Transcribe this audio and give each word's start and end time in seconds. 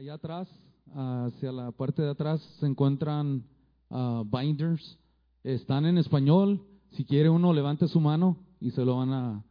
allá 0.00 0.14
atrás, 0.14 0.48
hacia 0.94 1.52
la 1.52 1.72
parte 1.72 2.00
de 2.00 2.08
atrás, 2.08 2.40
se 2.58 2.66
encuentran 2.66 3.44
ah, 3.90 4.22
binders. 4.24 4.98
Están 5.44 5.84
en 5.84 5.98
español. 5.98 6.62
Si 6.92 7.04
quiere 7.04 7.28
uno, 7.28 7.52
levante 7.52 7.86
su 7.86 8.00
mano 8.00 8.38
y 8.60 8.70
se 8.70 8.82
lo 8.82 8.96
van 8.96 9.12
a, 9.12 9.44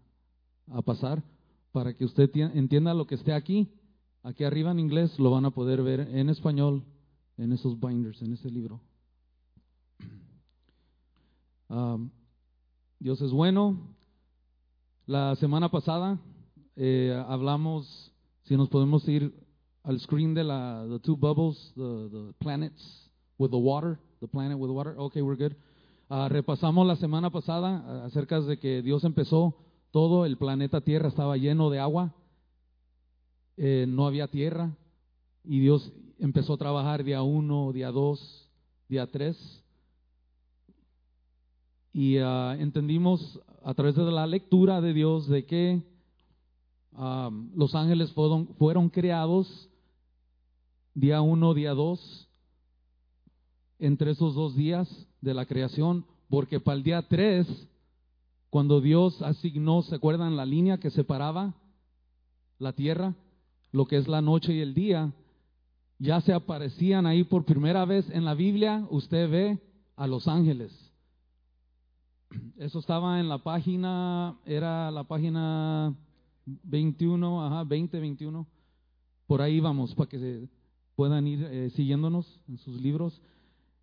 pasar 0.85 1.23
para 1.71 1.95
que 1.95 2.03
usted 2.03 2.31
tien- 2.31 2.51
entienda 2.55 2.95
lo 2.95 3.05
que 3.05 3.15
esté 3.15 3.31
aquí. 3.33 3.69
Aquí 4.23 4.43
arriba 4.43 4.71
en 4.71 4.79
inglés 4.79 5.17
lo 5.19 5.29
van 5.29 5.45
a 5.45 5.51
poder 5.51 5.83
ver 5.83 5.99
en 5.99 6.29
español 6.29 6.83
en 7.37 7.53
esos 7.53 7.79
binders, 7.79 8.19
en 8.23 8.33
ese 8.33 8.49
libro. 8.49 8.81
Um, 11.69 12.09
Dios 12.99 13.21
es 13.21 13.31
bueno. 13.31 13.77
La 15.05 15.35
semana 15.35 15.69
pasada 15.69 16.19
eh, 16.75 17.23
hablamos, 17.27 18.11
si 18.45 18.57
nos 18.57 18.67
podemos 18.69 19.07
ir 19.07 19.48
al 19.83 19.99
screen 19.99 20.33
de 20.33 20.43
la 20.43 20.85
the 20.89 20.99
two 20.99 21.15
bubbles, 21.15 21.73
the, 21.75 22.09
the 22.11 22.33
planets 22.39 23.09
with 23.37 23.51
the 23.51 23.57
water, 23.57 23.99
the 24.21 24.27
planet 24.27 24.57
with 24.57 24.69
the 24.69 24.73
water. 24.73 24.95
Okay, 24.97 25.21
we're 25.21 25.37
good. 25.37 25.55
Ah, 26.09 26.27
repasamos 26.27 26.87
la 26.87 26.95
semana 26.95 27.29
pasada 27.29 27.83
ah, 27.85 28.05
acerca 28.05 28.41
de 28.41 28.57
que 28.57 28.81
Dios 28.81 29.03
empezó 29.03 29.55
todo, 29.91 30.25
el 30.25 30.37
planeta 30.37 30.81
Tierra 30.81 31.07
estaba 31.07 31.37
lleno 31.37 31.69
de 31.69 31.79
agua, 31.79 32.13
eh, 33.57 33.85
no 33.87 34.07
había 34.07 34.27
tierra, 34.27 34.75
y 35.43 35.59
Dios 35.59 35.91
empezó 36.19 36.53
a 36.53 36.57
trabajar 36.57 37.03
día 37.03 37.21
uno, 37.21 37.71
día 37.73 37.91
dos, 37.91 38.49
día 38.87 39.07
tres. 39.07 39.63
Y 41.93 42.17
ah, 42.17 42.55
entendimos 42.59 43.39
a 43.63 43.73
través 43.73 43.95
de 43.95 44.11
la 44.11 44.27
lectura 44.27 44.81
de 44.81 44.93
Dios 44.93 45.27
de 45.27 45.45
que 45.45 45.83
ah, 46.93 47.29
los 47.55 47.75
ángeles 47.75 48.11
fueron, 48.13 48.47
fueron 48.55 48.89
creados 48.89 49.68
día 50.93 51.21
uno, 51.21 51.53
día 51.53 51.73
dos, 51.73 52.27
entre 53.79 54.11
esos 54.11 54.35
dos 54.35 54.55
días 54.55 54.87
de 55.21 55.33
la 55.33 55.45
creación, 55.45 56.05
porque 56.29 56.59
para 56.59 56.77
el 56.77 56.83
día 56.83 57.07
tres, 57.07 57.47
cuando 58.49 58.81
Dios 58.81 59.21
asignó, 59.21 59.81
¿se 59.83 59.95
acuerdan 59.95 60.35
la 60.35 60.45
línea 60.45 60.79
que 60.79 60.91
separaba 60.91 61.55
la 62.57 62.73
tierra, 62.73 63.15
lo 63.71 63.85
que 63.85 63.97
es 63.97 64.07
la 64.07 64.21
noche 64.21 64.53
y 64.53 64.61
el 64.61 64.73
día? 64.73 65.13
Ya 65.97 66.21
se 66.21 66.33
aparecían 66.33 67.05
ahí 67.05 67.23
por 67.23 67.45
primera 67.45 67.85
vez 67.85 68.09
en 68.09 68.25
la 68.25 68.33
Biblia, 68.33 68.85
usted 68.89 69.29
ve 69.29 69.59
a 69.95 70.07
los 70.07 70.27
ángeles. 70.27 70.71
Eso 72.57 72.79
estaba 72.79 73.19
en 73.19 73.27
la 73.27 73.39
página, 73.39 74.37
era 74.45 74.91
la 74.91 75.03
página 75.03 75.95
21, 76.45 77.45
ajá, 77.45 77.63
20, 77.63 77.99
21. 77.99 78.47
Por 79.27 79.41
ahí 79.41 79.59
vamos, 79.59 79.93
para 79.95 80.09
que 80.09 80.19
se 80.19 80.49
puedan 80.99 81.25
ir 81.27 81.41
eh, 81.49 81.69
siguiéndonos 81.77 82.41
en 82.49 82.57
sus 82.57 82.81
libros. 82.81 83.21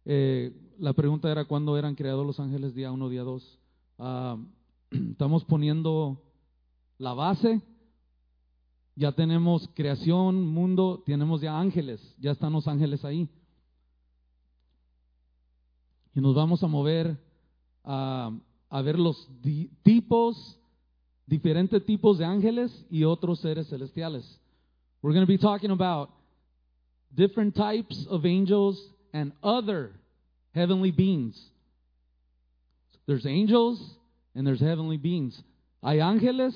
Eh, 0.04 0.52
la 0.78 0.92
pregunta 0.92 1.32
era 1.32 1.46
cuándo 1.46 1.78
eran 1.78 1.94
creados 1.94 2.26
los 2.26 2.38
ángeles, 2.38 2.74
día 2.74 2.92
1, 2.92 3.08
día 3.08 3.22
2. 3.22 3.58
Ah, 3.98 4.36
estamos 4.90 5.42
poniendo 5.46 6.22
la 6.98 7.14
base. 7.14 7.62
Ya 8.96 9.12
tenemos 9.12 9.66
creación, 9.72 10.46
mundo, 10.46 11.02
tenemos 11.06 11.40
ya 11.40 11.58
ángeles, 11.58 12.02
ya 12.18 12.32
están 12.32 12.52
los 12.52 12.68
ángeles 12.68 13.02
ahí. 13.02 13.30
Y 16.14 16.20
nos 16.20 16.34
vamos 16.34 16.62
a 16.62 16.66
mover 16.66 17.18
a, 17.82 18.30
ver 18.84 18.98
los 18.98 19.26
tipos, 19.82 20.60
diferentes 21.24 21.82
tipos 21.86 22.18
de 22.18 22.26
ángeles 22.26 22.84
y 22.90 23.04
otros 23.04 23.40
seres 23.40 23.70
celestiales. 23.70 24.38
We're 25.00 25.14
going 25.14 25.26
to 25.26 25.32
be 25.32 25.38
talking 25.38 25.70
about 25.70 26.15
different 27.14 27.54
types 27.54 28.06
of 28.08 28.26
angels 28.26 28.80
and 29.12 29.32
other 29.42 29.92
heavenly 30.54 30.90
beings. 30.90 31.40
There's 33.06 33.26
angels 33.26 33.80
and 34.34 34.46
there's 34.46 34.60
heavenly 34.60 34.96
beings. 34.96 35.40
Hay 35.82 35.98
ángeles 35.98 36.54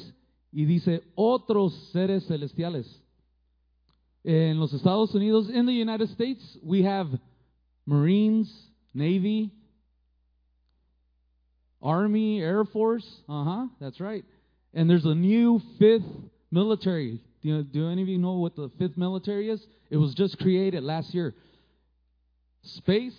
y 0.53 0.65
dice 0.65 1.03
otros 1.17 1.73
seres 1.93 2.27
celestiales. 2.29 2.87
En 4.25 4.61
los 4.61 4.73
Estados 4.73 5.15
Unidos, 5.15 5.49
in 5.49 5.65
the 5.65 5.73
United 5.73 6.11
States, 6.11 6.59
we 6.63 6.83
have 6.83 7.07
Marines, 7.87 8.53
Navy, 8.93 9.51
Army, 11.83 12.41
Air 12.43 12.65
Force. 12.65 13.07
Uh 13.29 13.45
huh, 13.45 13.67
that's 13.81 14.01
right. 14.01 14.25
And 14.75 14.91
there's 14.91 15.07
a 15.07 15.15
new 15.15 15.61
fifth 15.79 16.05
military. 16.51 17.21
Do, 17.43 17.49
you, 17.49 17.63
do 17.63 17.89
any 17.89 18.03
of 18.03 18.09
you 18.09 18.19
know 18.19 18.35
what 18.35 18.57
the 18.57 18.71
fifth 18.79 18.97
military 18.97 19.49
is? 19.49 19.65
It 19.89 19.97
was 19.97 20.15
just 20.15 20.39
created 20.39 20.83
last 20.83 21.15
year. 21.15 21.35
Space 22.63 23.17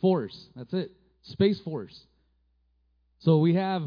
Force. 0.00 0.48
That's 0.54 0.72
it. 0.74 0.90
Space 1.22 1.60
Force. 1.60 1.98
So 3.20 3.38
we 3.38 3.54
have 3.54 3.82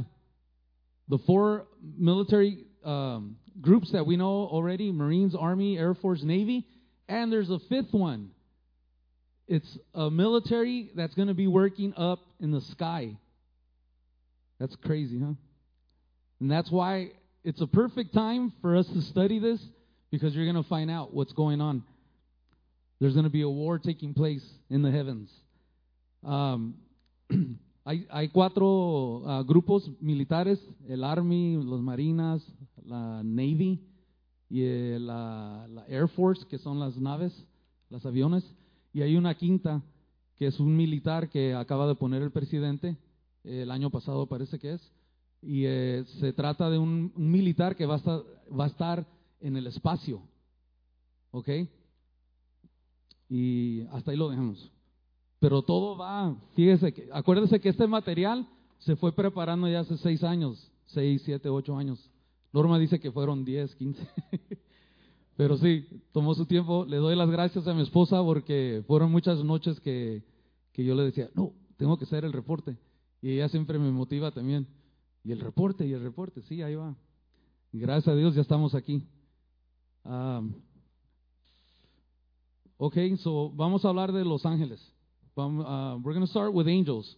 the 1.09 1.19
four 1.19 1.67
military 1.97 2.65
um, 2.83 3.37
groups 3.61 3.91
that 3.91 4.05
we 4.05 4.15
know 4.15 4.47
already 4.47 4.91
Marines, 4.91 5.35
Army, 5.35 5.77
Air 5.77 5.93
Force, 5.93 6.23
Navy. 6.23 6.65
And 7.07 7.31
there's 7.31 7.49
a 7.49 7.59
fifth 7.59 7.93
one. 7.93 8.31
It's 9.47 9.77
a 9.93 10.09
military 10.09 10.89
that's 10.95 11.13
going 11.13 11.27
to 11.27 11.35
be 11.35 11.45
working 11.45 11.93
up 11.95 12.19
in 12.39 12.51
the 12.51 12.61
sky. 12.61 13.17
That's 14.59 14.75
crazy, 14.77 15.19
huh? 15.19 15.33
And 16.39 16.49
that's 16.49 16.71
why 16.71 17.11
it's 17.45 17.61
a 17.61 17.67
perfect 17.67 18.11
time 18.11 18.51
for 18.59 18.75
us 18.75 18.87
to 18.87 19.01
study 19.03 19.37
this 19.37 19.61
because 20.09 20.33
you're 20.35 20.51
going 20.51 20.61
to 20.61 20.67
find 20.67 20.89
out 20.89 21.13
what's 21.13 21.31
going 21.31 21.61
on. 21.61 21.83
There's 22.99 23.13
going 23.13 23.25
to 23.25 23.29
be 23.29 23.43
a 23.43 23.49
war 23.49 23.77
taking 23.77 24.15
place 24.15 24.43
in 24.71 24.81
the 24.81 24.89
heavens. 24.89 25.29
Um, 26.23 26.75
hay, 27.85 28.07
hay 28.11 28.29
cuatro 28.29 29.21
ah, 29.27 29.43
grupos 29.43 29.87
militares, 30.01 30.59
el 30.89 31.03
Army, 31.03 31.57
los 31.57 31.81
Marinas, 31.81 32.41
la 32.83 33.21
Navy 33.21 33.79
y 34.49 34.61
eh, 34.63 34.97
la, 34.99 35.67
Air 35.87 36.07
Force, 36.07 36.47
que 36.49 36.57
son 36.57 36.79
las 36.79 36.97
naves, 36.97 37.31
los 37.91 38.03
aviones, 38.07 38.43
y 38.91 39.03
hay 39.03 39.17
una 39.17 39.35
quinta, 39.35 39.83
que 40.35 40.47
es 40.47 40.59
un 40.59 40.75
militar 40.75 41.29
que 41.29 41.53
acaba 41.53 41.87
de 41.87 41.93
poner 41.93 42.23
el 42.23 42.31
presidente, 42.31 42.97
el 43.43 43.69
año 43.69 43.91
pasado 43.91 44.25
parece 44.25 44.57
que 44.57 44.73
es, 44.73 44.91
y 45.45 45.65
eh, 45.65 46.03
se 46.19 46.33
trata 46.33 46.69
de 46.69 46.77
un, 46.77 47.13
un 47.15 47.31
militar 47.31 47.75
que 47.75 47.85
va 47.85 47.95
a, 47.95 47.97
estar, 47.97 48.21
va 48.57 48.63
a 48.65 48.67
estar 48.67 49.05
en 49.39 49.55
el 49.55 49.67
espacio, 49.67 50.21
¿ok? 51.31 51.49
Y 53.29 53.81
hasta 53.91 54.11
ahí 54.11 54.17
lo 54.17 54.29
dejamos. 54.29 54.71
Pero 55.39 55.61
todo 55.61 55.97
va, 55.97 56.35
fíjese, 56.55 56.93
que, 56.93 57.09
acuérdese 57.11 57.59
que 57.59 57.69
este 57.69 57.85
material 57.85 58.47
se 58.79 58.95
fue 58.95 59.13
preparando 59.13 59.67
ya 59.67 59.81
hace 59.81 59.97
seis 59.97 60.23
años, 60.23 60.71
seis, 60.87 61.21
siete, 61.23 61.49
ocho 61.49 61.77
años. 61.77 62.09
Norma 62.51 62.79
dice 62.79 62.99
que 62.99 63.11
fueron 63.11 63.45
diez, 63.45 63.75
quince. 63.75 64.07
Pero 65.37 65.57
sí, 65.57 65.85
tomó 66.13 66.33
su 66.33 66.45
tiempo. 66.45 66.85
Le 66.85 66.97
doy 66.97 67.15
las 67.15 67.29
gracias 67.29 67.67
a 67.67 67.73
mi 67.73 67.81
esposa 67.81 68.23
porque 68.23 68.83
fueron 68.87 69.11
muchas 69.11 69.43
noches 69.43 69.79
que, 69.81 70.23
que 70.71 70.83
yo 70.83 70.95
le 70.95 71.03
decía, 71.03 71.29
no, 71.35 71.51
tengo 71.77 71.97
que 71.97 72.05
hacer 72.05 72.23
el 72.23 72.33
reporte. 72.33 72.77
Y 73.21 73.31
ella 73.31 73.49
siempre 73.49 73.77
me 73.77 73.91
motiva 73.91 74.31
también. 74.31 74.65
Y 75.25 75.31
el 75.31 75.39
reporte, 75.39 75.87
y 75.87 75.91
el 75.91 76.03
reporte, 76.03 76.43
sí, 76.43 76.61
ahí 76.61 76.75
va. 76.75 76.95
Gracias 77.73 78.07
a 78.07 78.15
Dios 78.15 78.35
ya 78.35 78.41
estamos 78.41 78.75
aquí. 78.75 79.01
Um, 80.03 80.53
ok, 82.77 82.95
so 83.17 83.49
vamos 83.49 83.83
a 83.83 83.89
hablar 83.89 84.11
de 84.11 84.23
los 84.23 84.45
ángeles. 84.45 84.79
Vamos, 85.35 85.65
uh, 85.65 85.97
we're 86.03 86.13
going 86.13 86.25
to 86.25 86.29
start 86.29 86.53
with 86.53 86.67
angels. 86.67 87.17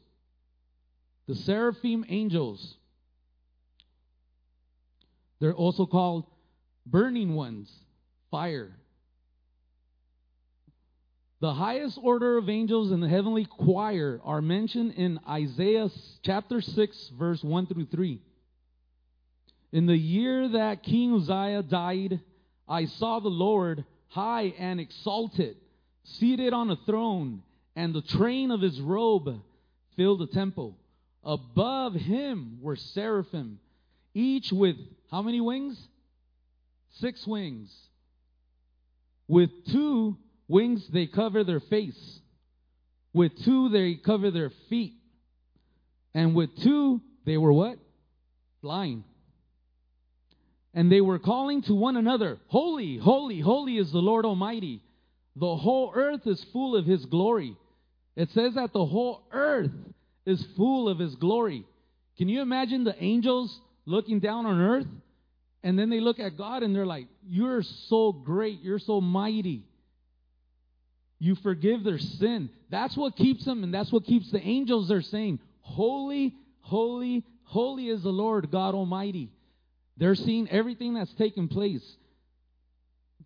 The 1.28 1.35
seraphim 1.35 2.06
angels. 2.07 2.78
They're 5.41 5.53
also 5.53 5.85
called 5.85 6.25
burning 6.85 7.35
ones, 7.35 7.69
fire. 8.31 8.72
The 11.39 11.53
highest 11.53 11.99
order 12.01 12.37
of 12.37 12.49
angels 12.49 12.91
in 12.91 12.99
the 12.99 13.07
heavenly 13.07 13.45
choir 13.45 14.19
are 14.23 14.41
mentioned 14.41 14.93
in 14.93 15.19
Isaiah 15.29 15.89
chapter 16.23 16.61
6, 16.61 17.11
verse 17.17 17.43
1 17.43 17.67
through 17.67 17.85
3. 17.85 18.19
In 19.72 19.85
the 19.85 19.97
year 19.97 20.47
that 20.49 20.81
King 20.81 21.13
Uzziah 21.13 21.61
died, 21.61 22.22
I 22.67 22.85
saw 22.85 23.19
the 23.19 23.29
Lord 23.29 23.85
high 24.07 24.53
and 24.57 24.79
exalted, 24.79 25.57
seated 26.03 26.53
on 26.53 26.72
a 26.72 26.75
throne, 26.87 27.43
and 27.75 27.93
the 27.93 28.01
train 28.01 28.49
of 28.49 28.61
his 28.61 28.81
robe 28.81 29.40
filled 29.95 30.22
the 30.22 30.28
temple. 30.28 30.75
Above 31.23 31.93
him 31.93 32.57
were 32.61 32.75
seraphim, 32.75 33.59
each 34.16 34.51
with 34.51 34.78
how 35.11 35.22
many 35.22 35.41
wings? 35.41 35.78
Six 36.93 37.28
wings. 37.28 37.72
With 39.28 39.51
two 39.66 40.17
wings 40.47 40.88
they 40.91 41.08
cover 41.08 41.44
their 41.44 41.59
face, 41.59 42.20
with 43.14 43.32
two 43.44 43.70
they 43.70 43.96
cover 43.96 44.32
their 44.32 44.52
feet, 44.70 44.94
and 46.14 46.35
with 46.35 46.55
two 46.64 47.02
they 47.26 47.38
were 47.38 47.53
what? 47.53 47.78
Flying. 48.61 49.03
And 50.73 50.91
they 50.91 51.02
were 51.02 51.20
calling 51.20 51.61
to 51.64 51.73
one 51.73 51.97
another, 51.97 52.38
Holy, 52.47 52.97
holy, 52.97 53.40
holy 53.40 53.78
is 53.78 53.91
the 53.91 53.97
Lord 53.99 54.26
Almighty. 54.26 54.82
The 55.35 55.55
whole 55.55 55.91
earth 55.96 56.26
is 56.26 56.44
full 56.52 56.76
of 56.76 56.85
his 56.85 57.05
glory. 57.05 57.55
It 58.16 58.32
says 58.32 58.55
that 58.55 58.73
the 58.73 58.85
whole 58.85 59.23
earth 59.32 59.72
is 60.26 60.43
full 60.55 60.90
of 60.90 60.97
his 60.97 61.16
glory. 61.16 61.64
Can 62.17 62.29
you 62.29 62.41
imagine 62.41 62.84
the 62.84 63.02
angels 63.02 63.59
looking 63.85 64.20
down 64.20 64.46
on 64.47 64.59
earth? 64.59 64.88
And 65.64 65.78
then 65.78 65.90
they 65.90 66.00
look 66.00 66.20
at 66.20 66.38
God 66.38 66.64
and 66.64 66.76
they're 66.76 66.85
like, 66.85 67.08
You're 67.28 67.61
so 67.90 68.11
great. 68.11 68.61
You're 68.61 68.79
so 68.79 69.02
mighty. 69.02 69.64
You 71.19 71.35
forgive 71.35 71.84
their 71.84 71.97
sin. 71.97 72.49
That's 72.69 72.96
what 72.96 73.16
keeps 73.16 73.46
them, 73.46 73.64
and 73.64 73.73
that's 73.73 73.91
what 73.91 74.05
keeps 74.05 74.31
the 74.31 74.41
angels. 74.41 74.87
They're 74.87 75.02
saying, 75.02 75.40
Holy, 75.61 76.35
holy, 76.61 77.25
holy 77.43 77.90
is 77.90 78.03
the 78.03 78.09
Lord 78.09 78.52
God 78.52 78.75
Almighty. 78.75 79.31
They're 79.97 80.16
seeing 80.16 80.49
everything 80.49 80.93
that's 80.93 81.14
taken 81.14 81.47
place. 81.47 81.84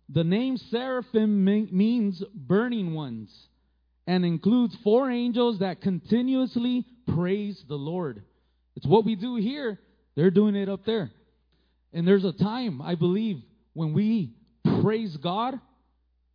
The 0.08 0.24
name 0.24 0.56
seraphim 0.56 1.44
means 1.44 2.22
burning 2.34 2.94
ones 2.94 3.30
and 4.06 4.24
includes 4.24 4.76
four 4.82 5.10
angels 5.10 5.60
that 5.60 5.80
continuously 5.80 6.84
praise 7.14 7.62
the 7.68 7.76
Lord. 7.76 8.22
It's 8.76 8.86
what 8.86 9.04
we 9.04 9.14
do 9.14 9.36
here. 9.36 9.78
They're 10.16 10.30
doing 10.30 10.56
it 10.56 10.68
up 10.68 10.84
there. 10.84 11.10
And 11.92 12.06
there's 12.06 12.24
a 12.24 12.32
time, 12.32 12.82
I 12.82 12.94
believe, 12.94 13.42
when 13.74 13.92
we 13.92 14.34
praise 14.82 15.16
God, 15.16 15.60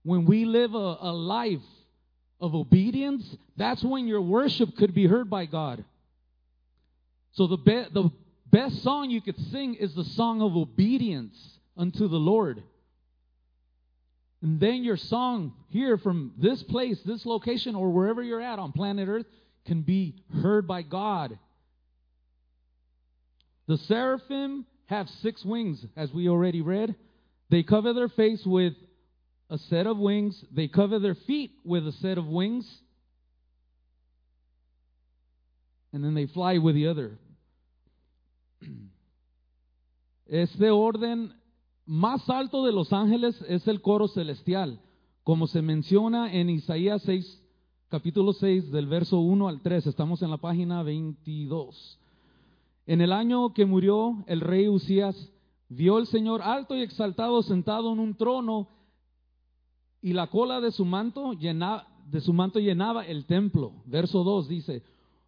when 0.07 0.23
we 0.23 0.45
live 0.45 0.73
a, 0.73 0.97
a 1.01 1.11
life 1.11 1.59
of 2.39 2.55
obedience, 2.55 3.35
that's 3.57 3.83
when 3.83 4.07
your 4.07 4.21
worship 4.21 4.77
could 4.77 4.93
be 4.93 5.05
heard 5.05 5.29
by 5.29 5.45
God. 5.45 5.83
So 7.33 7.47
the, 7.47 7.57
be- 7.57 7.87
the 7.93 8.09
best 8.49 8.83
song 8.83 9.09
you 9.09 9.19
could 9.19 9.37
sing 9.51 9.75
is 9.75 9.93
the 9.95 10.05
song 10.05 10.41
of 10.41 10.55
obedience 10.55 11.35
unto 11.75 12.07
the 12.07 12.15
Lord. 12.15 12.63
And 14.41 14.61
then 14.61 14.85
your 14.85 14.95
song 14.95 15.51
here 15.71 15.97
from 15.97 16.31
this 16.37 16.63
place, 16.63 16.97
this 17.05 17.25
location, 17.25 17.75
or 17.75 17.89
wherever 17.89 18.23
you're 18.23 18.41
at 18.41 18.59
on 18.59 18.71
planet 18.71 19.09
Earth 19.09 19.25
can 19.65 19.81
be 19.81 20.15
heard 20.41 20.65
by 20.65 20.83
God. 20.83 21.37
The 23.67 23.77
seraphim 23.77 24.65
have 24.85 25.09
six 25.21 25.43
wings, 25.43 25.85
as 25.97 26.13
we 26.13 26.29
already 26.29 26.61
read. 26.61 26.95
They 27.49 27.63
cover 27.63 27.91
their 27.91 28.07
face 28.07 28.45
with 28.45 28.73
a 29.49 29.57
set 29.57 29.87
of 29.87 29.97
wings, 29.97 30.43
they 30.51 30.67
cover 30.67 30.99
their 30.99 31.15
feet 31.15 31.51
with 31.63 31.87
a 31.87 31.91
set 31.93 32.17
of 32.17 32.27
wings, 32.27 32.65
and 35.93 36.03
then 36.03 36.13
they 36.13 36.27
fly 36.27 36.57
with 36.57 36.75
the 36.75 36.87
other. 36.87 37.17
Este 40.29 40.69
orden 40.71 41.33
más 41.85 42.29
alto 42.29 42.65
de 42.65 42.73
los 42.73 42.91
ángeles 42.91 43.41
es 43.47 43.65
el 43.65 43.81
coro 43.81 44.09
celestial, 44.09 44.81
como 45.23 45.47
se 45.47 45.61
menciona 45.61 46.33
en 46.33 46.49
Isaías 46.49 47.01
6, 47.03 47.41
capítulo 47.87 48.33
6, 48.33 48.69
del 48.71 48.87
verso 48.87 49.19
1 49.19 49.47
al 49.47 49.61
3. 49.61 49.87
Estamos 49.87 50.21
en 50.21 50.29
la 50.29 50.37
página 50.37 50.83
22. 50.83 51.97
En 52.87 52.99
el 52.99 53.13
año 53.13 53.53
que 53.53 53.65
murió 53.65 54.25
el 54.27 54.41
rey 54.41 54.67
Usías, 54.67 55.31
vio 55.69 55.97
el 55.97 56.07
Señor 56.07 56.41
alto 56.41 56.75
y 56.75 56.81
exaltado 56.81 57.41
sentado 57.41 57.93
en 57.93 57.99
un 57.99 58.15
trono 58.15 58.67
y 60.01 60.13
la 60.13 60.27
cola 60.27 60.61
de 60.61 60.71
su 60.71 60.85
manto 60.85 61.33
llenaba, 61.33 61.87
de 62.09 62.21
su 62.21 62.33
manto 62.33 62.59
llenaba 62.59 63.05
el 63.05 63.25
templo. 63.25 63.73
Verso 63.85 64.23
2 64.23 64.47
dice, 64.47 64.83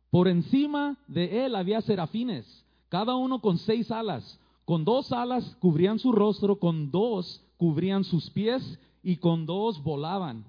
por 0.09 0.27
encima 0.27 0.97
de 1.07 1.45
él 1.45 1.55
había 1.55 1.81
serafines, 1.81 2.65
cada 2.89 3.15
uno 3.15 3.41
con 3.41 3.57
seis 3.57 3.91
alas. 3.91 4.39
Con 4.65 4.85
dos 4.85 5.11
alas 5.11 5.55
cubrían 5.59 5.99
su 5.99 6.11
rostro, 6.11 6.59
con 6.59 6.91
dos 6.91 7.43
cubrían 7.57 8.03
sus 8.03 8.29
pies 8.29 8.79
y 9.03 9.17
con 9.17 9.45
dos 9.45 9.81
volaban. 9.83 10.45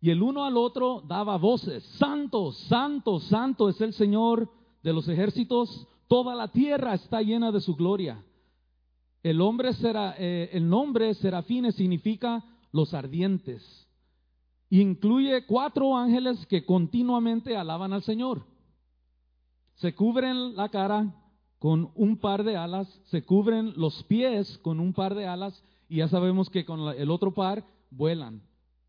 Y 0.00 0.10
el 0.10 0.22
uno 0.22 0.44
al 0.44 0.56
otro 0.56 1.02
daba 1.06 1.36
voces, 1.36 1.84
Santo, 1.98 2.52
Santo, 2.52 3.20
Santo 3.20 3.68
es 3.68 3.80
el 3.80 3.92
Señor 3.92 4.50
de 4.82 4.92
los 4.94 5.08
ejércitos, 5.08 5.86
toda 6.08 6.34
la 6.34 6.48
tierra 6.48 6.94
está 6.94 7.20
llena 7.20 7.52
de 7.52 7.60
su 7.60 7.76
gloria. 7.76 8.24
El, 9.22 9.40
hombre 9.40 9.72
será, 9.74 10.14
eh, 10.18 10.50
el 10.52 10.68
nombre 10.68 11.14
serafines 11.14 11.74
significa 11.74 12.44
los 12.72 12.94
ardientes. 12.94 13.88
Incluye 14.70 15.44
cuatro 15.46 15.96
ángeles 15.96 16.46
que 16.46 16.64
continuamente 16.64 17.56
alaban 17.56 17.92
al 17.92 18.02
Señor. 18.02 18.46
Se 19.74 19.94
cubren 19.94 20.54
la 20.54 20.68
cara 20.68 21.14
con 21.58 21.90
un 21.94 22.16
par 22.16 22.44
de 22.44 22.56
alas, 22.56 22.88
se 23.06 23.22
cubren 23.22 23.74
los 23.76 24.02
pies 24.04 24.58
con 24.58 24.80
un 24.80 24.92
par 24.92 25.14
de 25.14 25.26
alas 25.26 25.62
y 25.88 25.96
ya 25.96 26.08
sabemos 26.08 26.48
que 26.48 26.64
con 26.64 26.80
el 26.96 27.10
otro 27.10 27.34
par 27.34 27.64
vuelan. 27.90 28.42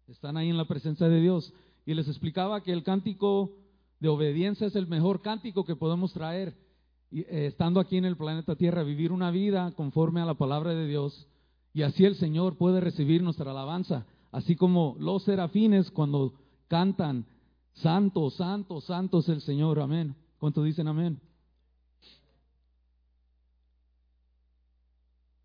Están 0.08 0.38
ahí 0.38 0.50
en 0.50 0.58
la 0.58 0.66
presencia 0.66 1.08
de 1.08 1.20
Dios. 1.20 1.54
Y 1.86 1.94
les 1.94 2.08
explicaba 2.08 2.62
que 2.62 2.72
el 2.72 2.84
cántico 2.84 3.58
de 4.00 4.10
obediencia 4.10 4.68
es 4.68 4.76
el 4.76 4.88
mejor 4.88 5.22
cántico 5.22 5.66
que 5.66 5.76
podemos 5.76 6.14
traer 6.14 6.56
estando 7.12 7.80
aquí 7.80 7.98
en 7.98 8.06
el 8.06 8.18
planeta 8.18 8.56
Tierra, 8.56 8.84
vivir 8.84 9.12
una 9.12 9.32
vida 9.32 9.72
conforme 9.76 10.22
a 10.22 10.26
la 10.26 10.36
palabra 10.36 10.74
de 10.74 10.88
Dios. 10.88 11.28
Y 11.74 11.84
así 11.84 12.06
el 12.06 12.16
Señor 12.16 12.58
puede 12.58 12.82
recibir 12.82 13.24
nuestra 13.24 13.52
alabanza. 13.52 14.06
Así 14.32 14.56
como 14.56 14.96
los 15.00 15.24
serafines 15.24 15.92
cuando 15.92 16.34
cantan, 16.68 17.26
Santo, 17.74 18.30
Santo, 18.30 18.82
Santo 18.82 19.20
es 19.20 19.30
el 19.30 19.42
Señor. 19.42 19.80
Amén. 19.80 20.16
¿Cuántos 20.38 20.66
dicen 20.66 20.88
amén? 20.88 21.20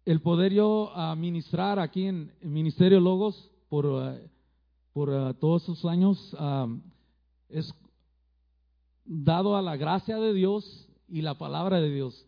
el 0.07 0.21
poder 0.21 0.53
yo 0.53 0.93
ministrar 1.17 1.81
aquí 1.81 2.07
en 2.07 2.33
el 2.41 2.49
Ministerio 2.49 3.01
Logos 3.01 3.51
por, 3.69 3.87
eh, 3.87 4.31
por 4.93 5.11
eh, 5.13 5.35
todos 5.35 5.65
esos 5.65 5.85
años 5.85 6.35
es 7.49 7.75
dado 9.05 9.57
a 9.57 9.63
la 9.63 9.77
gracia 9.77 10.17
de 10.17 10.33
Dios 10.33 10.86
y 11.09 11.23
la 11.23 11.39
palabra 11.39 11.81
de 11.81 11.91
Dios, 11.91 12.27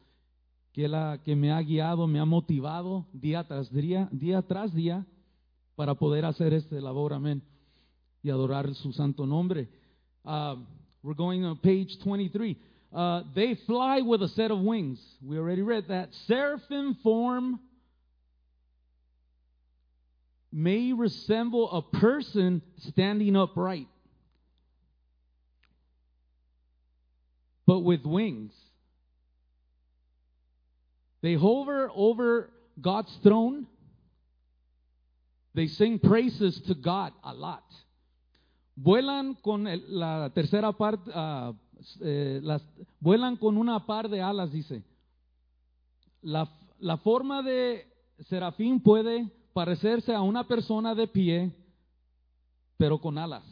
que, 0.72 0.88
la, 0.88 1.20
que 1.24 1.34
me 1.34 1.52
ha 1.52 1.60
guiado, 1.60 2.06
me 2.06 2.20
ha 2.20 2.24
motivado 2.24 3.06
día 3.12 3.46
tras 3.46 3.72
día, 3.72 4.08
día 4.12 4.42
tras 4.42 4.72
día, 4.74 5.06
para 5.74 5.94
poder 5.94 6.24
hacer 6.24 6.52
este 6.52 6.80
labor, 6.80 7.12
amén, 7.12 7.42
y 8.22 8.30
adorar 8.30 8.74
su 8.74 8.92
santo 8.92 9.26
nombre. 9.26 9.68
Uh, 10.24 10.56
we're 11.02 11.14
going 11.14 11.44
on 11.44 11.56
page 11.58 11.98
23. 12.02 12.56
Uh, 12.92 13.22
they 13.34 13.54
fly 13.66 14.00
with 14.00 14.22
a 14.22 14.28
set 14.28 14.50
of 14.50 14.58
wings. 14.58 14.98
We 15.22 15.38
already 15.38 15.62
read 15.62 15.88
that. 15.88 16.08
Seraphim 16.26 16.96
form 17.02 17.60
may 20.50 20.92
resemble 20.92 21.70
a 21.70 21.82
person 21.98 22.62
standing 22.88 23.36
upright, 23.36 23.88
but 27.66 27.80
with 27.80 28.04
wings. 28.04 28.52
They 31.20 31.34
hover 31.34 31.90
over 31.94 32.50
God's 32.80 33.16
throne. 33.22 33.66
They 35.54 35.68
sing 35.68 35.98
praises 35.98 36.60
to 36.66 36.74
God 36.74 37.12
a 37.22 37.34
lot. 37.34 37.64
Vuelan 38.76 39.34
con 39.42 39.64
la 39.88 40.30
tercera 40.30 40.72
parte, 40.72 41.10
uh, 41.10 41.52
eh, 42.00 42.38
las, 42.42 42.62
vuelan 43.00 43.36
con 43.36 43.56
una 43.56 43.84
par 43.84 44.08
de 44.08 44.22
alas, 44.22 44.52
dice. 44.52 44.84
La, 46.22 46.48
la 46.78 46.96
forma 46.98 47.42
de 47.42 47.86
serafín 48.28 48.80
puede 48.80 49.28
parecerse 49.52 50.14
a 50.14 50.22
una 50.22 50.46
persona 50.46 50.94
de 50.94 51.08
pie, 51.08 51.52
pero 52.76 53.00
con 53.00 53.18
alas. 53.18 53.42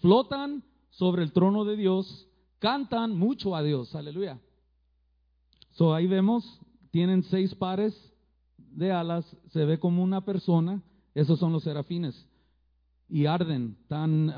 Flotan 0.00 0.62
sobre 0.90 1.22
el 1.22 1.32
trono 1.32 1.64
de 1.64 1.76
Dios, 1.76 2.28
cantan 2.58 3.16
mucho 3.16 3.56
a 3.56 3.62
Dios, 3.62 3.94
aleluya. 3.94 4.38
So 5.72 5.94
ahí 5.94 6.06
vemos, 6.06 6.60
tienen 6.90 7.22
seis 7.24 7.54
pares 7.54 7.94
de 8.56 8.92
alas, 8.92 9.24
se 9.52 9.64
ve 9.64 9.78
como 9.78 10.02
una 10.02 10.24
persona, 10.24 10.82
esos 11.14 11.38
son 11.38 11.52
los 11.52 11.64
serafines, 11.64 12.26
y 13.08 13.26
arden, 13.26 13.76
tan, 13.88 14.32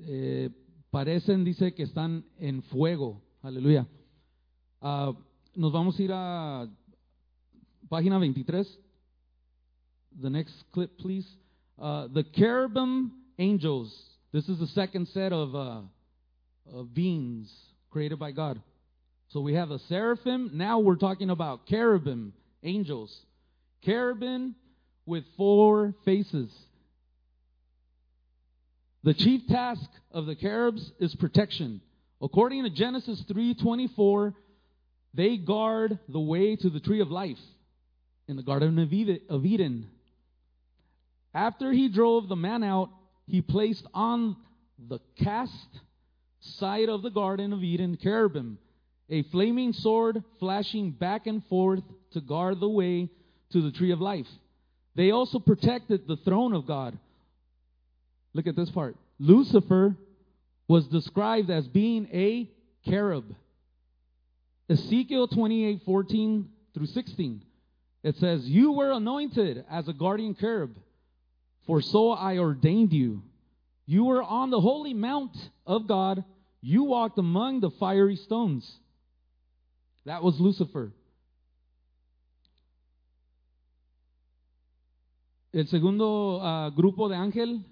eh, 0.00 0.50
parecen, 0.90 1.44
dice 1.44 1.74
que 1.74 1.84
están 1.84 2.24
en 2.38 2.62
fuego, 2.62 3.22
aleluya. 3.42 3.86
Ah, 4.80 5.12
nos 5.54 5.72
vamos 5.72 5.98
a 5.98 6.02
ir 6.02 6.10
a 6.12 6.68
página 7.88 8.18
23. 8.18 8.66
The 10.20 10.30
next 10.30 10.54
clip, 10.72 10.96
please. 10.98 11.26
Uh, 11.78 12.08
the 12.08 12.24
cherubim 12.32 13.12
angels. 13.38 13.92
This 14.32 14.48
is 14.48 14.58
the 14.58 14.66
second 14.68 15.08
set 15.08 15.32
of, 15.32 15.54
of 15.54 16.94
beings 16.94 17.50
created 17.90 18.18
by 18.18 18.32
God. 18.32 18.60
So 19.32 19.40
we 19.40 19.54
have 19.54 19.70
a 19.70 19.78
seraphim. 19.80 20.50
Now 20.54 20.80
we're 20.80 20.96
talking 20.96 21.30
about 21.30 21.66
cherubim, 21.66 22.32
angels. 22.64 23.16
Cherubim 23.84 24.56
with 25.06 25.24
four 25.36 25.94
faces. 26.04 26.52
The 29.04 29.14
chief 29.14 29.46
task 29.46 29.88
of 30.10 30.26
the 30.26 30.34
cherubs 30.34 30.90
is 30.98 31.14
protection. 31.14 31.80
According 32.20 32.64
to 32.64 32.70
Genesis 32.70 33.22
3:24, 33.22 34.34
They 35.14 35.36
guard 35.36 35.98
the 36.08 36.20
way 36.20 36.56
to 36.56 36.70
the 36.70 36.80
tree 36.80 37.00
of 37.00 37.10
life 37.10 37.40
in 38.28 38.36
the 38.36 38.42
Garden 38.42 38.78
of 38.78 39.44
Eden. 39.44 39.90
After 41.34 41.72
he 41.72 41.88
drove 41.88 42.28
the 42.28 42.36
man 42.36 42.62
out, 42.62 42.90
he 43.26 43.42
placed 43.42 43.86
on 43.94 44.36
the 44.78 45.00
cast 45.16 45.80
side 46.40 46.88
of 46.88 47.02
the 47.02 47.10
Garden 47.10 47.52
of 47.52 47.62
Eden 47.62 47.96
cherubim, 47.96 48.58
a 49.10 49.22
flaming 49.24 49.72
sword 49.72 50.22
flashing 50.38 50.92
back 50.92 51.26
and 51.26 51.44
forth 51.46 51.82
to 52.12 52.20
guard 52.20 52.60
the 52.60 52.68
way 52.68 53.08
to 53.52 53.60
the 53.60 53.72
tree 53.72 53.90
of 53.90 54.00
life. 54.00 54.28
They 54.94 55.10
also 55.10 55.38
protected 55.38 56.06
the 56.06 56.16
throne 56.16 56.54
of 56.54 56.66
God. 56.66 56.98
Look 58.32 58.46
at 58.46 58.56
this 58.56 58.70
part. 58.70 58.96
Lucifer 59.18 59.96
was 60.68 60.86
described 60.86 61.50
as 61.50 61.66
being 61.66 62.08
a 62.12 62.48
cherub. 62.88 63.24
Ezekiel 64.68 65.26
28 65.26 65.82
14 65.84 66.48
through 66.74 66.86
16. 66.86 67.42
It 68.02 68.16
says, 68.16 68.46
You 68.46 68.72
were 68.72 68.92
anointed 68.92 69.64
as 69.70 69.88
a 69.88 69.92
guardian 69.92 70.36
cherub, 70.36 70.76
for 71.66 71.82
so 71.82 72.10
I 72.12 72.38
ordained 72.38 72.92
you. 72.92 73.22
You 73.86 74.04
were 74.04 74.22
on 74.22 74.50
the 74.50 74.60
holy 74.60 74.94
mount 74.94 75.36
of 75.66 75.88
God. 75.88 76.24
You 76.62 76.84
walked 76.84 77.18
among 77.18 77.60
the 77.60 77.70
fiery 77.70 78.16
stones. 78.16 78.78
That 80.10 80.24
was 80.24 80.40
Lucifer. 80.40 80.92
El 85.52 85.68
segundo 85.68 86.40
uh, 86.42 86.72
grupo 86.74 87.08
de 87.08 87.14
ángel, 87.14 87.64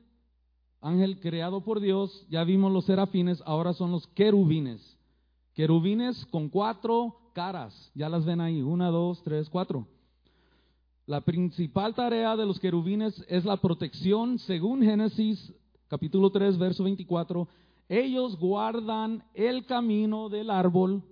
ángel 0.80 1.18
creado 1.18 1.64
por 1.64 1.80
Dios, 1.80 2.24
ya 2.30 2.44
vimos 2.44 2.70
los 2.70 2.84
serafines, 2.84 3.42
ahora 3.44 3.72
son 3.72 3.90
los 3.90 4.06
querubines. 4.14 4.96
Querubines 5.52 6.26
con 6.26 6.48
cuatro 6.48 7.16
caras, 7.34 7.90
ya 7.92 8.08
las 8.08 8.24
ven 8.24 8.40
ahí, 8.40 8.62
una, 8.62 8.88
dos, 8.90 9.20
tres, 9.24 9.50
cuatro. 9.50 9.88
La 11.06 11.22
principal 11.22 11.92
tarea 11.96 12.36
de 12.36 12.46
los 12.46 12.60
querubines 12.60 13.20
es 13.28 13.44
la 13.44 13.56
protección, 13.56 14.38
según 14.38 14.80
Génesis 14.82 15.52
capítulo 15.88 16.30
3, 16.30 16.56
verso 16.56 16.84
24. 16.84 17.48
Ellos 17.88 18.38
guardan 18.38 19.24
el 19.34 19.66
camino 19.66 20.28
del 20.28 20.50
árbol 20.50 21.02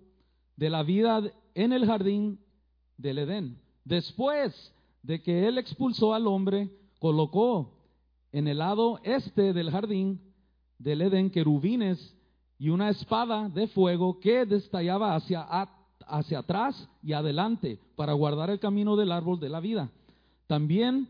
de 0.56 0.70
la 0.70 0.82
vida 0.82 1.22
en 1.54 1.72
el 1.72 1.86
jardín 1.86 2.40
del 2.96 3.18
Edén. 3.18 3.58
Después 3.84 4.72
de 5.02 5.22
que 5.22 5.46
él 5.46 5.58
expulsó 5.58 6.14
al 6.14 6.26
hombre, 6.26 6.70
colocó 6.98 7.72
en 8.32 8.48
el 8.48 8.58
lado 8.58 8.98
este 9.04 9.52
del 9.52 9.70
jardín 9.70 10.20
del 10.78 11.02
Edén 11.02 11.30
querubines 11.30 12.14
y 12.58 12.70
una 12.70 12.90
espada 12.90 13.48
de 13.48 13.68
fuego 13.68 14.18
que 14.18 14.46
destallaba 14.46 15.14
hacia, 15.14 15.46
hacia 16.06 16.38
atrás 16.40 16.88
y 17.02 17.12
adelante 17.12 17.78
para 17.94 18.14
guardar 18.14 18.50
el 18.50 18.58
camino 18.58 18.96
del 18.96 19.12
árbol 19.12 19.38
de 19.38 19.48
la 19.48 19.60
vida. 19.60 19.90
También 20.46 21.08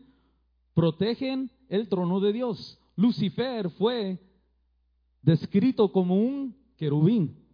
protegen 0.73 1.49
el 1.69 1.87
trono 1.87 2.19
de 2.19 2.33
Dios. 2.33 2.79
Lucifer 2.95 3.69
fue 3.71 4.19
descrito 5.21 5.91
como 5.91 6.15
un 6.15 6.55
querubín. 6.77 7.46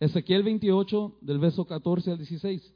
Ezequiel 0.00 0.42
28 0.42 1.18
del 1.20 1.38
verso 1.38 1.64
14 1.64 2.12
al 2.12 2.18
16. 2.18 2.74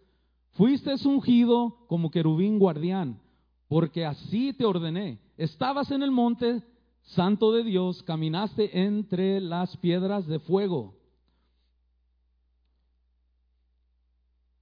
Fuiste 0.52 0.94
ungido 1.06 1.84
como 1.88 2.10
querubín 2.10 2.58
guardián, 2.58 3.20
porque 3.68 4.04
así 4.04 4.52
te 4.52 4.64
ordené. 4.64 5.18
Estabas 5.36 5.90
en 5.90 6.02
el 6.02 6.10
monte 6.10 6.62
santo 7.02 7.52
de 7.52 7.64
Dios, 7.64 8.02
caminaste 8.02 8.84
entre 8.84 9.40
las 9.40 9.76
piedras 9.78 10.26
de 10.26 10.38
fuego. 10.40 10.94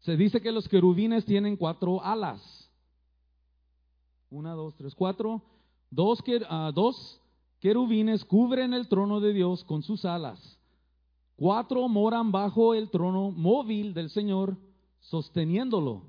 Se 0.01 0.17
dice 0.17 0.41
que 0.41 0.53
los 0.53 0.69
querubines 0.69 1.25
tienen 1.25 1.57
cuatro 1.57 2.03
alas. 2.03 2.71
Una, 4.31 4.53
dos, 4.53 4.75
tres, 4.77 4.95
cuatro. 4.95 5.43
Dos, 5.91 6.21
uh, 6.21 6.73
dos 6.73 7.21
querubines 7.59 8.25
cubren 8.25 8.73
el 8.73 8.89
trono 8.89 9.21
de 9.21 9.33
Dios 9.33 9.65
con 9.65 9.83
sus 9.83 10.05
alas. 10.05 10.60
Cuatro 11.41 11.89
moran 11.89 12.31
bajo 12.31 12.75
el 12.75 12.91
trono 12.91 13.31
móvil 13.31 13.95
del 13.95 14.11
Señor 14.11 14.59
sosteniéndolo. 15.01 16.03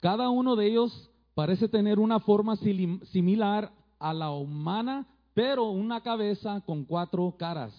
Cada 0.00 0.28
uno 0.28 0.56
de 0.56 0.66
ellos 0.66 1.08
parece 1.36 1.68
tener 1.68 2.00
una 2.00 2.18
forma 2.18 2.56
similar 2.56 3.70
a 4.00 4.12
la 4.12 4.32
humana, 4.32 5.06
pero 5.34 5.70
una 5.70 6.00
cabeza 6.00 6.60
con 6.66 6.84
cuatro 6.84 7.36
caras. 7.38 7.72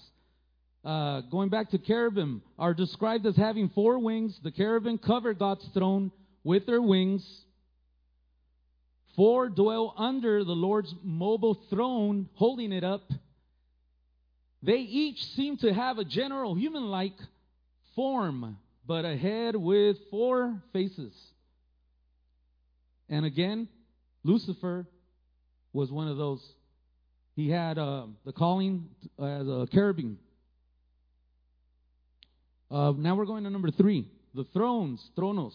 Uh, 0.82 1.24
going 1.30 1.50
back 1.50 1.70
to 1.70 1.78
cherubim, 1.78 2.42
are 2.58 2.74
described 2.74 3.26
as 3.26 3.36
having 3.36 3.68
four 3.72 4.00
wings. 4.00 4.40
The 4.42 4.52
cherubim 4.52 4.98
cover 4.98 5.34
God's 5.34 5.68
throne 5.74 6.10
with 6.46 6.66
their 6.66 6.82
wings. 6.82 7.22
Four 9.18 9.50
dwell 9.50 9.94
under 9.98 10.46
the 10.46 10.56
Lord's 10.56 10.96
mobile 11.04 11.58
throne, 11.70 12.30
holding 12.36 12.72
it 12.72 12.86
up. 12.86 13.02
They 14.66 14.78
each 14.78 15.24
seem 15.36 15.58
to 15.58 15.74
have 15.74 16.00
a 16.00 16.06
general 16.06 16.56
human 16.56 16.86
like 16.86 17.18
form 17.96 18.58
but 18.88 19.06
a 19.06 19.16
head 19.16 19.56
with 19.56 19.98
four 20.12 20.62
faces. 20.74 21.14
And 23.10 23.26
again, 23.26 23.68
Lucifer 24.24 24.86
was 25.74 25.92
one 25.92 26.08
of 26.08 26.18
those. 26.18 26.42
He 27.36 27.50
had 27.50 27.78
uh, 27.78 28.08
the 28.26 28.32
calling 28.32 28.90
as 29.20 29.48
a 29.48 29.68
cherubim. 29.72 30.20
Uh, 32.72 32.94
now 32.98 33.16
we're 33.16 33.26
going 33.26 33.44
to 33.44 33.50
number 33.50 33.72
three 33.72 34.08
the 34.34 34.46
thrones, 34.54 35.02
thronos. 35.18 35.54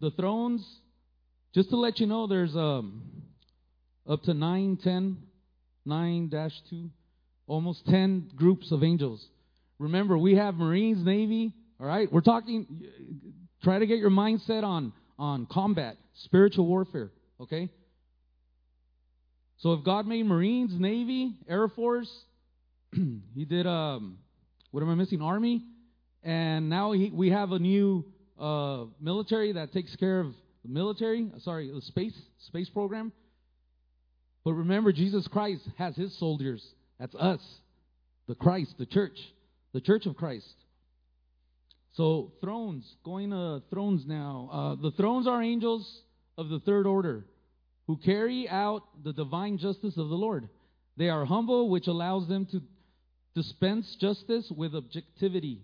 The 0.00 0.10
thrones, 0.10 0.66
just 1.54 1.70
to 1.70 1.76
let 1.76 2.00
you 2.00 2.06
know, 2.06 2.26
there's 2.26 2.56
um, 2.56 3.02
up 4.08 4.22
to 4.22 4.34
9, 4.34 4.78
10, 4.82 5.16
9 5.84 6.30
2, 6.70 6.90
almost 7.50 7.84
10 7.86 8.30
groups 8.36 8.70
of 8.70 8.84
angels. 8.84 9.26
Remember, 9.80 10.16
we 10.16 10.36
have 10.36 10.54
Marines, 10.54 11.04
Navy, 11.04 11.52
all 11.80 11.86
right? 11.86 12.10
We're 12.10 12.20
talking, 12.20 12.84
try 13.64 13.80
to 13.80 13.86
get 13.86 13.98
your 13.98 14.10
mindset 14.10 14.62
on, 14.62 14.92
on 15.18 15.46
combat, 15.46 15.96
spiritual 16.22 16.66
warfare, 16.66 17.10
okay? 17.40 17.68
So 19.58 19.72
if 19.72 19.84
God 19.84 20.06
made 20.06 20.26
Marines, 20.26 20.78
Navy, 20.78 21.34
Air 21.48 21.68
Force, 21.68 22.10
he 22.92 23.44
did, 23.44 23.66
um, 23.66 24.18
what 24.70 24.82
am 24.82 24.90
I 24.90 24.94
missing? 24.94 25.20
Army, 25.20 25.64
and 26.22 26.70
now 26.70 26.92
he, 26.92 27.10
we 27.12 27.30
have 27.30 27.50
a 27.50 27.58
new 27.58 28.04
uh, 28.38 28.84
military 29.00 29.52
that 29.54 29.72
takes 29.72 29.96
care 29.96 30.20
of 30.20 30.34
the 30.62 30.68
military, 30.68 31.28
sorry, 31.38 31.68
the 31.72 31.80
space, 31.80 32.16
space 32.46 32.68
program. 32.68 33.12
But 34.44 34.52
remember, 34.52 34.92
Jesus 34.92 35.26
Christ 35.26 35.62
has 35.78 35.96
his 35.96 36.16
soldiers. 36.18 36.64
That's 37.00 37.14
us, 37.14 37.40
the 38.28 38.34
Christ, 38.34 38.74
the 38.78 38.84
church, 38.84 39.18
the 39.72 39.80
church 39.80 40.04
of 40.04 40.16
Christ. 40.16 40.54
So, 41.94 42.32
thrones, 42.42 42.84
going 43.04 43.30
to 43.30 43.62
thrones 43.70 44.04
now. 44.06 44.50
Uh, 44.52 44.82
the 44.82 44.90
thrones 44.92 45.26
are 45.26 45.42
angels 45.42 46.02
of 46.36 46.50
the 46.50 46.60
third 46.60 46.86
order 46.86 47.24
who 47.86 47.96
carry 47.96 48.48
out 48.48 48.82
the 49.02 49.14
divine 49.14 49.56
justice 49.56 49.96
of 49.96 50.10
the 50.10 50.14
Lord. 50.14 50.48
They 50.98 51.08
are 51.08 51.24
humble, 51.24 51.70
which 51.70 51.86
allows 51.86 52.28
them 52.28 52.46
to 52.52 52.60
dispense 53.34 53.96
justice 53.98 54.52
with 54.54 54.74
objectivity. 54.74 55.62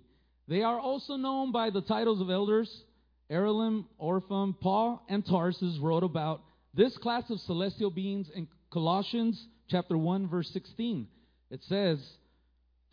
They 0.49 0.63
are 0.63 0.81
also 0.81 1.17
known 1.17 1.53
by 1.53 1.69
the 1.69 1.83
titles 1.83 2.23
of 2.23 2.31
elders. 2.31 2.83
Erelim, 3.31 3.85
Orphan, 3.99 4.55
Paul, 4.55 5.05
and 5.09 5.25
Tarsus 5.27 5.79
wrote 5.83 6.03
about 6.03 6.41
this 6.73 6.97
class 6.97 7.29
of 7.29 7.41
celestial 7.41 7.91
beings 7.91 8.29
in 8.35 8.49
Colossians 8.73 9.47
chapter 9.69 9.99
1 9.99 10.29
verse 10.29 10.49
16. 10.53 11.09
It 11.51 11.63
says, 11.65 12.19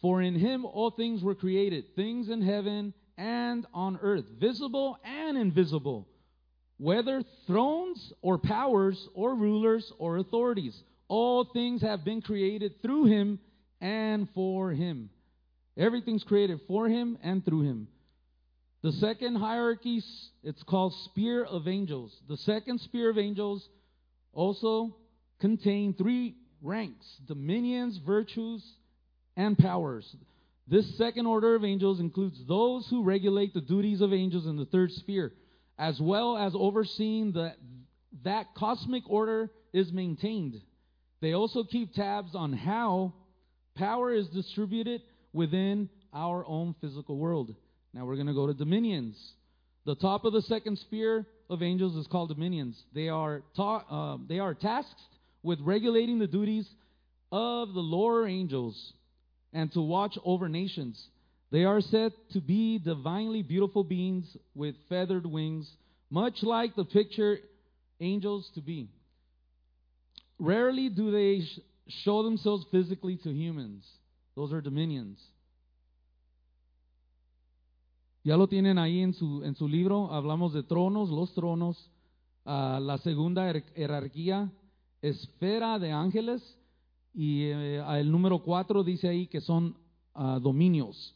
"For 0.01 0.22
in 0.22 0.36
him 0.36 0.65
all 0.65 0.91
things 0.91 1.24
were 1.24 1.36
created, 1.36 1.95
things 1.95 2.29
in 2.29 2.41
heaven 2.41 2.93
and 3.17 3.65
on 3.74 3.98
earth, 3.98 4.25
visible 4.39 4.98
and 5.03 5.38
invisible, 5.38 6.07
whether 6.77 7.24
thrones 7.48 8.13
or 8.22 8.38
powers 8.38 9.07
or 9.13 9.36
rulers 9.36 9.91
or 9.98 10.17
authorities. 10.17 10.83
All 11.07 11.43
things 11.43 11.81
have 11.81 12.03
been 12.03 12.22
created 12.22 12.81
through 12.81 13.05
him 13.05 13.39
and 13.79 14.29
for 14.31 14.72
him. 14.72 15.10
Everything's 15.77 16.24
created 16.24 16.62
for 16.67 16.88
him 16.88 17.17
and 17.22 17.43
through 17.43 17.62
him. 17.62 17.88
The 18.81 18.91
second 18.93 19.36
hierarchy, 19.36 20.01
it's 20.43 20.63
called 20.63 20.93
Sphere 21.05 21.43
of 21.43 21.67
Angels. 21.67 22.15
The 22.27 22.38
second 22.38 22.81
Sphere 22.81 23.10
of 23.10 23.17
Angels 23.17 23.67
also 24.33 24.98
contain 25.39 25.93
three 25.93 26.36
ranks 26.63 27.05
dominions, 27.27 28.00
virtues, 28.05 28.63
and 29.36 29.58
powers. 29.58 30.15
This 30.67 30.98
second 30.98 31.25
order 31.25 31.55
of 31.55 31.65
angels 31.65 32.00
includes 32.00 32.39
those 32.48 32.88
who 32.89 33.03
regulate 33.03 33.53
the 33.53 33.62
duties 33.62 34.01
of 34.01 34.13
angels 34.13 34.48
in 34.48 34.55
the 34.55 34.65
third 34.65 34.91
sphere, 34.93 35.34
as 35.77 36.00
well 36.00 36.38
as 36.38 36.53
overseeing 36.55 37.34
that 37.34 37.58
that 38.24 38.55
cosmic 38.55 39.03
order 39.10 39.51
is 39.74 39.91
maintained. 39.91 40.62
They 41.20 41.34
also 41.34 41.63
keep 41.63 41.93
tabs 41.93 42.36
on 42.36 42.53
how 42.53 43.13
power 43.75 44.13
is 44.13 44.27
distributed 44.29 45.01
within 45.34 45.89
our 46.13 46.46
own 46.48 46.75
physical 46.79 47.17
world. 47.17 47.53
Now 47.93 48.05
we're 48.05 48.15
going 48.15 48.27
to 48.27 48.34
go 48.34 48.48
to 48.48 48.53
dominions. 48.53 49.17
The 49.86 49.96
top 49.96 50.25
of 50.25 50.34
the 50.34 50.41
second 50.43 50.77
sphere 50.79 51.25
of 51.50 51.62
angels 51.62 51.96
is 51.96 52.08
called 52.08 52.29
dominions. 52.29 52.82
They 52.93 53.10
are 53.10 53.41
ta- 53.55 53.86
uh, 53.89 54.17
they 54.29 54.39
are 54.39 54.53
tasked 54.53 55.01
with 55.43 55.59
regulating 55.62 56.19
the 56.19 56.27
duties 56.27 56.67
of 57.31 57.73
the 57.73 57.79
lower 57.81 58.27
angels 58.27 58.93
and 59.51 59.71
to 59.73 59.81
watch 59.81 60.17
over 60.23 60.50
nations. 60.50 61.01
They 61.51 61.65
are 61.65 61.81
said 61.81 62.13
to 62.31 62.41
be 62.41 62.79
divinely 62.79 63.43
beautiful 63.43 63.83
beings 63.83 64.25
with 64.55 64.75
feathered 64.89 65.25
wings, 65.25 65.69
much 66.09 66.41
like 66.41 66.75
the 66.75 66.85
picture 66.85 67.38
angels 68.00 68.50
to 68.55 68.62
be. 68.62 68.89
Rarely 70.39 70.89
do 70.89 71.12
they 71.12 71.45
sh- 71.45 71.59
show 72.03 72.23
themselves 72.23 72.65
physically 72.71 73.17
to 73.17 73.29
humans. 73.29 73.85
Those 74.35 74.51
are 74.51 74.62
dominions. 74.62 75.19
Ya 78.23 78.35
lo 78.35 78.47
tienen 78.47 78.79
ahí 78.79 79.01
en 79.03 79.13
su, 79.13 79.43
en 79.43 79.55
su 79.55 79.67
libro. 79.67 80.09
Hablamos 80.09 80.53
de 80.53 80.63
tronos, 80.63 81.09
los 81.09 81.33
tronos. 81.35 81.77
Uh, 82.45 82.79
la 82.81 82.97
segunda 82.97 83.53
jerarquía, 83.75 84.51
esfera 85.03 85.77
de 85.77 85.91
ángeles. 85.91 86.41
Y 87.13 87.43
eh, 87.43 87.83
el 88.00 88.12
número 88.12 88.41
cuatro 88.41 88.83
dice 88.83 89.07
ahí 89.07 89.27
que 89.27 89.41
son 89.41 89.77
uh, 90.15 90.39
dominios. 90.39 91.15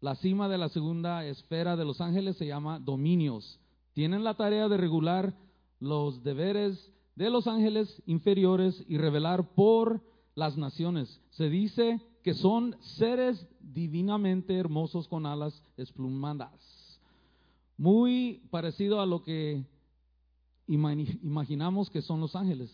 La 0.00 0.16
cima 0.16 0.48
de 0.48 0.58
la 0.58 0.68
segunda 0.68 1.24
esfera 1.24 1.76
de 1.76 1.84
los 1.84 2.00
ángeles 2.00 2.36
se 2.36 2.46
llama 2.46 2.78
dominios. 2.78 3.58
Tienen 3.94 4.24
la 4.24 4.34
tarea 4.34 4.68
de 4.68 4.76
regular 4.76 5.34
los 5.78 6.22
deberes 6.22 6.92
de 7.14 7.30
los 7.30 7.46
ángeles 7.46 8.02
inferiores 8.06 8.84
y 8.88 8.98
revelar 8.98 9.54
por 9.54 10.02
las 10.34 10.56
naciones. 10.56 11.20
Se 11.30 11.48
dice 11.48 12.00
que 12.24 12.34
son 12.34 12.76
seres 12.80 13.46
divinamente 13.60 14.56
hermosos 14.56 15.08
con 15.08 15.26
alas 15.26 15.62
esplumadas. 15.76 16.50
Muy 17.76 18.42
parecido 18.50 19.00
a 19.00 19.06
lo 19.06 19.22
que 19.22 19.64
imaginamos 20.68 21.90
que 21.90 22.02
son 22.02 22.20
los 22.20 22.34
ángeles. 22.34 22.70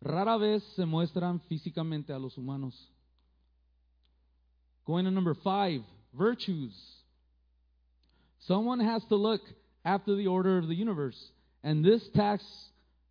Rara 0.00 0.36
vez 0.36 0.62
se 0.74 0.84
muestran 0.84 1.40
físicamente 1.48 2.12
a 2.12 2.18
los 2.18 2.36
humanos. 2.36 2.74
Going 4.84 5.04
to 5.04 5.10
number 5.10 5.34
five, 5.34 5.80
virtues. 6.12 6.72
Someone 8.40 8.80
has 8.80 9.04
to 9.08 9.16
look 9.16 9.40
after 9.84 10.16
the 10.16 10.26
order 10.26 10.58
of 10.58 10.66
the 10.66 10.74
universe, 10.74 11.16
and 11.62 11.84
this 11.84 12.02
task, 12.14 12.44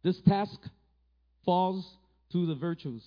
this 0.03 0.19
task 0.27 0.59
falls 1.45 1.85
to 2.33 2.45
the 2.45 2.55
virtues. 2.55 3.03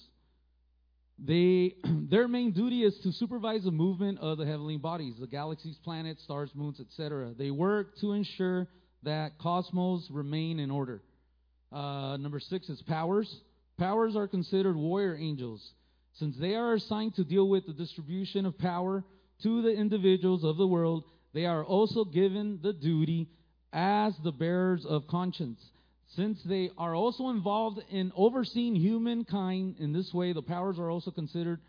They, 1.18 1.74
their 1.84 2.26
main 2.26 2.52
duty 2.52 2.82
is 2.82 2.98
to 3.02 3.12
supervise 3.12 3.64
the 3.64 3.70
movement 3.70 4.18
of 4.20 4.38
the 4.38 4.46
heavenly 4.46 4.78
bodies, 4.78 5.14
the 5.20 5.26
galaxies, 5.26 5.76
planets, 5.84 6.22
stars, 6.24 6.50
moons, 6.54 6.80
etc. 6.80 7.32
They 7.36 7.50
work 7.50 7.98
to 8.00 8.12
ensure 8.12 8.66
that 9.04 9.38
cosmos 9.38 10.08
remain 10.10 10.58
in 10.58 10.70
order. 10.70 11.02
Uh, 11.72 12.16
number 12.18 12.40
six 12.40 12.68
is 12.68 12.80
powers. 12.82 13.32
Powers 13.78 14.14
are 14.16 14.28
considered 14.28 14.76
warrior 14.76 15.16
angels, 15.16 15.60
since 16.18 16.36
they 16.38 16.54
are 16.54 16.74
assigned 16.74 17.14
to 17.16 17.24
deal 17.24 17.48
with 17.48 17.66
the 17.66 17.72
distribution 17.72 18.46
of 18.46 18.56
power 18.58 19.04
to 19.42 19.62
the 19.62 19.72
individuals 19.72 20.44
of 20.44 20.56
the 20.56 20.66
world. 20.66 21.04
They 21.32 21.46
are 21.46 21.64
also 21.64 22.04
given 22.04 22.60
the 22.62 22.72
duty 22.72 23.28
as 23.72 24.14
the 24.22 24.30
bearers 24.30 24.86
of 24.88 25.08
conscience. 25.08 25.60
Since 26.14 26.38
they 26.44 26.70
are 26.78 26.94
also 26.94 27.30
involved 27.30 27.80
in 27.90 28.12
overseeing 28.14 28.76
humankind 28.76 29.76
in 29.80 29.92
this 29.92 30.14
way, 30.14 30.32
the 30.32 30.42
powers 30.42 30.78
are 30.78 30.88
also 30.88 31.10
considered 31.10 31.60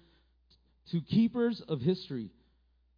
to 0.92 1.02
keepers 1.02 1.64
of 1.68 1.82
history. 1.82 2.30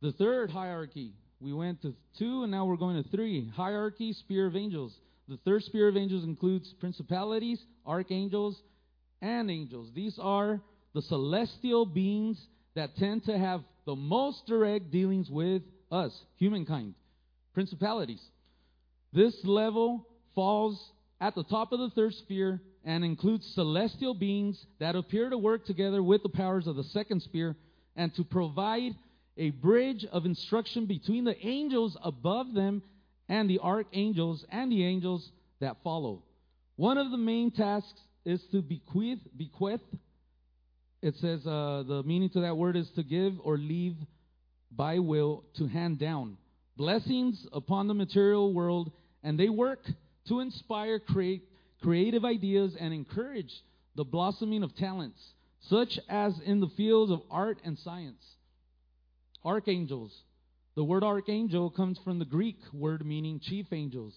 The 0.01 0.11
third 0.11 0.51
hierarchy, 0.51 1.13
we 1.39 1.53
went 1.53 1.81
to 1.83 1.93
two 2.17 2.43
and 2.43 2.51
now 2.51 2.65
we're 2.65 2.77
going 2.77 3.01
to 3.01 3.09
three. 3.09 3.49
Hierarchy, 3.55 4.13
sphere 4.13 4.47
of 4.47 4.55
angels. 4.55 4.93
The 5.27 5.37
third 5.45 5.63
sphere 5.63 5.87
of 5.87 5.97
angels 5.97 6.23
includes 6.23 6.73
principalities, 6.79 7.59
archangels, 7.85 8.59
and 9.21 9.51
angels. 9.51 9.89
These 9.93 10.17
are 10.21 10.61
the 10.93 11.01
celestial 11.01 11.85
beings 11.85 12.39
that 12.75 12.95
tend 12.95 13.25
to 13.25 13.37
have 13.37 13.61
the 13.85 13.95
most 13.95 14.45
direct 14.47 14.91
dealings 14.91 15.29
with 15.29 15.61
us, 15.91 16.13
humankind. 16.37 16.95
Principalities. 17.53 18.21
This 19.13 19.35
level 19.43 20.07
falls 20.33 20.79
at 21.19 21.35
the 21.35 21.43
top 21.43 21.71
of 21.71 21.79
the 21.79 21.89
third 21.89 22.13
sphere 22.13 22.61
and 22.85 23.03
includes 23.03 23.45
celestial 23.53 24.13
beings 24.13 24.63
that 24.79 24.95
appear 24.95 25.29
to 25.29 25.37
work 25.37 25.65
together 25.65 26.01
with 26.01 26.23
the 26.23 26.29
powers 26.29 26.67
of 26.67 26.75
the 26.75 26.83
second 26.85 27.21
sphere 27.21 27.55
and 27.95 28.13
to 28.15 28.23
provide 28.23 28.93
a 29.37 29.51
bridge 29.51 30.05
of 30.11 30.25
instruction 30.25 30.85
between 30.85 31.23
the 31.23 31.37
angels 31.45 31.97
above 32.03 32.53
them 32.53 32.81
and 33.29 33.49
the 33.49 33.59
archangels 33.59 34.45
and 34.49 34.71
the 34.71 34.83
angels 34.83 35.29
that 35.59 35.77
follow. 35.83 36.23
One 36.75 36.97
of 36.97 37.11
the 37.11 37.17
main 37.17 37.51
tasks 37.51 37.99
is 38.25 38.41
to 38.51 38.61
bequeath, 38.61 39.19
bequeath. 39.35 39.81
It 41.01 41.15
says 41.17 41.45
uh, 41.45 41.83
the 41.87 42.03
meaning 42.05 42.29
to 42.31 42.41
that 42.41 42.57
word 42.57 42.75
is 42.75 42.89
to 42.91 43.03
give 43.03 43.33
or 43.43 43.57
leave 43.57 43.95
by 44.71 44.99
will, 44.99 45.43
to 45.55 45.67
hand 45.67 45.99
down 45.99 46.37
blessings 46.77 47.45
upon 47.51 47.87
the 47.87 47.93
material 47.93 48.53
world, 48.53 48.91
and 49.23 49.37
they 49.37 49.49
work 49.49 49.81
to 50.27 50.39
inspire 50.39 50.99
create, 50.99 51.43
creative 51.81 52.23
ideas 52.23 52.75
and 52.79 52.93
encourage 52.93 53.51
the 53.95 54.03
blossoming 54.03 54.63
of 54.63 54.75
talents, 54.75 55.19
such 55.69 55.99
as 56.07 56.33
in 56.45 56.59
the 56.59 56.69
fields 56.77 57.11
of 57.11 57.21
art 57.31 57.59
and 57.65 57.77
science. 57.79 58.23
Archangels. 59.47 60.11
The 60.75 60.83
word 60.83 61.05
archangel 61.05 61.69
comes 61.69 61.97
from 62.03 62.19
the 62.19 62.25
Greek 62.25 62.57
word 62.73 63.05
meaning 63.05 63.39
chief 63.39 63.67
angels. 63.71 64.13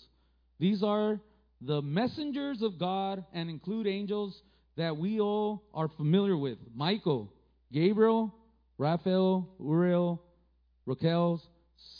These 0.59 0.83
are 0.83 1.21
the 1.61 1.81
messengers 1.81 2.63
of 2.63 2.81
God 2.81 3.25
and 3.33 3.49
include 3.49 3.87
angels 3.87 4.37
that 4.77 4.97
we 4.97 5.21
all 5.21 5.63
are 5.73 5.89
familiar 5.97 6.37
with 6.37 6.59
Michael, 6.75 7.33
Gabriel, 7.73 8.35
Raphael, 8.77 9.49
Uriel, 9.61 10.21
Raquel, 10.85 11.41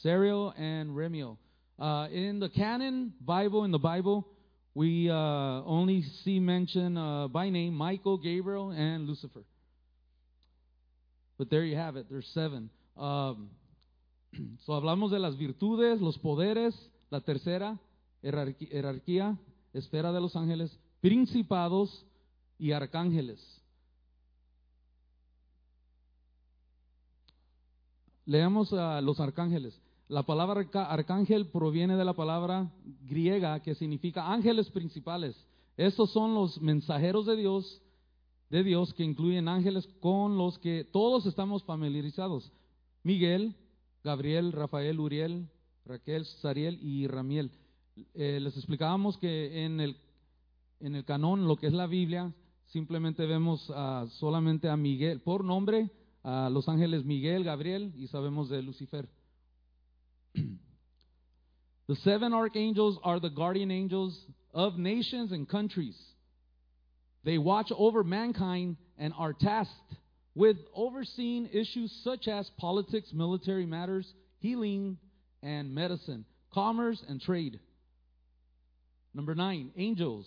Sariel, 0.05 0.53
and 0.59 0.91
Remiel. 0.91 1.37
Uh, 1.79 2.09
in 2.11 2.41
the 2.41 2.49
canon 2.49 3.13
Bible, 3.21 3.63
in 3.63 3.71
the 3.71 3.79
Bible, 3.79 4.27
we 4.75 5.09
uh, 5.09 5.15
only 5.15 6.03
see 6.25 6.41
mention 6.41 6.97
uh, 6.97 7.29
by 7.29 7.49
name 7.49 7.75
Michael, 7.75 8.19
Gabriel, 8.19 8.71
and 8.71 9.07
Lucifer. 9.07 9.45
But 11.39 11.49
there 11.49 11.63
you 11.63 11.77
have 11.77 11.95
it. 11.95 12.07
There's 12.11 12.29
seven. 12.35 12.71
Um, 13.01 13.49
so 14.67 14.75
hablamos 14.75 15.11
de 15.11 15.19
las 15.19 15.39
virtudes, 15.39 16.03
los 16.03 16.19
poderes, 16.19 16.75
la 17.09 17.23
tercera 17.23 17.81
jerarquía, 18.23 19.39
esfera 19.73 20.13
de 20.13 20.21
los 20.21 20.37
ángeles, 20.37 20.79
principados 21.01 22.05
y 22.59 22.73
arcángeles. 22.73 23.41
Leamos 28.27 28.73
a 28.75 29.01
los 29.01 29.19
arcángeles. 29.19 29.81
La 30.07 30.25
palabra 30.25 30.67
arcángel 30.75 31.47
proviene 31.47 31.97
de 31.97 32.05
la 32.05 32.13
palabra 32.13 32.71
griega 33.09 33.61
que 33.61 33.75
significa 33.75 34.31
ángeles 34.31 34.69
principales. 34.69 35.35
Estos 35.79 36.11
son 36.11 36.35
los 36.35 36.61
mensajeros 36.61 37.25
de 37.25 37.37
Dios, 37.37 37.81
de 38.51 38.63
Dios 38.63 38.93
que 38.93 39.05
incluyen 39.05 39.49
ángeles 39.49 39.89
con 40.01 40.37
los 40.37 40.59
que 40.59 40.85
todos 40.85 41.25
estamos 41.25 41.65
familiarizados. 41.65 42.53
Miguel, 43.03 43.55
Gabriel, 44.05 44.53
Rafael, 44.53 45.01
Uriel, 45.01 45.49
Raquel, 45.85 46.25
Sariel 46.25 46.79
y 46.83 47.07
Ramiel. 47.07 47.51
Eh, 48.15 48.39
les 48.41 48.57
explicábamos 48.57 49.17
que 49.19 49.65
en 49.65 49.81
el, 49.81 49.97
en 50.81 50.95
el 50.95 51.05
canón, 51.05 51.49
lo 51.49 51.57
que 51.57 51.67
es 51.67 51.73
la 51.73 51.87
Biblia, 51.87 52.33
simplemente 52.67 53.27
vemos 53.27 53.65
solamente 54.19 54.69
a 54.69 54.77
Miguel, 54.77 55.21
por 55.21 55.45
nombre, 55.45 55.91
a 56.23 56.51
los 56.51 56.69
ángeles 56.69 57.05
Miguel, 57.05 57.45
Gabriel 57.45 57.93
y 57.97 58.07
sabemos 58.09 58.49
de 58.49 58.63
Lucifer. 58.63 59.09
the 61.87 61.97
seven 61.97 62.33
archangels 62.33 62.99
are 63.03 63.21
the 63.21 63.31
guardian 63.31 63.71
angels 63.71 64.27
of 64.53 64.79
nations 64.79 65.33
and 65.33 65.49
countries. 65.49 65.97
They 67.25 67.39
watch 67.39 67.73
over 67.77 68.05
mankind 68.05 68.77
and 68.99 69.13
are 69.19 69.33
tasked 69.33 69.97
with 70.35 70.57
overseeing 70.75 71.49
issues 71.53 71.93
such 72.05 72.29
as 72.29 72.49
politics, 72.59 73.11
military 73.13 73.67
matters, 73.67 74.11
healing 74.39 74.97
and 75.43 75.75
medicine, 75.75 76.25
commerce 76.53 77.03
and 77.09 77.21
trade. 77.21 77.59
Number 79.15 79.35
nine, 79.35 79.71
angels. 79.77 80.27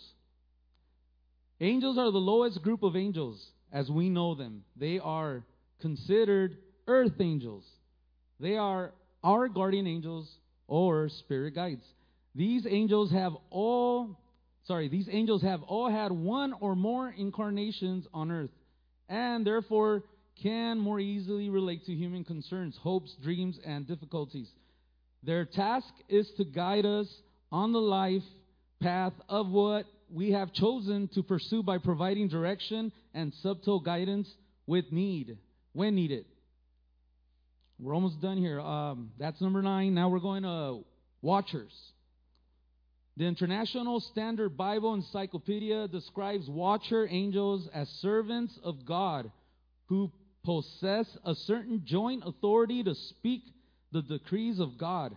Angels 1.61 1.97
are 1.97 2.11
the 2.11 2.17
lowest 2.17 2.61
group 2.61 2.83
of 2.83 2.95
angels 2.95 3.41
as 3.71 3.89
we 3.89 4.09
know 4.09 4.35
them. 4.35 4.63
They 4.75 4.99
are 4.99 5.43
considered 5.81 6.57
earth 6.87 7.19
angels. 7.19 7.63
They 8.39 8.57
are 8.57 8.93
our 9.23 9.47
guardian 9.47 9.87
angels 9.87 10.29
or 10.67 11.09
spirit 11.09 11.55
guides. 11.55 11.85
These 12.35 12.67
angels 12.69 13.11
have 13.11 13.33
all 13.49 14.19
sorry, 14.65 14.89
these 14.89 15.07
angels 15.11 15.41
have 15.43 15.61
all 15.63 15.89
had 15.89 16.11
one 16.11 16.53
or 16.59 16.75
more 16.75 17.09
incarnations 17.09 18.05
on 18.13 18.31
earth 18.31 18.49
and 19.13 19.45
therefore 19.45 20.01
can 20.41 20.79
more 20.79 20.99
easily 20.99 21.47
relate 21.47 21.85
to 21.85 21.93
human 21.93 22.23
concerns, 22.23 22.75
hopes, 22.81 23.15
dreams 23.21 23.59
and 23.63 23.87
difficulties. 23.87 24.49
Their 25.21 25.45
task 25.45 25.87
is 26.09 26.27
to 26.37 26.43
guide 26.43 26.87
us 26.87 27.07
on 27.51 27.73
the 27.73 27.79
life 27.79 28.23
path 28.81 29.13
of 29.29 29.47
what 29.49 29.85
we 30.11 30.31
have 30.31 30.51
chosen 30.51 31.09
to 31.13 31.21
pursue 31.21 31.61
by 31.61 31.77
providing 31.77 32.27
direction 32.27 32.91
and 33.13 33.31
subtle 33.43 33.79
guidance 33.79 34.27
with 34.65 34.91
need, 34.91 35.37
when 35.73 35.93
needed. 35.93 36.25
We're 37.79 37.93
almost 37.93 38.19
done 38.19 38.37
here. 38.37 38.59
Um, 38.59 39.11
that's 39.19 39.39
number 39.41 39.61
nine. 39.61 39.93
Now 39.93 40.09
we're 40.09 40.19
going 40.19 40.43
to 40.43 40.79
watchers. 41.21 41.71
The 43.15 43.25
International 43.25 43.99
Standard 43.99 44.57
Bible 44.57 44.95
Encyclopedia 44.95 45.87
describes 45.87 46.49
watcher 46.49 47.07
angels 47.07 47.69
as 47.71 47.87
servants 48.01 48.57
of 48.63 48.85
God 48.85 49.31
who 49.85 50.11
possess 50.43 51.05
a 51.23 51.35
certain 51.35 51.83
joint 51.85 52.23
authority 52.25 52.83
to 52.83 52.95
speak 52.95 53.43
the 53.91 54.01
decrees 54.01 54.59
of 54.59 54.79
God 54.79 55.15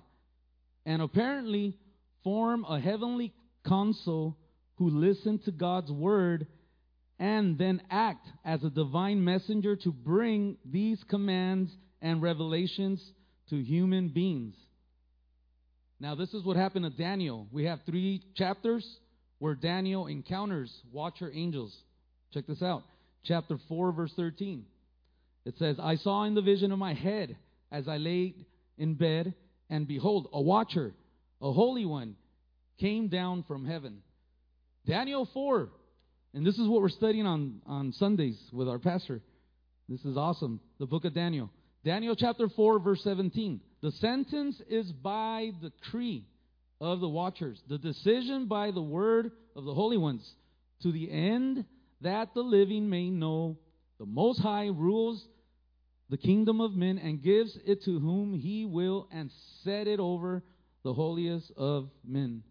and 0.84 1.00
apparently 1.00 1.78
form 2.22 2.66
a 2.68 2.78
heavenly 2.78 3.32
council 3.66 4.36
who 4.74 4.90
listen 4.90 5.38
to 5.46 5.50
God's 5.50 5.90
word 5.90 6.46
and 7.18 7.56
then 7.56 7.80
act 7.90 8.28
as 8.44 8.62
a 8.62 8.68
divine 8.68 9.24
messenger 9.24 9.74
to 9.74 9.90
bring 9.90 10.58
these 10.66 11.02
commands 11.04 11.74
and 12.02 12.20
revelations 12.20 13.02
to 13.48 13.56
human 13.56 14.08
beings. 14.08 14.54
Now, 15.98 16.14
this 16.14 16.34
is 16.34 16.44
what 16.44 16.56
happened 16.56 16.84
to 16.84 16.90
Daniel. 16.90 17.46
We 17.50 17.64
have 17.64 17.80
three 17.86 18.22
chapters 18.34 18.86
where 19.38 19.54
Daniel 19.54 20.06
encounters 20.06 20.70
watcher 20.92 21.30
angels. 21.32 21.74
Check 22.32 22.46
this 22.46 22.62
out. 22.62 22.82
Chapter 23.24 23.58
4, 23.68 23.92
verse 23.92 24.12
13. 24.14 24.64
It 25.44 25.54
says, 25.58 25.76
I 25.80 25.96
saw 25.96 26.24
in 26.24 26.34
the 26.34 26.42
vision 26.42 26.72
of 26.72 26.78
my 26.78 26.92
head 26.92 27.36
as 27.72 27.88
I 27.88 27.96
lay 27.96 28.34
in 28.78 28.94
bed, 28.94 29.34
and 29.70 29.88
behold, 29.88 30.28
a 30.32 30.40
watcher, 30.40 30.92
a 31.40 31.52
holy 31.52 31.86
one, 31.86 32.16
came 32.78 33.08
down 33.08 33.44
from 33.48 33.64
heaven. 33.64 34.02
Daniel 34.86 35.28
4. 35.32 35.70
And 36.34 36.46
this 36.46 36.58
is 36.58 36.68
what 36.68 36.82
we're 36.82 36.88
studying 36.90 37.26
on, 37.26 37.62
on 37.66 37.92
Sundays 37.92 38.38
with 38.52 38.68
our 38.68 38.78
pastor. 38.78 39.22
This 39.88 40.04
is 40.04 40.16
awesome. 40.16 40.60
The 40.78 40.86
book 40.86 41.04
of 41.04 41.14
Daniel. 41.14 41.50
Daniel 41.84 42.14
chapter 42.16 42.48
4, 42.48 42.80
verse 42.80 43.02
17. 43.02 43.60
The 43.86 43.92
sentence 43.92 44.60
is 44.68 44.90
by 44.90 45.52
the 45.62 45.70
decree 45.70 46.24
of 46.80 46.98
the 46.98 47.08
watchers, 47.08 47.62
the 47.68 47.78
decision 47.78 48.46
by 48.46 48.72
the 48.72 48.82
word 48.82 49.30
of 49.54 49.64
the 49.64 49.74
holy 49.74 49.96
ones, 49.96 50.28
to 50.82 50.90
the 50.90 51.08
end 51.08 51.64
that 52.00 52.34
the 52.34 52.42
living 52.42 52.90
may 52.90 53.10
know 53.10 53.58
the 54.00 54.04
Most 54.04 54.40
High 54.40 54.66
rules 54.66 55.24
the 56.10 56.16
kingdom 56.16 56.60
of 56.60 56.74
men 56.74 56.98
and 56.98 57.22
gives 57.22 57.56
it 57.64 57.84
to 57.84 58.00
whom 58.00 58.34
he 58.34 58.64
will 58.64 59.06
and 59.12 59.30
set 59.62 59.86
it 59.86 60.00
over 60.00 60.42
the 60.82 60.92
holiest 60.92 61.52
of 61.56 61.88
men. 62.04 62.42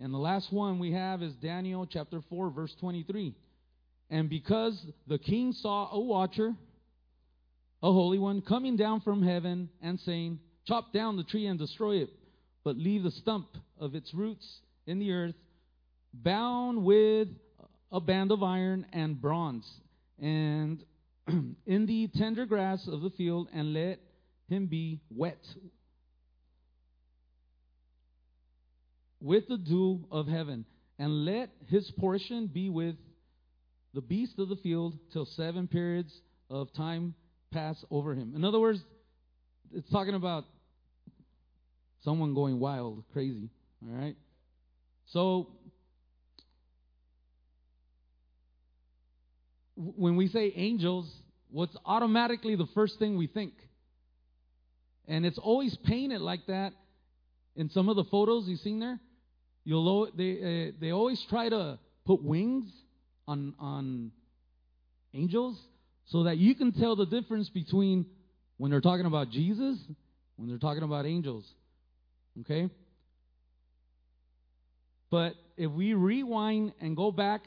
And 0.00 0.14
the 0.14 0.18
last 0.18 0.50
one 0.50 0.78
we 0.78 0.92
have 0.92 1.22
is 1.22 1.34
Daniel 1.34 1.84
chapter 1.84 2.22
4, 2.30 2.48
verse 2.48 2.74
23. 2.80 3.34
And 4.08 4.30
because 4.30 4.82
the 5.06 5.18
king 5.18 5.52
saw 5.52 5.90
a 5.92 6.00
watcher, 6.00 6.54
a 7.82 7.92
holy 7.92 8.18
one, 8.18 8.42
coming 8.42 8.76
down 8.76 9.00
from 9.00 9.22
heaven 9.22 9.68
and 9.80 9.98
saying, 10.00 10.38
Chop 10.66 10.92
down 10.92 11.16
the 11.16 11.24
tree 11.24 11.46
and 11.46 11.58
destroy 11.58 11.96
it, 11.96 12.10
but 12.62 12.76
leave 12.76 13.02
the 13.02 13.10
stump 13.10 13.48
of 13.80 13.96
its 13.96 14.14
roots 14.14 14.60
in 14.86 15.00
the 15.00 15.10
earth, 15.10 15.34
bound 16.14 16.84
with 16.84 17.28
a 17.90 18.00
band 18.00 18.30
of 18.30 18.42
iron 18.42 18.86
and 18.92 19.20
bronze. 19.20 19.68
And 20.20 20.84
in 21.26 21.86
the 21.86 22.08
tender 22.14 22.46
grass 22.46 22.86
of 22.86 23.00
the 23.00 23.10
field 23.10 23.48
and 23.52 23.72
let 23.72 23.98
him 24.48 24.66
be 24.66 25.00
wet 25.10 25.44
with 29.20 29.48
the 29.48 29.56
dew 29.56 30.04
of 30.10 30.26
heaven, 30.26 30.64
and 30.98 31.24
let 31.24 31.50
his 31.68 31.90
portion 31.98 32.48
be 32.48 32.68
with 32.68 32.96
the 33.94 34.00
beast 34.00 34.38
of 34.38 34.48
the 34.48 34.56
field 34.56 34.98
till 35.12 35.26
seven 35.26 35.68
periods 35.68 36.12
of 36.50 36.72
time 36.74 37.14
pass 37.52 37.82
over 37.90 38.14
him. 38.14 38.32
In 38.34 38.44
other 38.44 38.58
words, 38.58 38.80
it's 39.72 39.88
talking 39.90 40.14
about 40.14 40.44
someone 42.04 42.34
going 42.34 42.58
wild, 42.58 43.04
crazy. 43.12 43.50
All 43.82 43.96
right? 43.96 44.16
So 45.06 45.48
when 49.76 50.16
we 50.16 50.28
say 50.28 50.52
angels, 50.56 51.10
what's 51.50 51.76
automatically 51.84 52.56
the 52.56 52.68
first 52.74 52.98
thing 52.98 53.16
we 53.16 53.26
think? 53.26 53.52
And 55.08 55.26
it's 55.26 55.38
always 55.38 55.76
painted 55.84 56.20
like 56.20 56.46
that 56.46 56.72
in 57.56 57.70
some 57.70 57.88
of 57.88 57.96
the 57.96 58.04
photos 58.04 58.46
you've 58.46 58.60
seen 58.60 58.80
there. 58.80 58.98
You'll 59.64 60.10
they 60.16 60.68
uh, 60.68 60.72
they 60.80 60.90
always 60.90 61.24
try 61.28 61.48
to 61.48 61.78
put 62.04 62.22
wings 62.22 62.70
on 63.28 63.54
on 63.60 64.10
angels 65.14 65.58
so 66.12 66.24
that 66.24 66.38
you 66.38 66.54
can 66.54 66.72
tell 66.72 66.94
the 66.94 67.06
difference 67.06 67.48
between 67.48 68.06
when 68.58 68.70
they're 68.70 68.80
talking 68.80 69.06
about 69.06 69.30
Jesus, 69.30 69.78
when 70.36 70.48
they're 70.48 70.58
talking 70.58 70.82
about 70.82 71.06
angels. 71.06 71.44
Okay? 72.40 72.70
But 75.10 75.34
if 75.56 75.70
we 75.70 75.94
rewind 75.94 76.72
and 76.80 76.96
go 76.96 77.10
back 77.10 77.42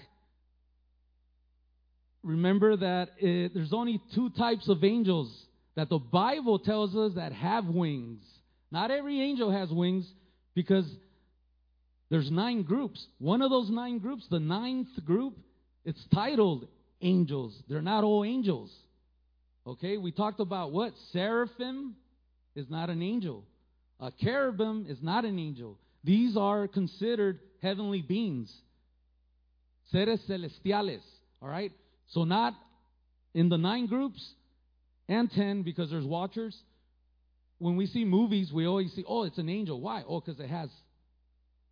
remember 2.25 2.75
that 2.75 3.10
it, 3.19 3.54
there's 3.54 3.71
only 3.71 4.01
two 4.15 4.32
types 4.32 4.67
of 4.67 4.84
angels 4.84 5.32
that 5.75 5.89
the 5.89 5.99
Bible 5.99 6.58
tells 6.60 6.95
us 6.95 7.13
that 7.15 7.32
have 7.32 7.65
wings. 7.65 8.23
Not 8.71 8.89
every 8.89 9.21
angel 9.21 9.51
has 9.51 9.69
wings 9.69 10.12
because 10.56 10.86
there's 12.10 12.32
nine 12.32 12.63
groups. 12.63 13.06
One 13.19 13.41
of 13.41 13.51
those 13.51 13.69
nine 13.69 13.99
groups, 13.99 14.25
the 14.30 14.39
ninth 14.39 14.88
group, 15.06 15.38
it's 15.86 16.04
titled 16.13 16.67
angels. 17.01 17.53
They're 17.69 17.81
not 17.81 18.03
all 18.03 18.23
angels. 18.23 18.71
Okay, 19.67 19.97
we 19.97 20.12
talked 20.12 20.39
about 20.39 20.71
what? 20.71 20.93
Seraphim 21.12 21.95
is 22.55 22.69
not 22.69 22.89
an 22.89 23.01
angel. 23.01 23.43
A 23.99 24.12
cherubim 24.21 24.86
is 24.88 24.97
not 25.01 25.25
an 25.25 25.39
angel. 25.39 25.77
These 26.03 26.38
are 26.38 26.67
considered 26.67 27.39
heavenly 27.62 28.01
beings. 28.01 28.53
Seres 29.91 30.19
celestiales. 30.29 31.01
All 31.41 31.49
right? 31.49 31.71
So, 32.10 32.23
not 32.23 32.53
in 33.34 33.49
the 33.49 33.58
nine 33.58 33.88
groups 33.88 34.23
and 35.08 35.31
ten 35.31 35.63
because 35.63 35.89
there's 35.89 36.05
watchers. 36.05 36.55
When 37.58 37.77
we 37.77 37.88
see 37.88 38.05
movies, 38.05 38.51
we 38.53 38.67
always 38.67 38.91
see, 38.93 39.03
oh, 39.08 39.23
it's 39.23 39.38
an 39.38 39.49
angel. 39.49 39.79
Why? 39.79 40.03
Oh, 40.08 40.19
because 40.19 40.39
it 40.39 40.49
has 40.49 40.69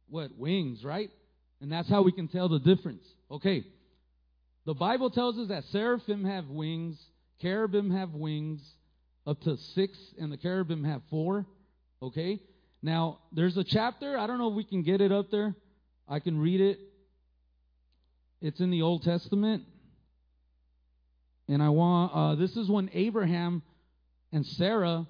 what? 0.10 0.36
Wings, 0.38 0.84
right? 0.84 1.12
And 1.62 1.72
that's 1.72 1.90
how 1.90 2.02
we 2.04 2.12
can 2.12 2.28
tell 2.28 2.50
the 2.50 2.60
difference. 2.60 3.04
Okay. 3.30 3.66
The 4.66 4.74
Bible 4.74 5.10
tells 5.10 5.38
us 5.38 5.50
that 5.50 5.66
seraphim 5.66 6.24
have 6.24 6.48
wings, 6.48 6.98
cherubim 7.42 7.92
have 7.92 8.14
wings, 8.14 8.62
up 9.28 9.42
to 9.42 9.58
six, 9.58 9.98
and 10.20 10.32
the 10.32 10.38
cherubim 10.38 10.84
have 10.84 11.02
four. 11.10 11.46
Okay? 12.02 12.40
Now, 12.82 13.20
there's 13.32 13.58
a 13.58 13.64
chapter. 13.64 14.18
I 14.18 14.28
don't 14.28 14.38
know 14.38 14.50
if 14.50 14.56
we 14.56 14.64
can 14.64 14.84
get 14.84 15.02
it 15.02 15.12
up 15.12 15.32
there. 15.32 15.56
I 16.08 16.20
can 16.20 16.40
read 16.40 16.62
it. 16.62 16.80
It's 18.42 18.60
in 18.60 18.72
the 18.72 18.82
Old 18.82 19.04
Testament. 19.04 19.64
And 21.48 21.62
I 21.62 21.70
want, 21.70 22.12
uh, 22.14 22.36
this 22.36 22.56
is 22.56 22.70
when 22.70 22.90
Abraham 22.94 23.62
and 24.32 24.46
Sarah, 24.46 25.06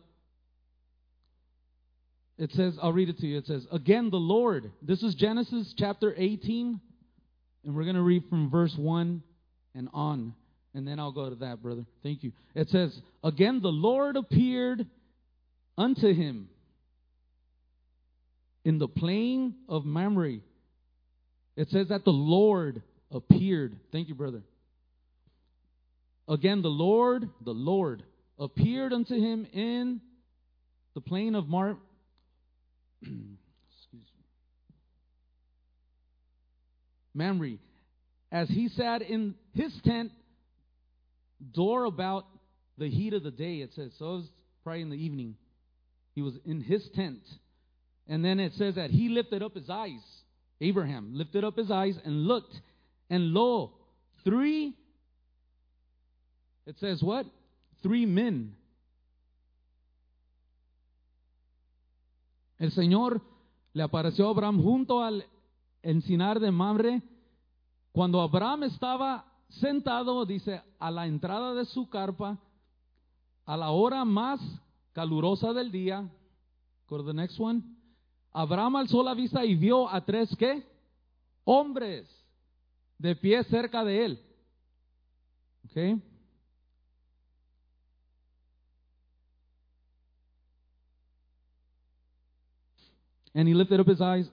it 2.38 2.52
says, 2.54 2.78
I'll 2.82 2.94
read 2.94 3.10
it 3.10 3.20
to 3.20 3.28
you. 3.28 3.38
It 3.38 3.48
says, 3.48 3.68
Again, 3.72 4.10
the 4.10 4.18
Lord, 4.18 4.72
this 4.82 5.04
is 5.04 5.13
Genesis 5.16 5.74
chapter 5.78 6.13
18, 6.16 6.80
and 7.66 7.76
we're 7.76 7.84
going 7.84 7.96
to 7.96 8.02
read 8.02 8.24
from 8.30 8.50
verse 8.50 8.76
1 8.76 9.22
and 9.76 9.90
on. 9.94 10.34
And 10.74 10.88
then 10.88 11.00
I'll 11.00 11.12
go 11.12 11.30
to 11.30 11.36
that, 11.36 11.62
brother. 11.62 11.86
Thank 12.02 12.24
you. 12.24 12.32
It 12.56 12.70
says, 12.70 12.96
Again, 13.24 13.62
the 13.62 13.70
Lord 13.70 14.16
appeared 14.16 14.88
unto 15.78 16.14
him 16.14 16.50
in 18.66 18.80
the 18.80 18.88
plain 18.88 19.56
of 19.70 19.86
Mamre. 19.86 20.40
It 21.56 21.70
says 21.70 21.90
that 21.90 22.06
the 22.06 22.12
Lord 22.12 22.82
appeared. 23.12 23.76
Thank 23.92 24.10
you, 24.10 24.16
brother. 24.16 24.42
Again, 26.28 26.62
the 26.62 26.70
Lord, 26.70 27.30
the 27.44 27.52
Lord, 27.52 28.04
appeared 28.40 28.94
unto 28.94 29.14
him 29.14 29.46
in 29.54 30.02
the 30.96 31.02
plain 31.02 31.36
of 31.36 31.48
Mar. 31.48 31.78
Mamre, 37.14 37.58
as 38.32 38.50
he 38.50 38.70
sat 38.70 39.04
in 39.04 39.36
his 39.54 39.74
tent, 39.84 40.12
door 41.54 41.86
about 41.86 42.26
the 42.78 42.89
heat 42.89 43.13
of 43.13 43.24
the 43.24 43.32
day, 43.32 43.58
it 43.58 43.72
says. 43.76 43.92
So 44.00 44.06
it 44.06 44.18
was 44.18 44.30
probably 44.63 44.82
in 44.82 44.89
the 44.89 44.98
evening. 44.98 45.36
He 46.16 46.22
was 46.22 46.34
in 46.46 46.62
his 46.62 46.88
tent. 46.96 47.22
And 48.08 48.24
then 48.24 48.39
it 48.39 48.54
says 48.58 48.76
that 48.76 48.89
he 48.89 49.10
lifted 49.10 49.42
up 49.42 49.56
his 49.56 49.70
eyes. 49.70 50.02
Abraham 50.62 51.12
lifted 51.13 51.44
up 51.44 51.58
his 51.58 51.72
eyes 51.72 51.96
and 52.06 52.28
looked, 52.28 52.54
and 53.10 53.34
lo, 53.34 53.72
three 54.24 54.74
it 56.66 56.78
says 56.80 57.02
what? 57.04 57.26
Three 57.82 58.06
men. 58.06 58.56
El 62.60 62.72
Señor 62.72 63.22
le 63.74 63.84
apareció 63.84 64.28
a 64.28 64.32
Abraham 64.32 64.62
junto 64.62 65.04
al 65.04 65.26
encinar 65.82 66.39
de 66.39 66.52
Mamre. 66.52 67.02
Cuando 67.92 68.22
Abraham 68.22 68.63
estaba 68.63 69.26
sentado, 69.60 70.26
dice, 70.26 70.62
a 70.80 70.92
la 70.92 71.08
entrada 71.08 71.54
de 71.54 71.66
su 71.66 71.89
carpa, 71.89 72.38
a 73.46 73.58
la 73.58 73.72
hora 73.72 74.06
más 74.06 74.39
calurosa 74.94 75.54
del 75.54 75.72
día. 75.72 76.10
Go 76.88 76.98
to 76.98 77.04
the 77.04 77.13
next 77.13 77.39
one. 77.39 77.62
Abraham 78.32 78.78
alzó 78.78 79.04
la 79.04 79.13
vista 79.13 79.46
y 79.46 79.56
vio 79.56 79.89
a 79.89 80.04
tres 80.04 80.36
qué? 80.38 80.63
Hombres 81.44 82.08
de 82.98 83.16
pie 83.16 83.44
cerca 83.44 83.84
de 83.84 84.06
él. 84.06 84.20
Okay. 85.70 86.02
And 93.36 93.48
he 93.48 93.54
lifted 93.54 93.80
up 93.80 93.88
his 93.88 94.00
eyes, 94.00 94.30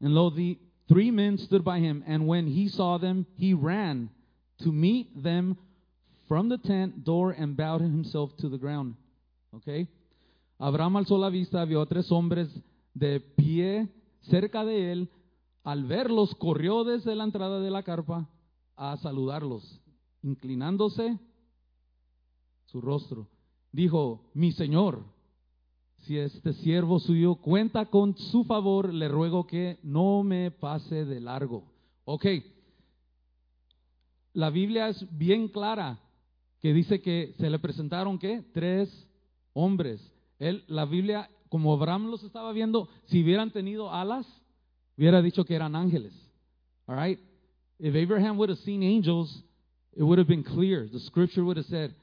and 0.00 0.14
lo, 0.14 0.30
three 0.88 1.10
men 1.10 1.38
stood 1.38 1.64
by 1.64 1.78
him. 1.78 2.04
And 2.06 2.26
when 2.26 2.46
he 2.46 2.68
saw 2.68 2.98
them, 2.98 3.26
he 3.36 3.54
ran 3.54 4.10
to 4.62 4.72
meet 4.72 5.22
them 5.22 5.56
from 6.28 6.48
the 6.48 6.58
tent 6.58 7.04
door 7.04 7.32
and 7.32 7.56
bowed 7.56 7.80
himself 7.80 8.36
to 8.38 8.48
the 8.48 8.58
ground. 8.58 8.94
Okay. 9.54 9.88
Abraham 10.60 10.96
alzó 10.96 11.18
la 11.18 11.30
vista, 11.30 11.64
vio 11.64 11.80
a 11.82 11.86
tres 11.86 12.10
hombres 12.10 12.48
de 12.94 13.20
pie 13.20 13.88
cerca 14.22 14.64
de 14.64 14.92
él. 14.92 15.08
Al 15.64 15.84
verlos, 15.84 16.34
corrió 16.34 16.84
desde 16.84 17.14
la 17.14 17.24
entrada 17.24 17.60
de 17.60 17.70
la 17.70 17.82
carpa 17.82 18.28
a 18.76 18.96
saludarlos, 18.98 19.80
inclinándose 20.22 21.18
su 22.66 22.80
rostro. 22.80 23.28
Dijo, 23.72 24.30
mi 24.34 24.52
señor, 24.52 25.04
si 26.06 26.18
este 26.18 26.52
siervo 26.54 27.00
suyo 27.00 27.36
cuenta 27.36 27.86
con 27.86 28.16
su 28.16 28.44
favor, 28.44 28.92
le 28.92 29.08
ruego 29.08 29.46
que 29.46 29.78
no 29.82 30.22
me 30.22 30.50
pase 30.50 31.04
de 31.04 31.20
largo. 31.20 31.64
Ok, 32.04 32.26
la 34.34 34.50
Biblia 34.50 34.88
es 34.88 35.06
bien 35.16 35.48
clara 35.48 36.00
que 36.60 36.74
dice 36.74 37.00
que 37.00 37.34
se 37.38 37.48
le 37.48 37.58
presentaron, 37.58 38.18
¿qué? 38.18 38.44
Tres 38.52 39.08
hombres. 39.52 40.12
Él, 40.38 40.64
la 40.66 40.84
Biblia, 40.84 41.30
como 41.48 41.72
Abraham 41.72 42.10
los 42.10 42.22
estaba 42.22 42.52
viendo, 42.52 42.88
si 43.04 43.22
hubieran 43.22 43.50
tenido 43.50 43.92
alas, 43.92 44.26
hubiera 44.98 45.22
dicho 45.22 45.44
que 45.44 45.54
eran 45.54 45.76
ángeles. 45.76 46.12
All 46.86 46.96
right? 46.96 47.18
If 47.78 47.94
Abraham 47.94 48.36
would 48.38 48.50
have 48.50 48.60
seen 48.60 48.82
angels, 48.82 49.44
it 49.92 50.02
would 50.02 50.18
have 50.18 50.28
been 50.28 50.42
clear. 50.42 50.88
The 50.90 51.00
scripture 51.00 51.44
would 51.44 51.56
have 51.56 51.66
said, 51.66 51.94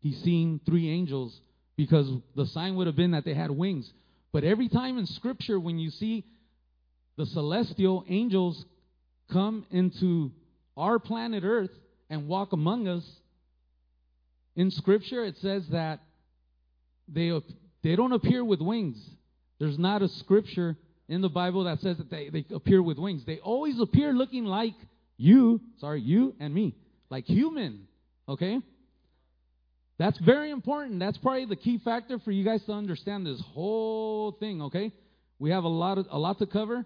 he's 0.00 0.20
seen 0.22 0.60
three 0.64 0.90
angels 0.90 1.40
because 1.76 2.10
the 2.34 2.46
sign 2.46 2.76
would 2.76 2.86
have 2.86 2.96
been 2.96 3.12
that 3.12 3.24
they 3.24 3.34
had 3.34 3.50
wings. 3.50 3.92
But 4.32 4.44
every 4.44 4.68
time 4.68 4.98
in 4.98 5.06
scripture, 5.06 5.60
when 5.60 5.78
you 5.78 5.90
see 5.90 6.24
the 7.16 7.26
celestial 7.26 8.04
angels 8.08 8.64
come 9.32 9.66
into 9.70 10.32
our 10.76 10.98
planet 10.98 11.42
Earth 11.44 11.70
and 12.10 12.28
walk 12.28 12.52
among 12.52 12.88
us, 12.88 13.04
in 14.54 14.70
scripture 14.70 15.24
it 15.24 15.36
says 15.38 15.66
that 15.68 16.00
they, 17.08 17.32
they 17.82 17.96
don't 17.96 18.12
appear 18.12 18.44
with 18.44 18.60
wings. 18.60 18.98
There's 19.58 19.78
not 19.78 20.02
a 20.02 20.08
scripture 20.08 20.76
in 21.08 21.20
the 21.20 21.28
Bible 21.28 21.64
that 21.64 21.80
says 21.80 21.98
that 21.98 22.10
they, 22.10 22.28
they 22.28 22.44
appear 22.54 22.82
with 22.82 22.98
wings. 22.98 23.24
They 23.24 23.38
always 23.38 23.80
appear 23.80 24.12
looking 24.12 24.44
like 24.44 24.74
you, 25.16 25.60
sorry, 25.78 26.00
you 26.00 26.34
and 26.40 26.52
me, 26.52 26.74
like 27.10 27.24
human, 27.26 27.86
okay? 28.28 28.60
That's 29.98 30.18
very 30.18 30.50
important. 30.50 31.00
That's 31.00 31.16
probably 31.18 31.46
the 31.46 31.56
key 31.56 31.78
factor 31.78 32.18
for 32.18 32.30
you 32.30 32.44
guys 32.44 32.62
to 32.64 32.72
understand 32.72 33.26
this 33.26 33.40
whole 33.40 34.32
thing, 34.32 34.62
okay? 34.62 34.92
We 35.38 35.50
have 35.50 35.64
a 35.64 35.68
lot 35.68 35.98
of, 35.98 36.06
a 36.10 36.18
lot 36.18 36.38
to 36.38 36.46
cover. 36.46 36.84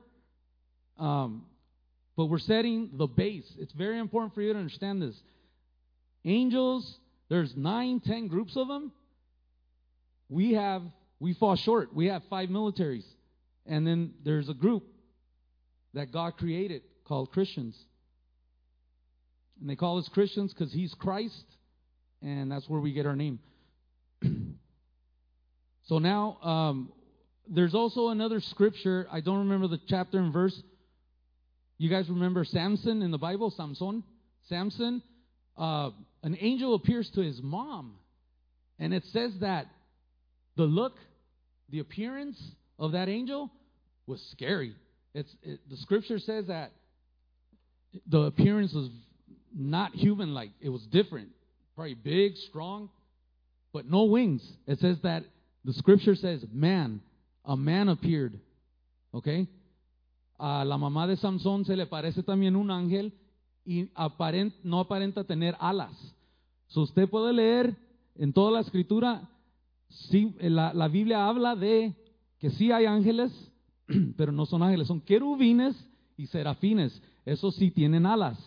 Um, 0.99 1.46
but 2.16 2.27
we're 2.27 2.38
setting 2.38 2.90
the 2.94 3.07
base. 3.07 3.51
It's 3.59 3.73
very 3.73 3.99
important 3.99 4.35
for 4.35 4.42
you 4.42 4.53
to 4.53 4.59
understand 4.59 5.01
this. 5.01 5.16
Angels, 6.25 6.99
there's 7.29 7.57
nine, 7.57 8.01
ten 8.01 8.29
groups 8.29 8.57
of 8.57 8.68
them. 8.68 8.92
We 10.29 10.53
have, 10.53 10.83
we 11.18 11.33
fall 11.35 11.57
short. 11.57 11.94
We 11.94 12.07
have 12.07 12.23
five 12.29 12.49
militaries. 12.49 13.05
And 13.66 13.87
then 13.87 14.12
there's 14.25 14.49
a 14.49 14.55
group 14.55 14.85
that 15.94 16.12
God 16.12 16.37
created 16.37 16.83
called 17.05 17.33
Christians. 17.33 17.77
And 19.61 19.68
they 19.68 19.77
call 19.77 19.99
us 19.99 20.09
Christians 20.09 20.53
because 20.53 20.73
He's 20.73 20.94
Christ, 20.94 21.44
and 22.22 22.50
that's 22.50 22.68
where 22.68 22.80
we 22.80 22.92
get 22.92 23.06
our 23.06 23.16
name. 23.16 23.38
so 25.87 25.98
now, 25.98 26.38
um, 26.42 26.92
there's 27.48 27.74
also 27.74 28.09
another 28.09 28.40
scripture. 28.40 29.06
I 29.11 29.20
don't 29.20 29.38
remember 29.38 29.68
the 29.68 29.80
chapter 29.88 30.18
and 30.18 30.33
verse. 30.33 30.59
You 31.78 31.90
guys 31.90 32.09
remember 32.09 32.44
Samson 32.44 33.02
in 33.02 33.11
the 33.11 33.18
Bible? 33.18 33.52
Samson? 33.56 34.04
Samson? 34.48 35.02
Uh, 35.56 35.90
an 36.22 36.37
angel 36.40 36.74
appears 36.74 37.11
to 37.14 37.22
his 37.22 37.40
mom, 37.42 37.94
and 38.78 38.94
it 38.94 39.02
says 39.12 39.33
that 39.40 39.66
the 40.56 40.64
look, 40.64 40.94
the 41.70 41.80
appearance 41.80 42.40
of 42.78 42.92
that 42.92 43.09
angel 43.09 43.50
was 44.06 44.22
scary. 44.33 44.74
It's 45.14 45.30
it, 45.42 45.61
the 45.68 45.76
scripture 45.78 46.18
says 46.18 46.46
that 46.46 46.72
the 48.06 48.20
appearance 48.22 48.72
was 48.72 48.90
not 49.56 49.94
human 49.94 50.35
like. 50.35 50.50
It 50.61 50.68
was 50.68 50.83
different. 50.83 51.30
Probably 51.81 51.95
big, 51.95 52.37
strong, 52.37 52.90
but 53.73 53.87
no 53.87 54.03
wings. 54.05 54.43
It 54.66 54.81
says 54.81 54.99
that 55.03 55.23
the 55.64 55.73
scripture 55.73 56.14
says, 56.14 56.45
man, 56.53 57.01
a 57.43 57.57
man 57.57 57.88
appeared. 57.88 58.38
Okay? 59.14 59.49
A 60.38 60.62
la 60.66 60.77
mamá 60.77 61.07
de 61.07 61.16
Samson 61.16 61.64
se 61.64 61.75
le 61.75 61.87
parece 61.87 62.23
también 62.23 62.55
un 62.55 62.71
ángel 62.71 63.14
y 63.64 63.88
aparent, 63.95 64.53
no 64.62 64.81
aparenta 64.81 65.25
tener 65.25 65.57
alas. 65.59 65.97
So 66.69 66.83
usted 66.83 67.09
puede 67.09 67.33
leer 67.33 67.75
en 68.14 68.35
toda 68.35 68.51
la 68.51 68.61
escritura, 68.61 69.27
sí, 69.88 70.37
la, 70.38 70.75
la 70.75 70.88
Biblia 70.88 71.29
habla 71.29 71.57
de 71.57 71.95
que 72.40 72.51
sí 72.51 72.71
hay 72.71 72.85
ángeles, 72.85 73.33
pero 74.19 74.33
no 74.33 74.45
son 74.45 74.62
ángeles, 74.62 74.87
son 74.87 75.01
querubines 75.01 75.83
y 76.19 76.27
serafines. 76.27 77.01
Esos 77.25 77.55
sí 77.55 77.71
tienen 77.71 78.05
alas. 78.05 78.38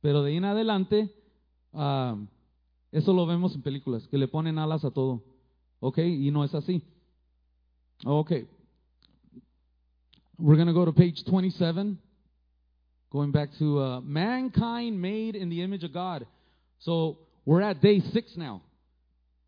Pero 0.00 0.22
de 0.22 0.30
ahí 0.30 0.36
en 0.36 0.44
adelante, 0.44 1.12
uh, 1.72 2.14
eso 2.92 3.12
lo 3.12 3.26
vemos 3.26 3.54
en 3.54 3.62
películas, 3.62 4.06
que 4.08 4.18
le 4.18 4.28
ponen 4.28 4.58
alas 4.58 4.84
a 4.84 4.90
todo. 4.90 5.22
¿Ok? 5.80 5.98
Y 5.98 6.30
no 6.30 6.44
es 6.44 6.54
así. 6.54 6.82
Ok. 8.04 8.32
We're 10.38 10.56
going 10.56 10.68
to 10.68 10.74
go 10.74 10.84
to 10.84 10.92
page 10.92 11.24
27. 11.24 11.98
Going 13.10 13.32
back 13.32 13.50
to 13.58 13.80
uh, 13.80 14.00
mankind 14.00 15.00
made 15.00 15.36
in 15.36 15.48
the 15.48 15.62
image 15.62 15.84
of 15.84 15.92
God. 15.92 16.26
So 16.80 17.18
we're 17.44 17.62
at 17.62 17.80
day 17.80 18.00
six 18.12 18.36
now. 18.36 18.62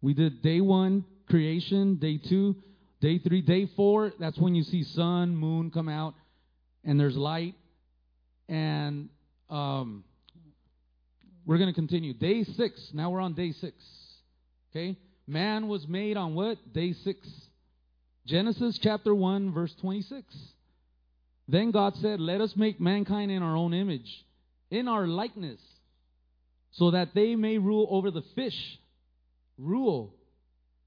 We 0.01 0.15
did 0.15 0.43
day 0.43 0.61
one, 0.61 1.05
creation, 1.29 1.97
day 1.97 2.19
two, 2.19 2.57
day 3.01 3.19
three, 3.19 3.43
day 3.43 3.69
four. 3.77 4.13
That's 4.19 4.39
when 4.39 4.55
you 4.55 4.63
see 4.63 4.85
sun, 4.85 5.37
moon 5.37 5.71
come 5.71 5.89
out, 5.89 6.15
and 6.85 6.99
there's 6.99 7.17
light. 7.17 7.55
And 8.49 9.09
um, 9.51 10.05
we're 11.49 11.57
going 11.57 11.71
to 11.71 11.75
continue. 11.75 12.13
Day 12.13 12.45
six. 12.45 12.79
Now 12.93 13.09
we're 13.09 13.23
on 13.23 13.33
day 13.33 13.53
six. 13.53 13.75
Okay? 14.71 14.99
Man 15.27 15.67
was 15.67 15.89
made 15.89 16.19
on 16.19 16.35
what? 16.35 16.59
Day 16.75 16.93
six. 16.93 17.27
Genesis 18.27 18.79
chapter 18.83 19.15
1, 19.15 19.55
verse 19.55 19.75
26. 19.81 20.23
Then 21.49 21.71
God 21.71 21.95
said, 22.03 22.21
Let 22.21 22.43
us 22.43 22.53
make 22.55 22.79
mankind 22.79 23.31
in 23.31 23.43
our 23.43 23.57
own 23.57 23.73
image, 23.73 24.27
in 24.71 24.89
our 24.89 25.07
likeness, 25.07 25.59
so 26.73 26.91
that 26.91 27.15
they 27.15 27.35
may 27.35 27.57
rule 27.57 27.89
over 27.91 28.11
the 28.11 28.25
fish. 28.35 28.79
Rule. 29.57 30.15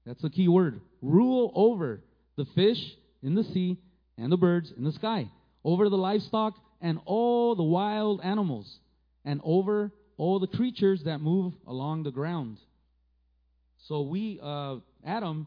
That's 0.06 0.22
the 0.22 0.30
key 0.30 0.46
word. 0.46 0.80
Rule 1.02 1.50
over 1.56 2.02
the 2.36 2.46
fish 2.54 2.78
in 3.20 3.34
the 3.34 3.42
sea 3.42 3.78
and 4.16 4.30
the 4.30 4.36
birds 4.36 4.72
in 4.76 4.84
the 4.84 4.92
sky, 4.92 5.28
over 5.64 5.88
the 5.88 5.96
livestock 5.96 6.54
and 6.80 7.00
all 7.04 7.56
the 7.56 7.64
wild 7.64 8.20
animals, 8.22 8.72
and 9.24 9.40
over 9.42 9.90
all 10.16 10.38
the 10.38 10.46
creatures 10.46 11.02
that 11.04 11.20
move 11.20 11.54
along 11.66 12.02
the 12.02 12.10
ground. 12.10 12.58
So 13.88 14.02
we, 14.02 14.38
uh, 14.42 14.76
Adam, 15.04 15.46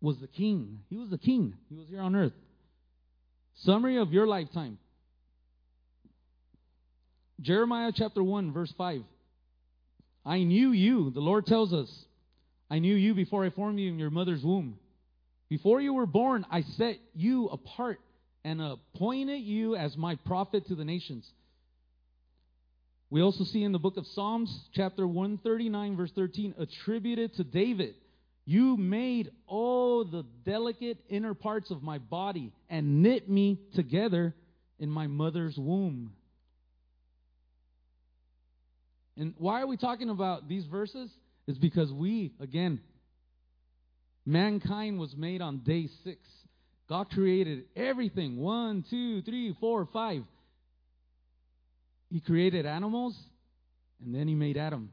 was 0.00 0.18
the 0.18 0.26
king. 0.26 0.80
He 0.90 0.96
was 0.96 1.10
the 1.10 1.18
king. 1.18 1.54
He 1.68 1.76
was 1.76 1.88
here 1.88 2.00
on 2.00 2.16
earth. 2.16 2.32
Summary 3.56 3.98
of 3.98 4.12
your 4.12 4.26
lifetime. 4.26 4.78
Jeremiah 7.40 7.92
chapter 7.94 8.22
1, 8.22 8.52
verse 8.52 8.72
5. 8.76 9.02
I 10.24 10.42
knew 10.44 10.72
you, 10.72 11.10
the 11.10 11.20
Lord 11.20 11.46
tells 11.46 11.72
us. 11.72 11.90
I 12.70 12.78
knew 12.78 12.94
you 12.94 13.14
before 13.14 13.44
I 13.44 13.50
formed 13.50 13.78
you 13.78 13.90
in 13.90 13.98
your 13.98 14.10
mother's 14.10 14.42
womb. 14.42 14.78
Before 15.48 15.80
you 15.80 15.92
were 15.92 16.06
born, 16.06 16.46
I 16.50 16.62
set 16.62 16.98
you 17.14 17.48
apart 17.48 18.00
and 18.44 18.62
appointed 18.62 19.40
you 19.40 19.76
as 19.76 19.96
my 19.96 20.16
prophet 20.16 20.66
to 20.68 20.74
the 20.74 20.84
nations. 20.84 21.28
We 23.12 23.20
also 23.20 23.44
see 23.44 23.62
in 23.62 23.72
the 23.72 23.78
book 23.78 23.98
of 23.98 24.06
Psalms, 24.06 24.50
chapter 24.72 25.06
139, 25.06 25.98
verse 25.98 26.10
13, 26.14 26.54
attributed 26.58 27.34
to 27.34 27.44
David. 27.44 27.94
You 28.46 28.78
made 28.78 29.30
all 29.46 30.06
the 30.06 30.24
delicate 30.46 30.96
inner 31.10 31.34
parts 31.34 31.70
of 31.70 31.82
my 31.82 31.98
body 31.98 32.54
and 32.70 33.02
knit 33.02 33.28
me 33.28 33.60
together 33.74 34.34
in 34.78 34.88
my 34.88 35.08
mother's 35.08 35.58
womb. 35.58 36.14
And 39.18 39.34
why 39.36 39.60
are 39.60 39.66
we 39.66 39.76
talking 39.76 40.08
about 40.08 40.48
these 40.48 40.64
verses? 40.64 41.10
Is 41.46 41.58
because 41.58 41.92
we, 41.92 42.32
again, 42.40 42.80
mankind 44.24 44.98
was 44.98 45.14
made 45.14 45.42
on 45.42 45.58
day 45.58 45.90
six. 46.02 46.20
God 46.88 47.10
created 47.10 47.64
everything 47.76 48.38
one, 48.38 48.86
two, 48.88 49.20
three, 49.20 49.54
four, 49.60 49.86
five. 49.92 50.22
He 52.12 52.20
created 52.20 52.66
animals, 52.66 53.16
and 54.04 54.14
then 54.14 54.28
He 54.28 54.34
made 54.34 54.58
Adam. 54.58 54.90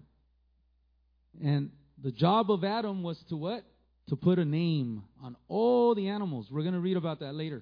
And 1.43 1.71
the 2.01 2.11
job 2.11 2.49
of 2.49 2.63
Adam 2.63 3.03
was 3.03 3.21
to 3.27 3.35
what? 3.35 3.65
To 4.07 4.15
put 4.15 4.39
a 4.39 4.45
name 4.45 5.03
on 5.21 5.35
all 5.49 5.93
the 5.95 6.07
animals. 6.07 6.47
We're 6.49 6.61
going 6.61 6.73
to 6.75 6.79
read 6.79 6.95
about 6.95 7.19
that 7.19 7.35
later. 7.35 7.61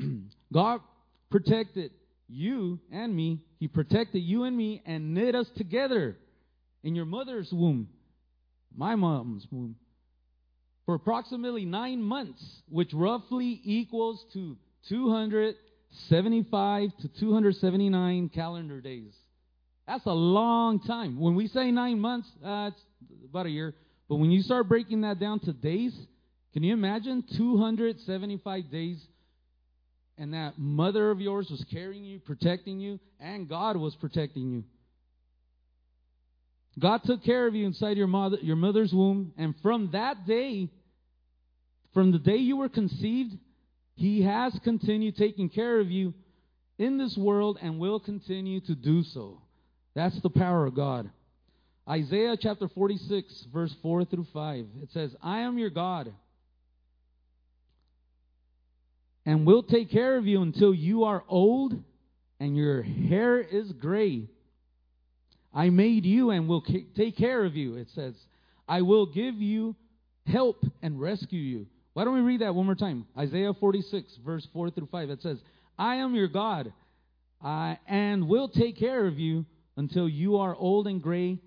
God 0.52 0.80
protected 1.30 1.92
you 2.28 2.80
and 2.92 3.14
me. 3.14 3.40
He 3.60 3.68
protected 3.68 4.22
you 4.22 4.42
and 4.42 4.56
me 4.56 4.82
and 4.84 5.14
knit 5.14 5.36
us 5.36 5.46
together 5.56 6.16
in 6.82 6.96
your 6.96 7.06
mother's 7.06 7.50
womb, 7.52 7.88
my 8.76 8.96
mom's 8.96 9.46
womb, 9.50 9.76
for 10.86 10.96
approximately 10.96 11.64
nine 11.64 12.02
months, 12.02 12.44
which 12.68 12.92
roughly 12.92 13.60
equals 13.64 14.22
to 14.32 14.56
275 16.08 16.90
to 17.00 17.08
279 17.20 18.28
calendar 18.30 18.80
days. 18.80 19.14
That's 19.86 20.06
a 20.06 20.12
long 20.12 20.80
time. 20.80 21.20
When 21.20 21.34
we 21.34 21.48
say 21.48 21.70
nine 21.70 22.00
months, 22.00 22.28
that's 22.42 22.74
uh, 22.74 23.26
about 23.28 23.46
a 23.46 23.50
year. 23.50 23.74
But 24.08 24.16
when 24.16 24.30
you 24.30 24.42
start 24.42 24.68
breaking 24.68 25.02
that 25.02 25.18
down 25.18 25.40
to 25.40 25.52
days, 25.52 25.94
can 26.52 26.62
you 26.62 26.72
imagine 26.72 27.24
275 27.36 28.70
days 28.70 29.04
and 30.16 30.32
that 30.34 30.58
mother 30.58 31.10
of 31.10 31.20
yours 31.20 31.48
was 31.50 31.64
carrying 31.70 32.04
you, 32.04 32.20
protecting 32.20 32.78
you, 32.78 33.00
and 33.18 33.48
God 33.48 33.76
was 33.76 33.94
protecting 33.96 34.50
you. 34.50 34.64
God 36.78 37.02
took 37.04 37.24
care 37.24 37.46
of 37.46 37.54
you 37.54 37.66
inside 37.66 37.96
your 37.96 38.06
mother, 38.06 38.38
your 38.40 38.56
mother's 38.56 38.92
womb, 38.92 39.32
and 39.36 39.54
from 39.62 39.90
that 39.92 40.26
day, 40.26 40.68
from 41.92 42.12
the 42.12 42.18
day 42.18 42.36
you 42.36 42.56
were 42.56 42.68
conceived, 42.68 43.32
He 43.94 44.22
has 44.22 44.58
continued 44.64 45.16
taking 45.16 45.48
care 45.48 45.80
of 45.80 45.90
you 45.90 46.14
in 46.78 46.98
this 46.98 47.16
world 47.16 47.58
and 47.62 47.78
will 47.78 48.00
continue 48.00 48.60
to 48.62 48.74
do 48.74 49.02
so. 49.02 49.40
That's 49.94 50.20
the 50.22 50.30
power 50.30 50.66
of 50.66 50.74
God. 50.74 51.10
Isaiah 51.88 52.36
chapter 52.40 52.68
46, 52.68 53.46
verse 53.52 53.74
4 53.82 54.06
through 54.06 54.26
5. 54.32 54.66
It 54.82 54.90
says, 54.92 55.14
I 55.22 55.40
am 55.40 55.58
your 55.58 55.70
God 55.70 56.12
and 59.26 59.46
will 59.46 59.62
take 59.62 59.90
care 59.90 60.16
of 60.16 60.26
you 60.26 60.42
until 60.42 60.74
you 60.74 61.04
are 61.04 61.24
old 61.28 61.74
and 62.40 62.56
your 62.56 62.82
hair 62.82 63.40
is 63.40 63.72
gray. 63.72 64.28
I 65.54 65.70
made 65.70 66.04
you 66.04 66.30
and 66.30 66.48
will 66.48 66.64
take 66.96 67.16
care 67.16 67.44
of 67.44 67.54
you, 67.54 67.76
it 67.76 67.88
says. 67.94 68.14
I 68.68 68.82
will 68.82 69.06
give 69.06 69.36
you 69.36 69.76
help 70.26 70.64
and 70.82 71.00
rescue 71.00 71.40
you. 71.40 71.66
Why 71.94 72.04
don't 72.04 72.14
we 72.14 72.20
read 72.20 72.40
that 72.40 72.54
one 72.54 72.66
more 72.66 72.74
time? 72.74 73.06
Isaiah 73.16 73.54
46, 73.54 74.18
verse 74.24 74.46
4 74.52 74.70
through 74.70 74.88
5. 74.90 75.10
It 75.10 75.22
says, 75.22 75.38
I 75.78 75.96
am 75.96 76.14
your 76.14 76.28
God 76.28 76.72
I, 77.42 77.78
and 77.86 78.28
will 78.28 78.48
take 78.48 78.78
care 78.78 79.06
of 79.06 79.18
you 79.18 79.44
until 79.76 80.08
you 80.08 80.38
are 80.38 80.54
old 80.54 80.86
and 80.86 81.02
gray. 81.02 81.38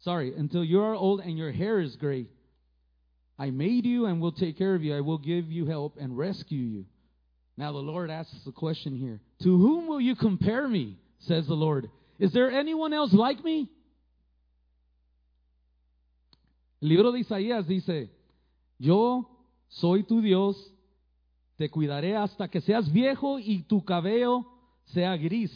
Sorry, 0.00 0.34
until 0.34 0.64
you 0.64 0.80
are 0.80 0.94
old 0.94 1.20
and 1.20 1.36
your 1.36 1.52
hair 1.52 1.80
is 1.80 1.96
gray. 1.96 2.26
I 3.38 3.50
made 3.50 3.84
you 3.84 4.06
and 4.06 4.20
will 4.20 4.32
take 4.32 4.56
care 4.56 4.74
of 4.74 4.82
you. 4.82 4.96
I 4.96 5.00
will 5.00 5.18
give 5.18 5.50
you 5.50 5.66
help 5.66 5.96
and 6.00 6.16
rescue 6.16 6.58
you. 6.58 6.84
Now 7.56 7.72
the 7.72 7.78
Lord 7.78 8.10
asks 8.10 8.44
the 8.44 8.52
question 8.52 8.96
here 8.96 9.20
To 9.42 9.58
whom 9.58 9.88
will 9.88 10.00
you 10.00 10.14
compare 10.14 10.68
me? 10.68 10.98
says 11.20 11.46
the 11.46 11.54
Lord. 11.54 11.90
Is 12.18 12.32
there 12.32 12.50
anyone 12.50 12.92
else 12.92 13.12
like 13.12 13.42
me? 13.42 13.70
El 16.82 16.88
libro 16.88 17.10
de 17.10 17.24
Isaías 17.24 17.66
dice: 17.66 18.08
Yo 18.78 19.28
soy 19.68 20.04
tu 20.04 20.20
Dios, 20.20 20.72
te 21.56 21.70
cuidaré 21.70 22.16
hasta 22.16 22.48
que 22.48 22.60
seas 22.60 22.92
viejo 22.92 23.38
y 23.38 23.62
tu 23.62 23.84
cabello 23.84 24.46
sea 24.86 25.16
gris. 25.16 25.52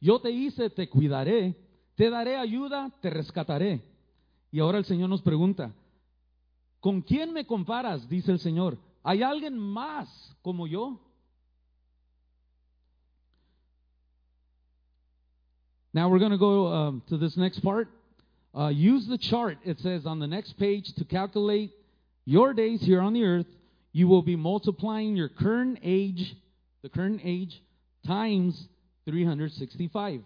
Yo 0.00 0.20
te 0.20 0.30
hice, 0.30 0.70
te 0.70 0.88
cuidaré, 0.88 1.56
te 1.94 2.10
daré 2.10 2.36
ayuda, 2.36 2.90
te 3.00 3.10
rescataré. 3.10 3.82
Y 4.50 4.60
ahora 4.60 4.78
el 4.78 4.84
Señor 4.84 5.08
nos 5.08 5.22
pregunta: 5.22 5.72
¿Con 6.80 7.00
quién 7.00 7.32
me 7.32 7.46
comparas? 7.46 8.08
Dice 8.08 8.32
el 8.32 8.38
Señor. 8.38 8.78
¿Hay 9.02 9.22
alguien 9.22 9.58
más 9.58 10.36
como 10.42 10.66
yo? 10.66 11.00
Now 15.92 16.08
we're 16.08 16.18
going 16.18 16.32
to 16.32 16.38
go 16.38 16.72
um, 16.72 17.02
to 17.08 17.18
this 17.18 17.36
next 17.36 17.60
part. 17.62 17.88
Uh, 18.52 18.68
use 18.68 19.06
the 19.06 19.18
chart, 19.18 19.58
it 19.64 19.78
says 19.80 20.06
on 20.06 20.18
the 20.18 20.26
next 20.26 20.58
page, 20.58 20.92
to 20.94 21.04
calculate 21.04 21.72
your 22.24 22.54
days 22.54 22.80
here 22.80 23.00
on 23.00 23.12
the 23.12 23.24
earth. 23.24 23.46
You 23.92 24.08
will 24.08 24.22
be 24.22 24.36
multiplying 24.36 25.16
your 25.16 25.28
current 25.28 25.78
age, 25.82 26.34
the 26.82 26.88
current 26.88 27.20
age, 27.22 27.62
times 28.06 28.68
365. 29.06 30.20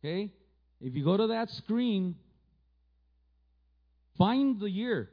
Okay? 0.00 0.30
If 0.80 0.94
you 0.94 1.04
go 1.04 1.16
to 1.16 1.28
that 1.28 1.48
screen, 1.50 2.16
find 4.18 4.60
the 4.60 4.70
year. 4.70 5.08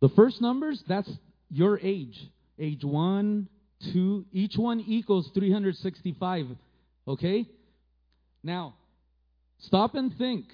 The 0.00 0.08
first 0.10 0.40
numbers, 0.40 0.82
that's 0.88 1.10
your 1.50 1.78
age. 1.80 2.18
Age 2.58 2.84
1, 2.84 3.48
2, 3.92 4.26
each 4.32 4.56
one 4.56 4.80
equals 4.80 5.30
365. 5.34 6.46
Okay? 7.06 7.46
Now, 8.42 8.74
stop 9.58 9.94
and 9.94 10.16
think. 10.16 10.46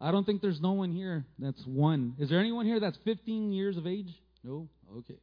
I 0.00 0.12
don't 0.12 0.24
think 0.24 0.42
there's 0.42 0.60
no 0.60 0.72
one 0.72 0.92
here 0.92 1.24
that's 1.38 1.62
one. 1.66 2.14
Is 2.18 2.28
there 2.28 2.38
anyone 2.38 2.66
here 2.66 2.78
that's 2.78 2.98
15 3.04 3.52
years 3.52 3.76
of 3.76 3.86
age? 3.86 4.14
No? 4.44 4.68
Okay. 4.98 5.18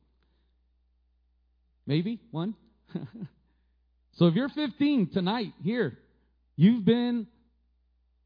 Maybe 1.87 2.19
one? 2.31 2.55
so 4.17 4.27
if 4.27 4.35
you're 4.35 4.49
15 4.49 5.11
tonight 5.13 5.53
here, 5.63 5.97
you've 6.57 6.83
been 6.83 7.27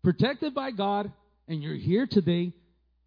protected 0.04 0.56
by 0.56 0.72
God 0.72 1.12
and 1.48 1.62
you're 1.62 1.76
here 1.76 2.08
today 2.10 2.52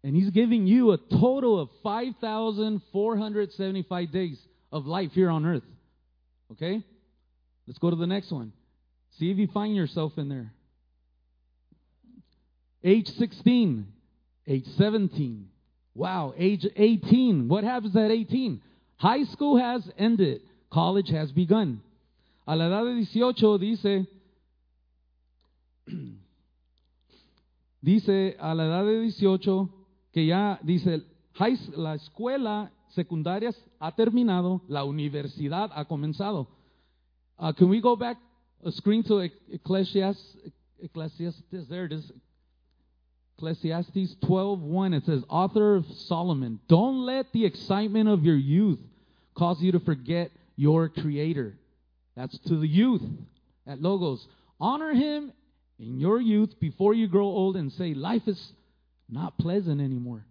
and 0.03 0.15
he's 0.15 0.29
giving 0.29 0.67
you 0.67 0.91
a 0.91 0.97
total 0.97 1.59
of 1.59 1.69
5,475 1.81 4.11
days 4.11 4.37
of 4.71 4.85
life 4.85 5.11
here 5.13 5.29
on 5.29 5.45
earth. 5.45 5.63
Okay? 6.51 6.83
Let's 7.67 7.79
go 7.79 7.89
to 7.89 7.95
the 7.95 8.07
next 8.07 8.31
one. 8.31 8.53
See 9.19 9.31
if 9.31 9.37
you 9.37 9.47
find 9.53 9.75
yourself 9.75 10.13
in 10.17 10.29
there. 10.29 10.53
Age 12.83 13.07
16, 13.17 13.87
age 14.47 14.65
17. 14.77 15.47
Wow, 15.95 16.33
age 16.37 16.65
18. 16.75 17.47
What 17.47 17.63
happens 17.63 17.95
at 17.95 18.11
18? 18.11 18.61
High 18.97 19.23
school 19.25 19.57
has 19.57 19.89
ended, 19.97 20.41
college 20.71 21.09
has 21.09 21.31
begun. 21.31 21.81
A 22.45 22.55
la 22.55 22.65
edad 22.65 22.83
de 22.83 22.99
18 22.99 23.57
dice, 23.57 24.05
dice, 27.81 28.35
a 28.39 28.53
la 28.53 28.63
edad 28.65 28.85
de 28.85 29.01
18 29.01 29.69
que 30.13 30.25
ya 30.25 30.59
dice, 30.63 31.03
high, 31.33 31.57
la 31.75 31.95
escuela 31.95 32.71
secundaria 32.89 33.51
ha 33.79 33.91
terminado, 33.91 34.61
la 34.67 34.83
universidad 34.83 35.71
ha 35.73 35.85
comenzado. 35.85 36.47
Uh, 37.39 37.51
can 37.53 37.69
we 37.69 37.81
go 37.81 37.95
back 37.95 38.17
a 38.65 38.71
screen 38.71 39.03
to 39.03 39.19
Ecclesiastes? 39.51 40.37
Ecclesiastes, 40.81 41.67
there 41.69 41.85
it 41.85 41.93
is. 41.93 42.11
Ecclesiastes 43.37 44.15
12:1 44.21 44.97
it 44.97 45.05
says 45.05 45.23
author 45.29 45.75
of 45.75 45.85
Solomon 46.07 46.59
don't 46.67 47.05
let 47.05 47.31
the 47.33 47.45
excitement 47.45 48.07
of 48.07 48.23
your 48.23 48.37
youth 48.37 48.79
cause 49.35 49.61
you 49.61 49.71
to 49.71 49.79
forget 49.79 50.31
your 50.55 50.89
creator 50.89 51.57
that's 52.15 52.37
to 52.39 52.57
the 52.57 52.67
youth 52.67 53.01
at 53.65 53.81
logos 53.81 54.27
honor 54.59 54.93
him 54.93 55.31
in 55.79 55.99
your 55.99 56.21
youth 56.21 56.59
before 56.59 56.93
you 56.93 57.07
grow 57.07 57.25
old 57.25 57.55
and 57.57 57.71
say 57.71 57.93
life 57.93 58.27
is 58.27 58.53
not 59.09 59.37
pleasant 59.37 59.81
anymore. 59.81 60.25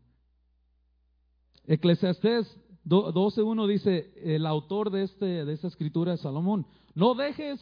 Eclesiastés 1.69 2.47
12.1 2.89 3.69
dice, 3.69 4.13
el 4.25 4.47
autor 4.47 4.91
de, 4.91 5.05
este, 5.05 5.45
de 5.45 5.53
esta 5.53 5.69
escritura 5.69 6.15
es 6.15 6.21
Salomón, 6.21 6.67
no 6.95 7.15
dejes 7.15 7.61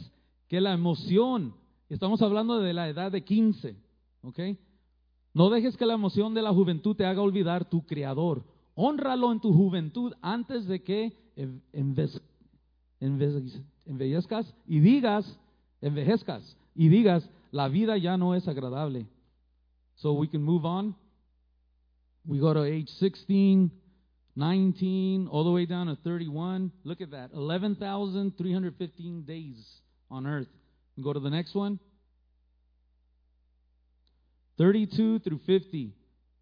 que 0.49 0.61
la 0.61 0.73
emoción, 0.73 1.55
estamos 1.91 2.23
hablando 2.23 2.61
de 2.61 2.73
la 2.73 2.89
edad 2.89 3.12
de 3.12 3.23
15, 3.23 3.77
¿ok? 4.23 4.39
No 5.33 5.49
dejes 5.51 5.76
que 5.76 5.87
la 5.87 5.95
emoción 5.95 6.35
de 6.35 6.43
la 6.43 6.53
juventud 6.53 6.97
te 6.97 7.07
haga 7.07 7.22
olvidar 7.22 7.68
tu 7.68 7.87
creador. 7.87 8.45
Honralo 8.74 9.31
en 9.33 9.41
tu 9.41 9.53
juventud 9.53 10.12
antes 10.22 10.66
de 10.66 10.83
que 10.83 11.12
envejezcas 13.85 14.53
y 14.66 14.81
digas, 14.81 15.39
envejezcas 15.81 16.57
y 16.74 16.89
digas, 16.89 17.28
la 17.53 17.68
vida 17.68 17.97
ya 17.97 18.16
no 18.16 18.35
es 18.35 18.49
agradable. 18.49 19.07
So 19.97 20.14
we 20.14 20.28
can 20.28 20.43
move 20.43 20.64
on. 20.64 20.97
We 22.24 22.39
go 22.39 22.53
to 22.55 22.64
age 22.64 22.89
16, 22.99 23.70
19, 24.37 25.28
all 25.28 25.45
the 25.45 25.51
way 25.51 25.66
down 25.66 25.87
to 25.89 25.97
31. 25.97 26.72
Look 26.85 27.01
at 27.01 27.11
that 27.11 27.33
11,315 27.33 29.24
days 29.24 29.83
on 30.09 30.26
earth. 30.26 30.49
Go 31.01 31.12
to 31.12 31.20
the 31.20 31.31
next 31.31 31.55
one 31.55 31.78
32 34.61 35.19
through 35.21 35.41
50. 35.47 35.95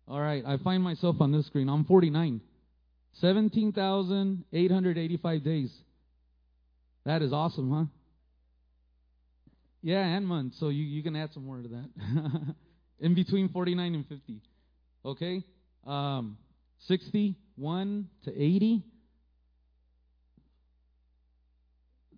All 0.09 0.21
right, 0.21 0.43
I 0.45 0.57
find 0.57 0.83
myself 0.83 1.21
on 1.21 1.31
this 1.31 1.47
screen. 1.47 1.69
I'm 1.69 1.85
49. 1.85 2.41
17,885 3.21 5.45
days. 5.45 5.71
That 7.05 7.23
is 7.23 7.33
awesome, 7.33 7.71
huh? 7.71 7.85
Yeah, 9.83 10.05
and 10.05 10.27
months. 10.27 10.59
So 10.59 10.71
you, 10.71 10.83
you 10.83 11.05
can 11.05 11.15
add 11.15 11.33
some 11.33 11.47
more 11.47 11.63
to 11.63 11.69
that. 11.69 11.89
In 12.99 13.15
between 13.15 13.51
49 13.51 13.95
and 13.95 14.05
50. 14.09 14.41
Okay? 15.05 15.45
Um, 15.87 16.39
61 16.89 18.09
to 18.25 18.33
80. 18.33 18.83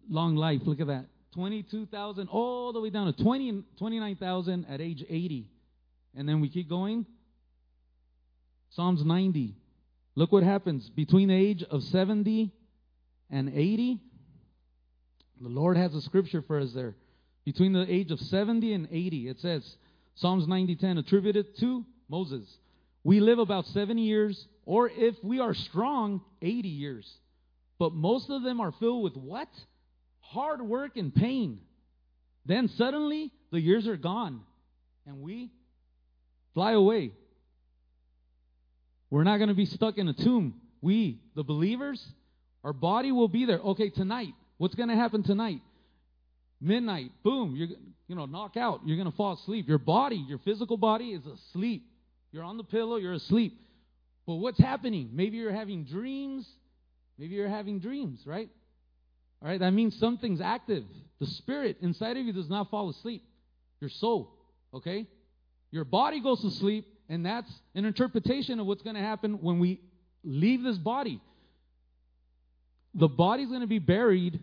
Long 0.08 0.36
life. 0.36 0.62
Look 0.64 0.80
at 0.80 0.86
that. 0.86 1.04
22,000 1.34 2.28
all 2.28 2.72
the 2.72 2.80
way 2.80 2.88
down 2.88 3.12
to 3.12 3.22
20, 3.22 3.64
29,000 3.78 4.64
at 4.64 4.80
age 4.80 5.04
80. 5.06 5.46
And 6.14 6.28
then 6.28 6.40
we 6.40 6.48
keep 6.48 6.68
going. 6.68 7.06
Psalms 8.70 9.04
90. 9.04 9.56
Look 10.14 10.32
what 10.32 10.42
happens 10.42 10.88
between 10.90 11.28
the 11.28 11.34
age 11.34 11.62
of 11.62 11.82
70 11.84 12.52
and 13.30 13.48
80. 13.48 14.00
The 15.40 15.48
Lord 15.48 15.76
has 15.76 15.94
a 15.94 16.00
scripture 16.02 16.42
for 16.42 16.60
us 16.60 16.72
there. 16.74 16.94
Between 17.44 17.72
the 17.72 17.86
age 17.90 18.10
of 18.10 18.20
70 18.20 18.72
and 18.72 18.88
80, 18.90 19.28
it 19.28 19.38
says, 19.40 19.76
Psalms 20.16 20.46
90:10 20.46 20.98
attributed 20.98 21.56
to 21.58 21.86
Moses. 22.08 22.44
We 23.02 23.20
live 23.20 23.38
about 23.38 23.64
70 23.66 24.02
years, 24.02 24.46
or 24.66 24.90
if 24.90 25.14
we 25.24 25.40
are 25.40 25.54
strong, 25.54 26.20
80 26.42 26.68
years. 26.68 27.10
But 27.78 27.94
most 27.94 28.28
of 28.28 28.42
them 28.42 28.60
are 28.60 28.72
filled 28.72 29.02
with 29.02 29.16
what? 29.16 29.48
Hard 30.20 30.60
work 30.60 30.96
and 30.96 31.14
pain. 31.14 31.60
Then 32.44 32.68
suddenly 32.68 33.32
the 33.50 33.60
years 33.60 33.86
are 33.86 33.96
gone 33.96 34.42
and 35.06 35.20
we 35.22 35.50
fly 36.54 36.72
away. 36.72 37.12
We're 39.10 39.24
not 39.24 39.38
going 39.38 39.48
to 39.48 39.54
be 39.54 39.66
stuck 39.66 39.98
in 39.98 40.08
a 40.08 40.12
tomb. 40.12 40.54
We, 40.80 41.20
the 41.34 41.42
believers, 41.42 42.04
our 42.64 42.72
body 42.72 43.12
will 43.12 43.28
be 43.28 43.44
there. 43.44 43.58
Okay, 43.58 43.90
tonight, 43.90 44.34
what's 44.58 44.74
going 44.74 44.88
to 44.88 44.94
happen 44.94 45.22
tonight? 45.22 45.60
Midnight, 46.60 47.10
boom, 47.22 47.56
you're 47.56 47.68
you 48.10 48.16
know, 48.16 48.26
knock 48.26 48.56
out. 48.56 48.80
You're 48.84 48.96
going 48.96 49.08
to 49.08 49.16
fall 49.16 49.34
asleep. 49.34 49.68
Your 49.68 49.78
body, 49.78 50.16
your 50.16 50.38
physical 50.38 50.76
body 50.76 51.10
is 51.10 51.24
asleep. 51.26 51.86
You're 52.32 52.42
on 52.42 52.56
the 52.56 52.64
pillow, 52.64 52.96
you're 52.96 53.12
asleep. 53.12 53.56
But 54.26 54.34
what's 54.34 54.58
happening? 54.58 55.10
Maybe 55.12 55.36
you're 55.36 55.52
having 55.52 55.84
dreams. 55.84 56.44
Maybe 57.18 57.36
you're 57.36 57.48
having 57.48 57.78
dreams, 57.78 58.20
right? 58.26 58.48
All 59.40 59.48
right, 59.48 59.60
that 59.60 59.70
means 59.70 59.96
something's 59.98 60.40
active. 60.40 60.82
The 61.20 61.26
spirit 61.26 61.76
inside 61.82 62.16
of 62.16 62.26
you 62.26 62.32
does 62.32 62.48
not 62.48 62.68
fall 62.68 62.90
asleep. 62.90 63.22
Your 63.80 63.90
soul, 63.90 64.34
okay? 64.74 65.06
Your 65.70 65.84
body 65.84 66.20
goes 66.20 66.40
to 66.42 66.50
sleep, 66.50 66.86
and 67.08 67.24
that's 67.24 67.50
an 67.74 67.84
interpretation 67.84 68.58
of 68.60 68.66
what's 68.66 68.82
going 68.82 68.96
to 68.96 69.02
happen 69.02 69.40
when 69.40 69.58
we 69.58 69.80
leave 70.24 70.62
this 70.62 70.78
body. 70.78 71.20
The 72.94 73.08
body's 73.08 73.48
going 73.48 73.60
to 73.60 73.66
be 73.66 73.78
buried. 73.78 74.40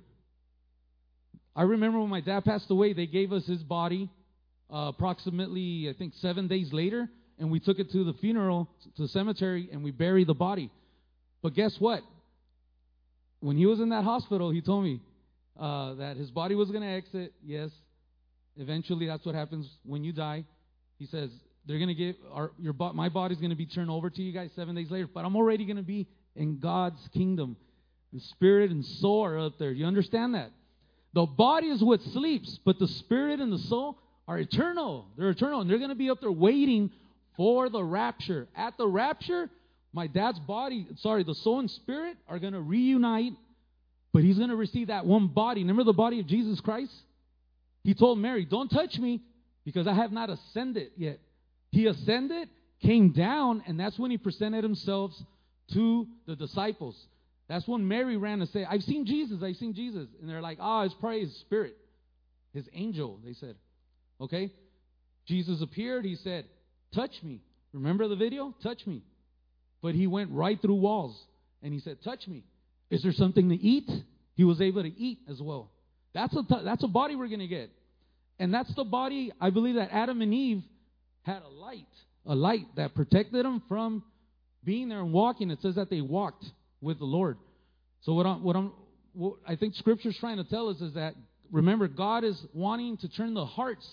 I 1.56 1.64
remember 1.64 2.00
when 2.00 2.10
my 2.10 2.22
dad 2.22 2.46
passed 2.46 2.72
away, 2.72 2.94
they 2.94 3.08
gave 3.08 3.34
us 3.34 3.46
his 3.46 3.62
body 3.62 4.10
uh, 4.72 4.92
approximately, 4.96 5.90
I 5.90 5.94
think, 5.98 6.14
seven 6.16 6.48
days 6.48 6.72
later, 6.72 7.10
and 7.40 7.52
we 7.52 7.60
took 7.60 7.80
it 7.80 7.92
to 7.92 8.04
the 8.04 8.14
funeral, 8.14 8.70
to 8.96 9.02
the 9.04 9.08
cemetery, 9.10 9.70
and 9.72 9.84
we 9.84 9.92
buried 9.92 10.28
the 10.28 10.34
body. 10.34 10.72
But 11.42 11.54
guess 11.56 11.76
what? 11.80 12.02
When 13.40 13.58
he 13.58 13.66
was 13.66 13.80
in 13.80 13.90
that 13.90 14.04
hospital, 14.04 14.50
he 14.50 14.62
told 14.62 14.84
me 14.84 15.02
uh, 15.60 15.96
that 15.96 16.18
his 16.18 16.32
body 16.32 16.56
was 16.56 16.70
going 16.70 16.84
to 16.84 16.90
exit. 16.90 17.34
Yes, 17.44 17.70
eventually 18.56 19.08
that's 19.08 19.26
what 19.26 19.36
happens 19.36 19.70
when 19.84 20.04
you 20.04 20.14
die. 20.14 20.46
He 20.98 21.06
says 21.06 21.30
they're 21.66 21.78
going 21.78 21.90
to 21.90 21.96
give 21.96 22.16
our 22.32 22.52
your 22.58 22.74
my 22.74 23.10
body's 23.10 23.38
going 23.38 23.52
to 23.52 23.56
be 23.56 23.66
turned 23.66 23.92
over 23.92 24.10
to 24.10 24.22
you 24.22 24.32
guys 24.32 24.52
seven 24.56 24.76
days 24.76 24.90
later, 24.90 25.08
but 25.14 25.26
I'm 25.26 25.36
already 25.36 25.66
going 25.66 25.78
to 25.78 25.84
be 25.84 26.08
in 26.36 26.60
God's 26.60 27.02
kingdom. 27.14 27.58
The 28.14 28.20
spirit 28.20 28.72
and 28.72 28.86
soul 28.86 29.26
are 29.26 29.38
up 29.40 29.60
there. 29.60 29.72
You 29.72 29.86
understand 29.86 30.36
that? 30.36 30.52
The 31.14 31.26
body 31.26 31.68
is 31.68 31.84
what 31.84 32.02
sleeps, 32.02 32.60
but 32.64 32.80
the 32.80 32.88
spirit 32.88 33.40
and 33.40 33.52
the 33.52 33.58
soul 33.58 33.98
are 34.28 34.38
eternal. 34.38 35.08
They're 35.18 35.30
eternal, 35.30 35.62
and 35.62 35.70
they're 35.70 35.78
going 35.78 35.90
to 35.90 35.96
be 35.96 36.10
up 36.10 36.22
there 36.22 36.32
waiting 36.32 36.92
for 37.36 37.70
the 37.70 37.84
rapture. 37.84 38.48
At 38.56 38.78
the 38.78 38.88
rapture, 38.88 39.50
my 39.94 40.08
dad's 40.08 40.40
body, 40.40 40.88
sorry, 40.98 41.24
the 41.24 41.36
soul 41.36 41.60
and 41.60 41.72
spirit 41.72 42.18
are 42.28 42.40
going 42.40 42.54
to 42.54 42.62
reunite, 42.62 43.34
but 44.14 44.24
he's 44.24 44.38
going 44.38 44.50
to 44.50 44.56
receive 44.56 44.88
that 44.88 45.06
one 45.06 45.28
body. 45.28 45.62
Remember 45.62 45.84
the 45.84 45.94
body 45.94 46.20
of 46.20 46.28
Jesus 46.28 46.60
Christ? 46.60 46.94
He 47.84 47.94
told 47.94 48.20
Mary, 48.20 48.46
Don't 48.46 48.70
touch 48.70 48.98
me 48.98 49.22
because 49.68 49.86
I 49.86 49.94
have 49.94 50.14
not 50.14 50.30
ascended 50.30 50.92
yet. 50.96 51.20
He 51.72 51.88
ascended, 51.88 52.48
came 52.82 53.12
down, 53.12 53.62
and 53.68 53.78
that's 53.78 54.00
when 54.00 54.12
he 54.12 54.18
presented 54.18 54.64
himself 54.64 55.12
to 55.74 56.08
the 56.26 56.38
disciples. 56.38 56.98
That's 57.50 57.68
when 57.68 57.86
Mary 57.86 58.16
ran 58.16 58.40
to 58.40 58.46
say, 58.46 58.64
I've 58.64 58.84
seen 58.84 59.06
Jesus, 59.06 59.44
I've 59.44 59.58
seen 59.58 59.74
Jesus. 59.74 60.08
And 60.22 60.30
they're 60.30 60.42
like, 60.42 60.60
oh, 60.62 60.84
it's 60.84 60.94
probably 60.94 61.20
his 61.20 61.38
spirit, 61.42 61.76
his 62.54 62.64
angel, 62.72 63.20
they 63.26 63.34
said. 63.34 63.58
Okay? 64.22 64.54
Jesus 65.26 65.62
appeared, 65.62 66.06
he 66.06 66.16
said, 66.16 66.46
Touch 66.96 67.22
me. 67.22 67.42
Remember 67.74 68.08
the 68.08 68.16
video? 68.16 68.56
Touch 68.64 68.88
me. 68.88 69.04
But 69.82 69.96
he 69.96 70.08
went 70.08 70.32
right 70.32 70.62
through 70.62 70.76
walls 70.76 71.22
and 71.62 71.74
he 71.74 71.82
said, 71.82 71.98
Touch 72.06 72.26
me. 72.26 72.46
Is 72.90 73.04
there 73.04 73.12
something 73.12 73.50
to 73.50 73.56
eat? 73.56 73.90
He 74.36 74.46
was 74.46 74.62
able 74.62 74.84
to 74.84 74.98
eat 74.98 75.20
as 75.30 75.42
well. 75.42 75.72
That's 76.14 76.34
a, 76.38 76.44
t- 76.44 76.62
that's 76.64 76.86
a 76.86 76.88
body 76.88 77.18
we're 77.18 77.28
going 77.28 77.42
to 77.42 77.48
get. 77.48 77.70
And 78.40 78.54
that's 78.54 78.74
the 78.76 78.84
body, 78.84 79.32
I 79.42 79.50
believe, 79.50 79.76
that 79.76 79.90
Adam 79.92 80.22
and 80.22 80.34
Eve 80.34 80.64
had 81.24 81.42
a 81.42 81.50
light, 81.50 81.88
a 82.26 82.36
light 82.36 82.66
that 82.76 82.94
protected 82.96 83.46
them 83.46 83.62
from 83.68 84.04
being 84.64 84.90
there 84.90 85.00
and 85.00 85.12
walking. 85.12 85.50
It 85.50 85.62
says 85.62 85.76
that 85.76 85.90
they 85.90 86.02
walked 86.02 86.46
with 86.82 87.00
the 87.00 87.06
Lord. 87.06 87.38
So 88.02 88.14
what 88.14 88.26
I'm, 88.26 88.44
what 88.44 88.56
I'm, 88.56 88.72
what 89.14 89.34
I 89.48 89.56
think 89.56 89.76
Scripture's 89.76 90.18
trying 90.20 90.38
to 90.38 90.44
tell 90.44 90.70
us 90.70 90.80
is 90.82 90.94
that 90.94 91.16
remember 91.52 91.88
God 91.88 92.24
is 92.24 92.40
wanting 92.54 92.98
to 92.98 93.10
turn 93.10 93.34
the 93.34 93.46
hearts 93.46 93.88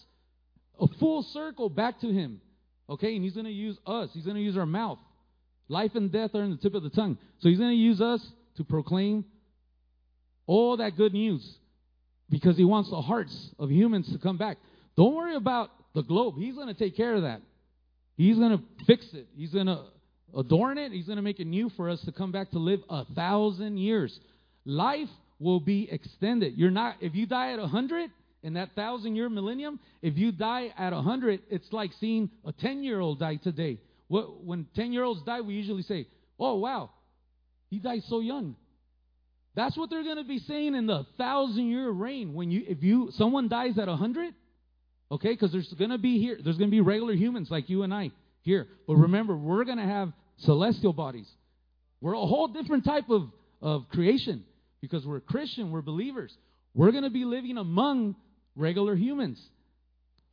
a 0.80 0.86
full 0.98 1.22
circle 1.22 1.68
back 1.68 2.00
to 2.00 2.12
Him. 2.12 2.40
Okay, 2.90 3.14
and 3.14 3.24
He's 3.24 3.34
going 3.34 3.46
to 3.46 3.52
use 3.52 3.78
us. 3.86 4.10
He's 4.12 4.24
going 4.24 4.36
to 4.36 4.42
use 4.42 4.56
our 4.56 4.66
mouth. 4.66 4.98
Life 5.68 5.92
and 5.94 6.12
death 6.12 6.34
are 6.34 6.42
in 6.42 6.50
the 6.50 6.58
tip 6.58 6.74
of 6.74 6.82
the 6.82 6.90
tongue. 6.90 7.16
So 7.40 7.48
He's 7.48 7.58
going 7.58 7.70
to 7.70 7.76
use 7.76 8.00
us 8.00 8.24
to 8.56 8.64
proclaim 8.64 9.24
all 10.46 10.76
that 10.76 10.96
good 10.96 11.14
news 11.14 11.42
because 12.30 12.56
He 12.56 12.64
wants 12.64 12.90
the 12.90 13.00
hearts 13.00 13.50
of 13.58 13.70
humans 13.70 14.10
to 14.12 14.18
come 14.18 14.38
back. 14.38 14.58
Don't 14.96 15.14
worry 15.14 15.34
about 15.36 15.70
the 15.94 16.02
globe. 16.02 16.34
He's 16.38 16.54
going 16.54 16.68
to 16.68 16.74
take 16.74 16.96
care 16.96 17.14
of 17.14 17.22
that. 17.22 17.40
He's 18.16 18.36
going 18.36 18.58
to 18.58 18.64
fix 18.86 19.06
it. 19.12 19.26
He's 19.36 19.52
going 19.52 19.66
to 19.66 19.84
adorn 20.36 20.78
it. 20.78 20.92
He's 20.92 21.06
going 21.06 21.16
to 21.16 21.22
make 21.22 21.40
it 21.40 21.46
new 21.46 21.70
for 21.70 21.90
us 21.90 22.00
to 22.02 22.12
come 22.12 22.32
back 22.32 22.50
to 22.52 22.58
live 22.58 22.80
a 22.88 23.04
thousand 23.06 23.78
years. 23.78 24.18
Life 24.64 25.08
will 25.38 25.60
be 25.60 25.88
extended. 25.90 26.54
You're 26.56 26.70
not, 26.70 26.96
if 27.00 27.14
you 27.14 27.26
die 27.26 27.52
at 27.52 27.58
a 27.58 27.66
hundred 27.66 28.10
in 28.42 28.54
that 28.54 28.70
thousand 28.74 29.16
year 29.16 29.28
millennium, 29.28 29.80
if 30.02 30.16
you 30.16 30.32
die 30.32 30.72
at 30.78 30.92
a 30.92 31.02
hundred, 31.02 31.40
it's 31.50 31.72
like 31.72 31.92
seeing 31.98 32.30
a 32.44 32.52
10 32.52 32.82
year 32.82 33.00
old 33.00 33.18
die 33.18 33.36
today. 33.36 33.78
When 34.08 34.66
10 34.76 34.92
year 34.92 35.02
olds 35.02 35.22
die, 35.22 35.40
we 35.40 35.54
usually 35.54 35.82
say, 35.82 36.06
oh, 36.38 36.56
wow, 36.56 36.90
he 37.70 37.78
died 37.78 38.02
so 38.08 38.20
young. 38.20 38.54
That's 39.54 39.76
what 39.76 39.88
they're 39.88 40.02
going 40.02 40.16
to 40.16 40.24
be 40.24 40.40
saying 40.40 40.74
in 40.74 40.86
the 40.86 41.06
thousand 41.16 41.68
year 41.68 41.88
reign. 41.90 42.34
When 42.34 42.50
you, 42.50 42.64
if 42.66 42.82
you, 42.82 43.10
someone 43.12 43.48
dies 43.48 43.78
at 43.78 43.88
a 43.88 43.94
hundred, 43.94 44.34
okay, 45.12 45.30
because 45.30 45.52
there's 45.52 45.72
going 45.74 45.90
to 45.90 45.98
be 45.98 46.18
here, 46.18 46.38
there's 46.42 46.58
going 46.58 46.70
to 46.70 46.74
be 46.74 46.80
regular 46.80 47.14
humans 47.14 47.50
like 47.50 47.68
you 47.68 47.82
and 47.82 47.94
I 47.94 48.10
here. 48.42 48.66
But 48.86 48.96
remember, 48.96 49.36
we're 49.36 49.64
going 49.64 49.78
to 49.78 49.84
have 49.84 50.12
celestial 50.38 50.92
bodies. 50.92 51.28
We're 52.00 52.14
a 52.14 52.26
whole 52.26 52.48
different 52.48 52.84
type 52.84 53.08
of, 53.08 53.30
of 53.62 53.88
creation 53.90 54.44
because 54.80 55.06
we're 55.06 55.20
Christian, 55.20 55.70
we're 55.70 55.82
believers. 55.82 56.36
We're 56.74 56.90
going 56.90 57.04
to 57.04 57.10
be 57.10 57.24
living 57.24 57.56
among 57.56 58.16
regular 58.56 58.96
humans. 58.96 59.40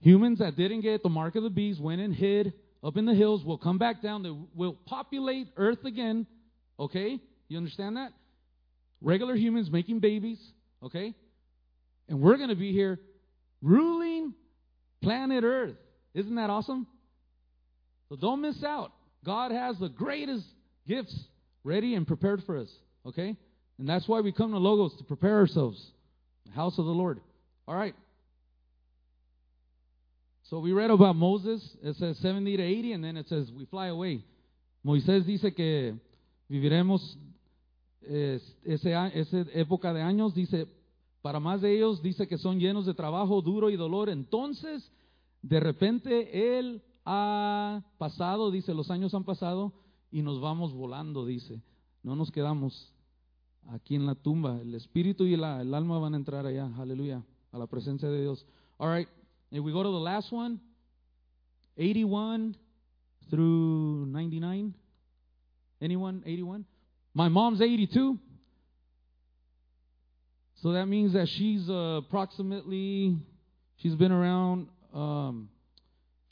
Humans 0.01 0.39
that 0.39 0.57
didn't 0.57 0.81
get 0.81 1.03
the 1.03 1.09
mark 1.09 1.35
of 1.35 1.43
the 1.43 1.49
beast, 1.49 1.79
went 1.79 2.01
and 2.01 2.13
hid 2.13 2.53
up 2.83 2.97
in 2.97 3.05
the 3.05 3.13
hills, 3.13 3.45
will 3.45 3.59
come 3.59 3.77
back 3.77 4.01
down, 4.01 4.23
they 4.23 4.35
will 4.55 4.73
populate 4.85 5.47
earth 5.55 5.85
again. 5.85 6.25
Okay? 6.79 7.19
You 7.47 7.57
understand 7.57 7.97
that? 7.97 8.11
Regular 9.01 9.35
humans 9.35 9.69
making 9.71 9.99
babies. 9.99 10.39
Okay? 10.83 11.13
And 12.07 12.21
we're 12.21 12.37
going 12.37 12.49
to 12.49 12.55
be 12.55 12.71
here 12.71 12.99
ruling 13.61 14.33
planet 15.01 15.43
earth. 15.43 15.75
Isn't 16.13 16.35
that 16.35 16.49
awesome? 16.49 16.87
So 18.09 18.15
don't 18.15 18.41
miss 18.41 18.63
out. 18.63 18.91
God 19.23 19.51
has 19.51 19.77
the 19.79 19.89
greatest 19.89 20.45
gifts 20.87 21.15
ready 21.63 21.95
and 21.95 22.05
prepared 22.05 22.43
for 22.45 22.57
us. 22.57 22.69
Okay? 23.05 23.35
And 23.79 23.89
that's 23.89 24.07
why 24.07 24.21
we 24.21 24.31
come 24.31 24.51
to 24.51 24.57
Logos 24.57 24.97
to 24.97 25.03
prepare 25.03 25.37
ourselves. 25.37 25.81
The 26.45 26.51
house 26.51 26.77
of 26.77 26.85
the 26.85 26.91
Lord. 26.91 27.19
All 27.67 27.75
right. 27.75 27.95
So 30.49 30.59
we 30.59 30.73
read 30.73 30.89
about 30.89 31.15
Moses. 31.15 31.65
It 31.81 31.95
says 31.95 32.17
70 32.17 32.57
to 32.57 32.63
80, 32.63 32.93
and 32.93 33.03
then 33.03 33.15
it 33.15 33.29
says 33.29 33.49
we 33.57 33.65
fly 33.65 33.87
away. 33.87 34.23
Moisés 34.85 35.25
dice 35.25 35.53
que 35.55 35.95
viviremos 36.51 37.15
es, 38.01 38.57
esa 38.63 39.09
época 39.53 39.93
de 39.93 40.01
años, 40.01 40.33
dice, 40.33 40.67
para 41.21 41.39
más 41.39 41.61
de 41.61 41.75
ellos, 41.75 42.01
dice 42.01 42.27
que 42.27 42.37
son 42.37 42.59
llenos 42.59 42.85
de 42.85 42.93
trabajo 42.93 43.41
duro 43.41 43.69
y 43.69 43.75
dolor. 43.75 44.09
Entonces, 44.09 44.91
de 45.41 45.59
repente, 45.59 46.57
Él 46.59 46.81
ha 47.05 47.83
pasado, 47.97 48.51
dice, 48.51 48.73
los 48.73 48.89
años 48.91 49.13
han 49.13 49.23
pasado 49.23 49.73
y 50.11 50.21
nos 50.21 50.39
vamos 50.41 50.73
volando, 50.73 51.25
dice. 51.25 51.61
No 52.03 52.15
nos 52.15 52.31
quedamos 52.31 52.93
aquí 53.69 53.95
en 53.95 54.05
la 54.05 54.15
tumba. 54.15 54.59
El 54.61 54.73
espíritu 54.75 55.25
y 55.25 55.35
la- 55.37 55.61
el 55.61 55.73
alma 55.73 55.99
van 55.99 56.13
a 56.15 56.17
entrar 56.17 56.45
allá, 56.45 56.69
aleluya, 56.77 57.23
a 57.51 57.57
la 57.57 57.67
presencia 57.67 58.09
de 58.09 58.21
Dios. 58.21 58.45
All 58.77 58.95
right, 58.97 59.07
if 59.51 59.63
we 59.63 59.71
go 59.71 59.83
to 59.83 59.91
the 59.91 60.03
last 60.03 60.31
one, 60.33 60.59
81 61.77 62.57
through 63.29 64.07
99. 64.07 64.73
Anyone 65.79 66.21
81? 66.25 66.65
My 67.13 67.27
mom's 67.27 67.61
82. 67.61 68.17
So 70.61 70.73
that 70.73 70.85
means 70.85 71.13
that 71.13 71.27
she's 71.27 71.69
uh, 71.69 72.01
approximately, 72.05 73.17
she's 73.77 73.95
been 73.95 74.11
around 74.11 74.67
um, 74.93 75.49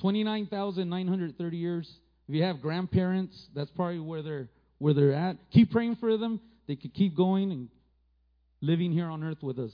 29,930 0.02 1.58
years. 1.58 1.92
If 2.28 2.36
you 2.36 2.44
have 2.44 2.62
grandparents, 2.62 3.48
that's 3.56 3.72
probably 3.72 4.00
where 4.00 4.22
they're 4.22 4.50
where 4.78 4.94
they're 4.94 5.14
at. 5.14 5.38
Keep 5.52 5.72
praying 5.72 5.98
for 5.98 6.16
them. 6.16 6.40
They 6.68 6.76
could 6.76 6.94
keep 6.94 7.16
going 7.16 7.52
and 7.52 7.70
living 8.62 8.92
here 8.92 9.08
on 9.08 9.24
earth 9.24 9.42
with 9.42 9.60
us. 9.60 9.72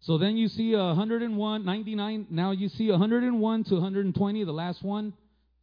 So 0.00 0.18
then 0.18 0.36
you 0.36 0.48
see 0.48 0.74
101, 0.74 1.64
99. 1.64 2.26
Now 2.28 2.50
you 2.50 2.68
see 2.68 2.90
101 2.90 3.64
to 3.64 3.74
120, 3.74 4.44
the 4.44 4.52
last 4.52 4.82
one. 4.82 5.12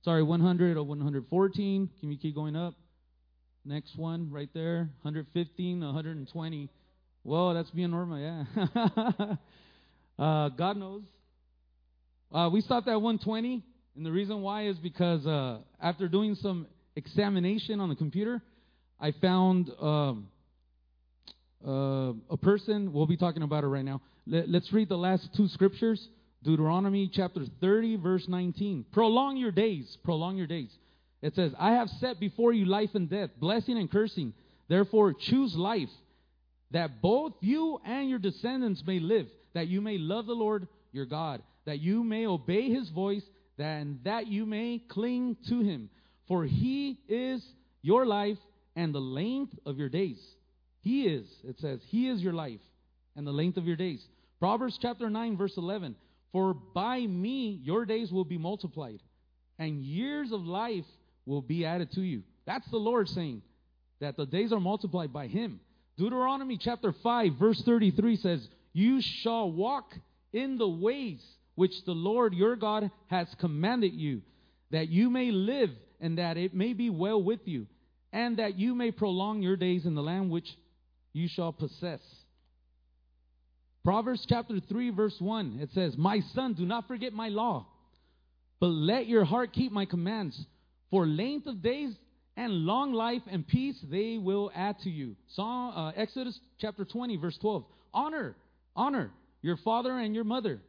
Sorry, 0.04 0.24
100 0.24 0.78
or 0.78 0.84
114. 0.84 1.90
Can 2.00 2.12
you 2.12 2.18
keep 2.18 2.36
going 2.36 2.56
up? 2.56 2.74
Next 3.66 3.98
one 3.98 4.32
right 4.32 4.50
there, 4.54 4.90
115, 5.02 5.82
120. 5.82 6.70
Whoa, 7.24 7.54
that's 7.54 7.70
being 7.72 7.92
normal, 7.92 8.18
yeah. 8.18 8.44
uh, 10.24 10.50
God 10.50 10.78
knows. 10.78 11.04
Uh, 12.32 12.50
we 12.52 12.62
stopped 12.62 12.88
at 12.88 12.96
120, 12.96 13.64
and 13.96 14.06
the 14.06 14.12
reason 14.12 14.42
why 14.42 14.68
is 14.68 14.78
because 14.78 15.26
uh, 15.28 15.60
after 15.82 16.08
doing 16.08 16.36
some 16.36 16.68
examination 16.96 17.80
on 17.80 17.90
the 17.90 17.96
computer, 17.96 18.42
I 19.00 19.12
found 19.22 19.70
um, 19.82 20.28
uh, 21.66 22.14
a 22.30 22.38
person. 22.38 22.94
We'll 22.94 23.08
be 23.08 23.18
talking 23.18 23.44
about 23.44 23.64
it 23.64 23.68
right 23.68 23.86
now. 23.86 24.02
Let, 24.26 24.48
let's 24.48 24.72
read 24.72 24.90
the 24.90 24.98
last 24.98 25.30
two 25.36 25.48
scriptures 25.50 26.08
Deuteronomy 26.44 27.10
chapter 27.14 27.42
30, 27.60 27.98
verse 27.98 28.26
19. 28.28 28.86
Prolong 28.94 29.36
your 29.36 29.52
days, 29.52 29.98
prolong 30.04 30.38
your 30.38 30.48
days. 30.48 30.70
It 31.22 31.36
says, 31.36 31.52
I 31.60 31.72
have 31.74 31.90
set 32.00 32.20
before 32.20 32.54
you 32.54 32.66
life 32.66 32.92
and 32.94 33.10
death, 33.10 33.32
blessing 33.40 33.78
and 33.78 33.92
cursing. 33.92 34.34
Therefore, 34.68 35.14
choose 35.14 35.56
life, 35.56 35.90
that 36.72 37.02
both 37.02 37.34
you 37.42 37.80
and 37.86 38.10
your 38.10 38.20
descendants 38.20 38.84
may 38.86 39.00
live, 39.00 39.28
that 39.54 39.68
you 39.68 39.82
may 39.82 39.98
love 39.98 40.28
the 40.28 40.34
Lord 40.34 40.68
your 40.92 41.06
God, 41.06 41.42
that 41.66 41.80
you 41.80 42.04
may 42.04 42.26
obey 42.26 42.70
his 42.70 42.90
voice, 42.90 43.24
and 43.58 44.00
that 44.06 44.28
you 44.28 44.46
may 44.46 44.82
cling 44.88 45.36
to 45.50 45.62
him. 45.62 45.90
For 46.28 46.46
he 46.46 47.00
is 47.10 47.44
your 47.82 48.06
life 48.06 48.38
and 48.76 48.94
the 48.94 49.00
length 49.00 49.54
of 49.66 49.78
your 49.78 49.90
days. 49.90 50.20
He 50.82 51.04
is, 51.04 51.28
it 51.44 51.60
says, 51.60 51.82
He 51.88 52.08
is 52.08 52.22
your 52.22 52.34
life 52.34 52.62
and 53.16 53.28
the 53.28 53.32
length 53.32 53.58
of 53.58 53.66
your 53.66 53.76
days. 53.76 54.02
Proverbs 54.40 54.80
chapter 54.82 55.10
9, 55.10 55.38
verse 55.38 55.58
11. 55.58 55.96
For 56.32 56.54
by 56.54 57.02
me 57.02 57.60
your 57.64 57.86
days 57.86 58.12
will 58.12 58.24
be 58.24 58.38
multiplied, 58.38 59.02
and 59.58 59.84
years 59.84 60.32
of 60.32 60.46
life 60.46 60.86
will 61.30 61.42
be 61.42 61.64
added 61.64 61.92
to 61.92 62.02
you. 62.02 62.24
That's 62.46 62.68
the 62.70 62.78
Lord 62.78 63.08
saying 63.08 63.44
that 64.02 64.18
the 64.18 64.26
days 64.26 64.52
are 64.52 64.60
multiplied 64.60 65.14
by 65.14 65.28
Him. 65.28 65.60
Deuteronomy 65.96 66.58
chapter 66.58 66.92
5, 67.04 67.34
verse 67.36 67.62
33 67.62 68.18
says, 68.18 68.48
You 68.74 69.00
shall 69.02 69.52
walk 69.52 69.94
in 70.34 70.58
the 70.58 70.68
ways 70.68 71.22
which 71.54 71.86
the 71.86 71.94
Lord 71.94 72.34
your 72.34 72.56
God 72.56 72.90
has 73.08 73.28
commanded 73.40 73.94
you, 73.94 74.22
that 74.72 74.90
you 74.90 75.10
may 75.10 75.30
live 75.30 75.70
and 76.02 76.18
that 76.18 76.38
it 76.38 76.54
may 76.54 76.74
be 76.74 76.90
well 76.90 77.22
with 77.22 77.42
you, 77.46 77.68
and 78.12 78.38
that 78.38 78.58
you 78.58 78.74
may 78.74 78.92
prolong 78.92 79.42
your 79.42 79.56
days 79.56 79.86
in 79.86 79.94
the 79.94 80.02
land 80.02 80.32
which 80.32 80.50
you 81.14 81.28
shall 81.28 81.52
possess. 81.52 82.00
Proverbs 83.84 84.26
chapter 84.28 84.60
3, 84.60 84.90
verse 84.92 85.16
1, 85.20 85.60
it 85.62 85.70
says, 85.74 85.98
My 85.98 86.22
son, 86.34 86.54
do 86.54 86.66
not 86.66 86.88
forget 86.88 87.14
my 87.14 87.30
law, 87.30 87.68
but 88.60 88.68
let 88.68 89.08
your 89.08 89.26
heart 89.26 89.54
keep 89.54 89.72
my 89.72 89.86
commands. 89.86 90.46
For 90.92 91.06
length 91.06 91.48
of 91.48 91.62
days 91.62 91.94
and 92.36 92.66
long 92.66 92.94
life 92.94 93.22
and 93.30 93.48
peace 93.48 93.76
they 93.92 94.18
will 94.18 94.52
add 94.56 94.80
to 94.84 94.90
you. 94.90 95.16
Psalm, 95.36 95.76
uh, 95.76 95.92
Exodus 95.96 96.40
chapter 96.60 96.86
20, 96.86 97.18
verse 97.18 97.38
12. 97.42 97.66
Honor, 97.94 98.36
honor 98.76 99.12
your 99.42 99.58
father 99.58 99.98
and 99.98 100.16
your 100.16 100.24
mother, 100.24 100.60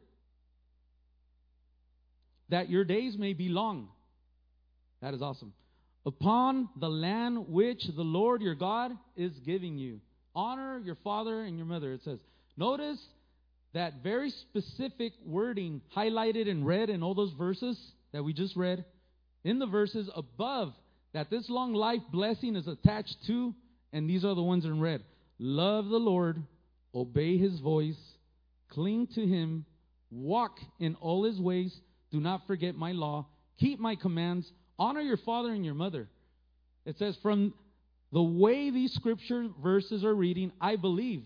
that 2.49 2.69
your 2.69 2.83
days 2.83 3.17
may 3.17 3.33
be 3.33 3.49
long. 3.49 3.87
That 5.01 5.13
is 5.13 5.21
awesome. 5.21 5.53
Upon 6.05 6.69
the 6.79 6.89
land 6.89 7.47
which 7.47 7.83
the 7.95 8.01
Lord 8.01 8.41
your 8.41 8.55
God 8.55 8.91
is 9.15 9.31
giving 9.45 9.77
you. 9.77 9.99
Honor 10.35 10.81
your 10.83 10.97
father 11.03 11.43
and 11.43 11.57
your 11.57 11.65
mother, 11.65 11.93
it 11.93 12.01
says. 12.03 12.19
Notice 12.57 12.99
that 13.73 14.03
very 14.03 14.29
specific 14.29 15.13
wording 15.25 15.81
highlighted 15.95 16.47
in 16.47 16.65
red 16.65 16.89
in 16.89 17.03
all 17.03 17.13
those 17.13 17.33
verses 17.37 17.79
that 18.11 18.23
we 18.23 18.33
just 18.33 18.55
read. 18.55 18.83
In 19.43 19.59
the 19.59 19.65
verses 19.65 20.09
above, 20.15 20.73
that 21.13 21.29
this 21.29 21.49
long 21.49 21.73
life 21.73 22.01
blessing 22.11 22.55
is 22.55 22.67
attached 22.67 23.17
to, 23.27 23.53
and 23.91 24.09
these 24.09 24.23
are 24.23 24.35
the 24.35 24.43
ones 24.43 24.65
in 24.65 24.79
red. 24.79 25.03
Love 25.39 25.87
the 25.87 25.97
Lord, 25.97 26.41
obey 26.93 27.37
his 27.37 27.59
voice, 27.59 27.99
cling 28.69 29.07
to 29.15 29.25
him, 29.25 29.65
walk 30.11 30.57
in 30.79 30.95
all 30.95 31.23
his 31.23 31.39
ways, 31.39 31.75
do 32.11 32.19
not 32.19 32.45
forget 32.47 32.75
my 32.75 32.91
law, 32.91 33.25
keep 33.59 33.79
my 33.79 33.95
commands, 33.95 34.49
honor 34.77 35.01
your 35.01 35.17
father 35.17 35.51
and 35.51 35.65
your 35.65 35.73
mother. 35.73 36.07
It 36.85 36.97
says, 36.97 37.17
from 37.21 37.53
the 38.11 38.21
way 38.21 38.69
these 38.69 38.93
scripture 38.93 39.47
verses 39.61 40.03
are 40.03 40.13
reading, 40.13 40.51
I 40.59 40.75
believe 40.75 41.23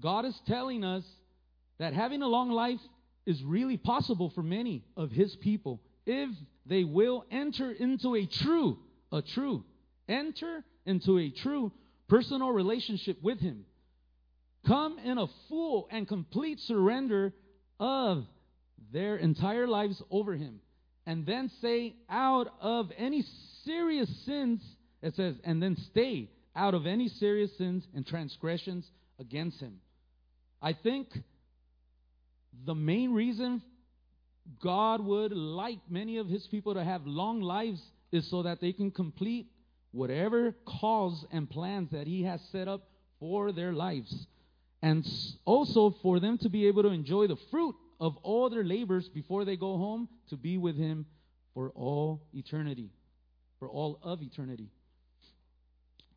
God 0.00 0.24
is 0.24 0.38
telling 0.46 0.84
us 0.84 1.04
that 1.78 1.92
having 1.92 2.22
a 2.22 2.28
long 2.28 2.50
life 2.50 2.80
is 3.26 3.42
really 3.42 3.76
possible 3.76 4.30
for 4.34 4.42
many 4.42 4.84
of 4.96 5.10
his 5.10 5.36
people 5.36 5.80
if 6.08 6.30
they 6.66 6.84
will 6.84 7.24
enter 7.30 7.70
into 7.70 8.14
a 8.14 8.26
true, 8.26 8.78
a 9.12 9.22
true, 9.22 9.64
enter 10.08 10.64
into 10.86 11.18
a 11.18 11.30
true 11.30 11.70
personal 12.08 12.50
relationship 12.50 13.22
with 13.22 13.38
him. 13.38 13.64
Come 14.66 14.98
in 14.98 15.18
a 15.18 15.26
full 15.48 15.88
and 15.90 16.08
complete 16.08 16.60
surrender 16.60 17.32
of 17.78 18.24
their 18.92 19.16
entire 19.16 19.66
lives 19.66 20.02
over 20.10 20.34
him. 20.34 20.60
And 21.06 21.24
then 21.24 21.50
say, 21.62 21.94
out 22.10 22.48
of 22.60 22.90
any 22.96 23.24
serious 23.64 24.08
sins, 24.26 24.60
it 25.02 25.14
says, 25.14 25.36
and 25.44 25.62
then 25.62 25.76
stay 25.90 26.30
out 26.54 26.74
of 26.74 26.86
any 26.86 27.08
serious 27.08 27.56
sins 27.56 27.86
and 27.94 28.06
transgressions 28.06 28.84
against 29.18 29.60
him. 29.60 29.80
I 30.60 30.72
think 30.72 31.08
the 32.66 32.74
main 32.74 33.14
reason 33.14 33.62
God 34.62 35.04
would 35.04 35.32
like 35.32 35.78
many 35.88 36.18
of 36.18 36.28
his 36.28 36.46
people 36.46 36.74
to 36.74 36.84
have 36.84 37.06
long 37.06 37.40
lives 37.40 37.82
is 38.12 38.28
so 38.30 38.42
that 38.42 38.60
they 38.60 38.72
can 38.72 38.90
complete 38.90 39.46
whatever 39.92 40.54
cause 40.66 41.24
and 41.32 41.48
plans 41.48 41.90
that 41.90 42.06
he 42.06 42.22
has 42.24 42.40
set 42.52 42.68
up 42.68 42.88
for 43.20 43.52
their 43.52 43.72
lives. 43.72 44.26
And 44.82 45.06
also 45.44 45.96
for 46.02 46.20
them 46.20 46.38
to 46.38 46.48
be 46.48 46.66
able 46.68 46.82
to 46.84 46.90
enjoy 46.90 47.26
the 47.26 47.38
fruit 47.50 47.74
of 48.00 48.16
all 48.18 48.48
their 48.48 48.64
labors 48.64 49.08
before 49.08 49.44
they 49.44 49.56
go 49.56 49.76
home 49.76 50.08
to 50.30 50.36
be 50.36 50.56
with 50.56 50.76
him 50.76 51.06
for 51.54 51.70
all 51.70 52.22
eternity, 52.32 52.90
for 53.58 53.68
all 53.68 53.98
of 54.02 54.22
eternity. 54.22 54.70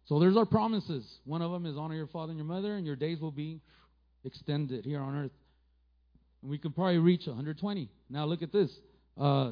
So 0.06 0.20
there's 0.20 0.38
our 0.38 0.46
promises. 0.46 1.20
One 1.26 1.42
of 1.42 1.52
them 1.52 1.66
is 1.66 1.78
honor 1.78 1.96
your 1.96 2.08
father 2.08 2.32
and 2.32 2.38
your 2.38 2.46
mother, 2.46 2.76
and 2.76 2.86
your 2.86 2.96
days 2.96 3.20
will 3.20 3.32
be 3.32 3.62
extended 4.24 4.86
here 4.86 5.02
on 5.02 5.18
earth. 5.18 5.32
We 6.44 6.58
could 6.58 6.76
probably 6.76 6.98
reach 6.98 7.28
120. 7.28 7.90
Now 8.10 8.26
look 8.26 8.42
at 8.42 8.52
this. 8.52 8.72
Uh, 9.20 9.52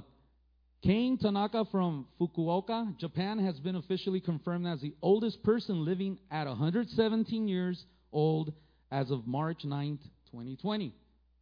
Kane 0.83 1.17
Tanaka 1.17 1.65
from 1.71 2.07
Fukuoka, 2.19 2.97
Japan, 2.97 3.37
has 3.39 3.59
been 3.59 3.75
officially 3.75 4.21
confirmed 4.21 4.65
as 4.65 4.79
the 4.79 4.93
oldest 5.01 5.43
person 5.43 5.83
living 5.83 6.17
at 6.31 6.47
117 6.47 7.47
years 7.47 7.83
old 8.11 8.53
as 8.91 9.11
of 9.11 9.27
March 9.27 9.63
9th, 9.65 9.99
2020. 10.31 10.93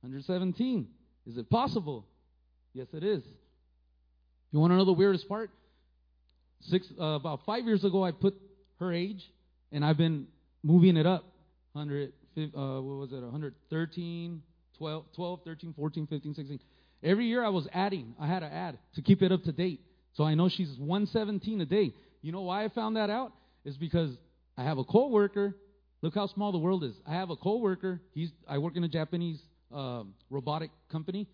117. 0.01 0.87
Is 1.27 1.37
it 1.37 1.49
possible? 1.49 2.05
Yes, 2.73 2.87
it 2.93 3.03
is. 3.03 3.23
You 4.51 4.59
want 4.59 4.71
to 4.71 4.77
know 4.77 4.85
the 4.85 4.93
weirdest 4.93 5.27
part? 5.29 5.51
Six, 6.61 6.87
uh, 6.99 7.03
about 7.03 7.41
five 7.45 7.65
years 7.65 7.83
ago, 7.83 8.03
I 8.03 8.11
put 8.11 8.33
her 8.79 8.91
age, 8.91 9.21
and 9.71 9.85
I've 9.85 9.97
been 9.97 10.27
moving 10.63 10.97
it 10.97 11.05
up. 11.05 11.25
100, 11.73 12.11
uh, 12.37 12.81
what 12.81 12.83
was 12.83 13.11
it? 13.11 13.21
113, 13.21 14.41
12, 14.77 15.05
12, 15.15 15.39
13, 15.43 15.73
14, 15.73 16.07
15, 16.07 16.33
16. 16.33 16.59
Every 17.03 17.25
year 17.25 17.43
I 17.43 17.49
was 17.49 17.67
adding. 17.73 18.15
I 18.19 18.27
had 18.27 18.39
to 18.39 18.51
add 18.51 18.77
to 18.95 19.01
keep 19.01 19.21
it 19.21 19.31
up 19.31 19.43
to 19.43 19.51
date. 19.51 19.81
So 20.13 20.23
I 20.23 20.33
know 20.33 20.49
she's 20.49 20.75
117 20.77 21.61
a 21.61 21.65
day. 21.65 21.93
You 22.21 22.31
know 22.31 22.41
why 22.41 22.65
I 22.65 22.69
found 22.69 22.95
that 22.95 23.09
out? 23.09 23.33
Is 23.65 23.77
because 23.77 24.11
I 24.57 24.63
have 24.63 24.77
a 24.77 24.83
coworker. 24.83 25.55
Look 26.01 26.15
how 26.15 26.27
small 26.27 26.51
the 26.51 26.57
world 26.57 26.83
is. 26.83 26.95
I 27.05 27.13
have 27.13 27.29
a 27.29 27.35
coworker. 27.35 28.01
He's 28.13 28.31
I 28.47 28.57
work 28.57 28.75
in 28.75 28.83
a 28.83 28.87
Japanese 28.87 29.39
uh, 29.73 30.03
robotic 30.29 30.71
company. 30.91 31.27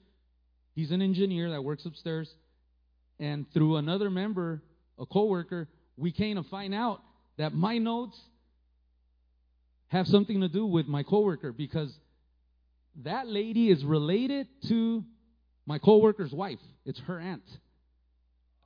He's 0.75 0.91
an 0.91 1.01
engineer 1.01 1.51
that 1.51 1.61
works 1.63 1.85
upstairs, 1.85 2.29
and 3.19 3.45
through 3.53 3.75
another 3.75 4.09
member, 4.09 4.63
a 4.97 5.05
coworker, 5.05 5.67
we 5.97 6.11
came 6.11 6.37
to 6.37 6.43
find 6.49 6.73
out 6.73 7.01
that 7.37 7.53
my 7.53 7.77
notes 7.77 8.19
have 9.87 10.07
something 10.07 10.41
to 10.41 10.49
do 10.49 10.65
with 10.65 10.87
my 10.87 11.03
coworker 11.03 11.51
because 11.51 11.93
that 13.03 13.27
lady 13.27 13.69
is 13.69 13.83
related 13.83 14.47
to 14.67 15.03
my 15.65 15.79
coworker's 15.79 16.31
wife. 16.31 16.59
It's 16.85 16.99
her 17.01 17.19
aunt. 17.19 17.43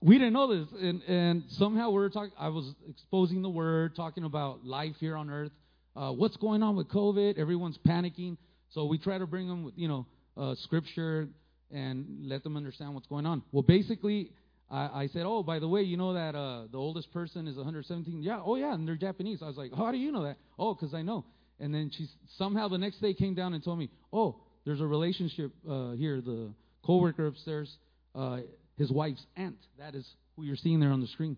We 0.02 0.18
didn't 0.18 0.34
know 0.34 0.56
this, 0.56 0.68
and, 0.80 1.02
and 1.04 1.44
somehow 1.52 1.90
we 1.90 2.04
are 2.04 2.10
talking. 2.10 2.32
I 2.38 2.50
was 2.50 2.72
exposing 2.88 3.42
the 3.42 3.50
word, 3.50 3.96
talking 3.96 4.26
about 4.26 4.64
life 4.64 4.96
here 5.00 5.16
on 5.16 5.30
earth. 5.30 5.52
Uh, 5.96 6.12
what's 6.12 6.38
going 6.38 6.62
on 6.62 6.76
with 6.76 6.88
COVID? 6.90 7.40
Everyone's 7.40 7.80
panicking, 7.80 8.38
so 8.70 8.86
we 8.86 9.00
try 9.00 9.18
to 9.18 9.26
bring 9.26 9.48
them, 9.48 9.64
with, 9.64 9.74
you 9.76 9.88
know, 9.88 10.06
uh, 10.36 10.54
scripture 10.56 11.28
and 11.72 12.28
let 12.28 12.44
them 12.44 12.56
understand 12.56 12.94
what's 12.94 13.08
going 13.08 13.26
on. 13.26 13.42
Well, 13.52 13.64
basically, 13.64 14.32
I, 14.70 15.04
I 15.04 15.10
said, 15.14 15.24
"Oh, 15.26 15.42
by 15.42 15.58
the 15.58 15.68
way, 15.68 15.82
you 15.82 15.98
know 15.98 16.14
that 16.14 16.36
uh, 16.36 16.68
the 16.72 16.78
oldest 16.78 17.12
person 17.12 17.48
is 17.48 17.56
117." 17.56 18.22
Yeah. 18.22 18.40
Oh, 18.44 18.56
yeah, 18.56 18.74
and 18.74 18.88
they're 18.88 18.96
Japanese. 18.96 19.42
I 19.42 19.48
was 19.48 19.58
like, 19.58 19.74
"How 19.76 19.92
do 19.92 19.98
you 19.98 20.12
know 20.12 20.24
that?" 20.24 20.38
Oh, 20.60 20.76
because 20.76 20.94
I 20.94 21.02
know. 21.02 21.26
And 21.60 21.74
then 21.74 21.92
she 21.96 22.08
somehow 22.38 22.68
the 22.68 22.78
next 22.78 23.02
day 23.02 23.14
came 23.14 23.34
down 23.34 23.54
and 23.54 23.64
told 23.64 23.80
me, 23.80 23.90
"Oh, 24.14 24.36
there's 24.66 24.82
a 24.82 24.86
relationship 24.86 25.52
uh, 25.68 25.92
here. 25.92 26.22
The 26.22 26.54
coworker 26.86 27.28
upstairs, 27.28 27.76
uh, 28.14 28.40
his 28.78 28.92
wife's 28.92 29.26
aunt. 29.36 29.58
That 29.80 29.96
is 29.96 30.08
who 30.36 30.44
you're 30.44 30.56
seeing 30.56 30.80
there 30.80 30.92
on 30.92 31.02
the 31.02 31.08
screen. 31.08 31.38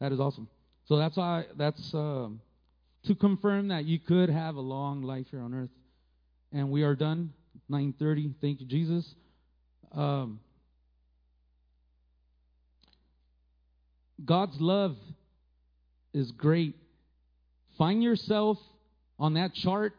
That 0.00 0.12
is 0.12 0.20
awesome. 0.20 0.48
So 0.86 0.96
that's 0.96 1.16
why 1.16 1.46
that's 1.56 1.94
uh, 1.94 2.28
to 3.06 3.14
confirm 3.14 3.68
that 3.68 3.84
you 3.84 3.98
could 3.98 4.30
have 4.30 4.56
a 4.56 4.60
long 4.60 5.02
life 5.02 5.26
here 5.30 5.40
on 5.40 5.54
earth. 5.54 5.70
And 6.52 6.70
we 6.70 6.82
are 6.82 6.94
done. 6.94 7.32
9:30. 7.70 8.34
Thank 8.40 8.60
you, 8.60 8.66
Jesus. 8.66 9.14
Um, 9.92 10.40
God's 14.24 14.60
love 14.60 14.96
is 16.12 16.30
great. 16.32 16.76
Find 17.78 18.02
yourself 18.02 18.58
on 19.20 19.34
that 19.34 19.54
chart. 19.54 19.94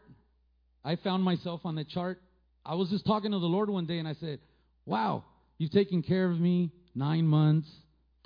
I 0.84 0.96
found 0.96 1.22
myself 1.22 1.60
on 1.64 1.76
the 1.76 1.84
chart. 1.84 2.20
I 2.66 2.74
was 2.74 2.90
just 2.90 3.06
talking 3.06 3.30
to 3.30 3.38
the 3.38 3.46
Lord 3.46 3.70
one 3.70 3.86
day 3.86 3.98
and 3.98 4.08
I 4.08 4.14
said, 4.14 4.40
Wow, 4.84 5.24
you've 5.58 5.70
taken 5.70 6.02
care 6.02 6.28
of 6.28 6.38
me 6.38 6.72
nine 6.94 7.26
months, 7.26 7.68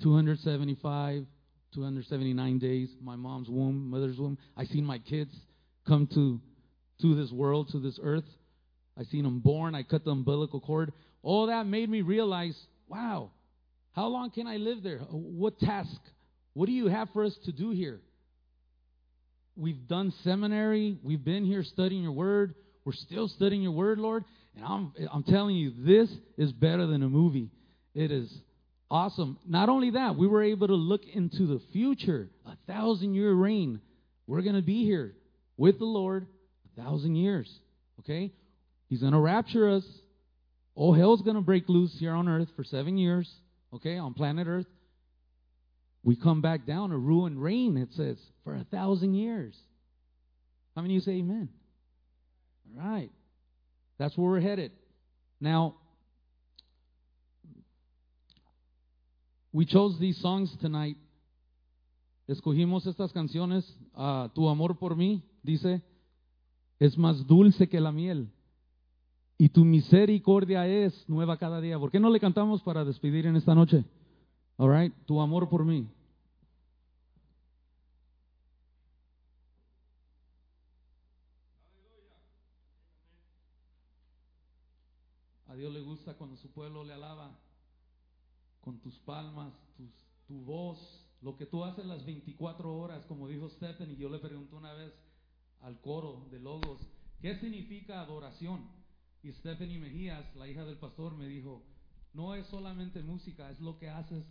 275, 0.01 1.25
279 1.73 2.59
days, 2.59 2.89
my 3.01 3.15
mom's 3.15 3.47
womb, 3.47 3.89
mother's 3.89 4.17
womb. 4.17 4.37
I 4.57 4.65
seen 4.65 4.83
my 4.83 4.97
kids 4.97 5.31
come 5.87 6.07
to, 6.15 6.41
to 7.01 7.15
this 7.15 7.31
world, 7.31 7.69
to 7.71 7.79
this 7.79 7.99
earth. 8.01 8.25
I 8.99 9.03
seen 9.03 9.23
them 9.23 9.39
born. 9.39 9.75
I 9.75 9.83
cut 9.83 10.03
the 10.03 10.11
umbilical 10.11 10.59
cord. 10.59 10.91
All 11.21 11.47
that 11.47 11.67
made 11.67 11.89
me 11.89 12.01
realize, 12.01 12.57
wow, 12.87 13.29
how 13.91 14.07
long 14.07 14.31
can 14.31 14.47
I 14.47 14.57
live 14.57 14.81
there? 14.81 14.99
What 14.99 15.59
task? 15.59 15.99
What 16.53 16.65
do 16.65 16.71
you 16.71 16.87
have 16.87 17.09
for 17.13 17.23
us 17.23 17.35
to 17.45 17.51
do 17.51 17.69
here? 17.69 17.99
We've 19.57 19.87
done 19.87 20.13
seminary. 20.23 20.97
We've 21.03 21.23
been 21.23 21.45
here 21.45 21.63
studying 21.63 22.03
your 22.03 22.11
word. 22.11 22.55
We're 22.85 22.93
still 22.93 23.27
studying 23.27 23.61
your 23.61 23.71
word, 23.71 23.99
Lord. 23.99 24.23
And 24.55 24.65
I'm, 24.65 24.93
I'm 25.11 25.23
telling 25.23 25.55
you, 25.55 25.73
this 25.79 26.09
is 26.37 26.51
better 26.51 26.87
than 26.87 27.03
a 27.03 27.09
movie. 27.09 27.49
It 27.95 28.11
is 28.11 28.31
awesome. 28.89 29.39
Not 29.47 29.69
only 29.69 29.91
that, 29.91 30.15
we 30.15 30.27
were 30.27 30.43
able 30.43 30.67
to 30.67 30.75
look 30.75 31.01
into 31.11 31.47
the 31.47 31.61
future, 31.73 32.29
a 32.45 32.55
thousand 32.67 33.15
year 33.15 33.33
reign. 33.33 33.81
We're 34.27 34.41
going 34.41 34.55
to 34.55 34.61
be 34.61 34.83
here 34.83 35.15
with 35.57 35.79
the 35.79 35.85
Lord 35.85 36.27
a 36.65 36.81
thousand 36.81 37.15
years. 37.15 37.51
Okay? 37.99 38.31
He's 38.89 39.01
going 39.01 39.13
to 39.13 39.19
rapture 39.19 39.69
us. 39.69 39.83
All 40.75 40.93
hell's 40.93 41.21
going 41.21 41.35
to 41.35 41.41
break 41.41 41.67
loose 41.67 41.95
here 41.99 42.13
on 42.13 42.29
earth 42.29 42.49
for 42.55 42.63
seven 42.63 42.97
years 42.97 43.27
okay, 43.73 43.97
on 43.97 44.13
planet 44.13 44.47
Earth. 44.47 44.65
We 46.03 46.15
come 46.15 46.41
back 46.41 46.65
down 46.65 46.91
to 46.91 46.97
rule 46.97 47.25
and 47.25 47.41
reign, 47.41 47.77
it 47.77 47.89
says, 47.93 48.17
for 48.47 48.55
a 48.55 48.63
thousand 48.63 49.13
years. 49.13 49.53
How 50.73 50.81
many 50.81 50.93
of 50.95 51.01
you 51.01 51.01
say 51.01 51.19
amen? 51.19 51.49
All 52.79 52.89
right. 52.89 53.11
That's 53.99 54.17
where 54.17 54.31
we're 54.31 54.39
headed. 54.39 54.71
Now, 55.41 55.75
we 59.51 59.65
chose 59.65 59.99
these 59.99 60.17
songs 60.21 60.49
tonight. 60.61 60.95
Escogimos 62.29 62.87
estas 62.87 63.11
canciones. 63.11 63.65
Uh, 63.93 64.29
tu 64.29 64.47
amor 64.47 64.77
por 64.79 64.95
mí, 64.95 65.23
dice, 65.43 65.81
es 66.79 66.97
más 66.97 67.27
dulce 67.27 67.67
que 67.67 67.81
la 67.81 67.91
miel 67.91 68.29
y 69.37 69.49
tu 69.49 69.65
misericordia 69.65 70.65
es 70.67 70.93
nueva 71.09 71.35
cada 71.37 71.59
día. 71.59 71.77
¿Por 71.77 71.91
qué 71.91 71.99
no 71.99 72.09
le 72.09 72.21
cantamos 72.21 72.63
para 72.63 72.85
despedir 72.85 73.25
en 73.25 73.35
esta 73.35 73.53
noche? 73.53 73.83
All 74.55 74.71
right, 74.71 74.93
tu 75.05 75.19
amor 75.19 75.49
por 75.49 75.65
mí. 75.65 75.89
Dios 85.57 85.73
le 85.73 85.81
gusta 85.81 86.13
cuando 86.15 86.37
su 86.37 86.51
pueblo 86.51 86.83
le 86.83 86.93
alaba 86.93 87.39
con 88.61 88.79
tus 88.79 88.97
palmas, 88.99 89.53
tu 90.27 90.41
voz, 90.43 91.05
lo 91.21 91.35
que 91.35 91.45
tú 91.45 91.63
haces 91.63 91.85
las 91.85 92.05
24 92.05 92.75
horas, 92.75 93.05
como 93.05 93.27
dijo 93.27 93.49
Stephen, 93.49 93.91
y 93.91 93.95
yo 93.95 94.09
le 94.09 94.19
pregunté 94.19 94.55
una 94.55 94.73
vez 94.73 94.93
al 95.61 95.79
coro 95.81 96.27
de 96.29 96.39
Logos, 96.39 96.87
¿qué 97.21 97.39
significa 97.39 98.01
adoración? 98.01 98.69
Y 99.23 99.31
Stephanie 99.31 99.79
Mejías, 99.79 100.35
la 100.35 100.47
hija 100.47 100.63
del 100.63 100.77
pastor, 100.77 101.15
me 101.15 101.27
dijo, 101.27 101.63
no 102.13 102.35
es 102.35 102.45
solamente 102.47 103.01
música, 103.01 103.49
es 103.49 103.59
lo 103.59 103.79
que 103.79 103.89
haces 103.89 104.25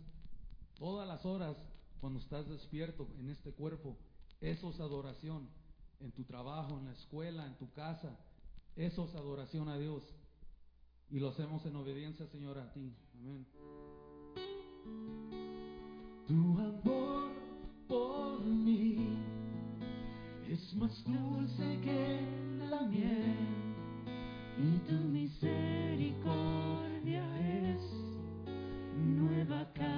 todas 0.75 1.07
las 1.07 1.25
horas 1.25 1.57
cuando 1.99 2.19
estás 2.19 2.47
despierto 2.47 3.09
en 3.19 3.29
este 3.29 3.51
cuerpo. 3.51 3.97
Eso 4.39 4.69
es 4.69 4.79
adoración 4.79 5.49
en 5.99 6.11
tu 6.11 6.23
trabajo, 6.23 6.77
en 6.77 6.85
la 6.85 6.93
escuela, 6.93 7.45
en 7.45 7.57
tu 7.57 7.71
casa. 7.73 8.17
Eso 8.75 9.05
es 9.05 9.15
adoración 9.15 9.67
a 9.69 9.77
Dios. 9.77 10.03
Y 11.09 11.19
lo 11.19 11.29
hacemos 11.29 11.65
en 11.65 11.75
obediencia, 11.75 12.27
Señor, 12.27 12.57
a 12.57 12.71
ti. 12.73 12.93
Amén. 13.19 13.45
Tu 16.27 16.33
amor 16.33 17.31
por 17.87 18.43
mí 18.43 18.97
es 20.49 20.75
más 20.75 21.03
dulce 21.05 21.79
que 21.81 22.19
la 22.69 22.81
miel 22.81 23.33
y 24.57 24.77
tu 24.89 24.93
misericordia 24.93 27.23
es 27.71 27.81
nueva 28.97 29.71
cada 29.73 29.96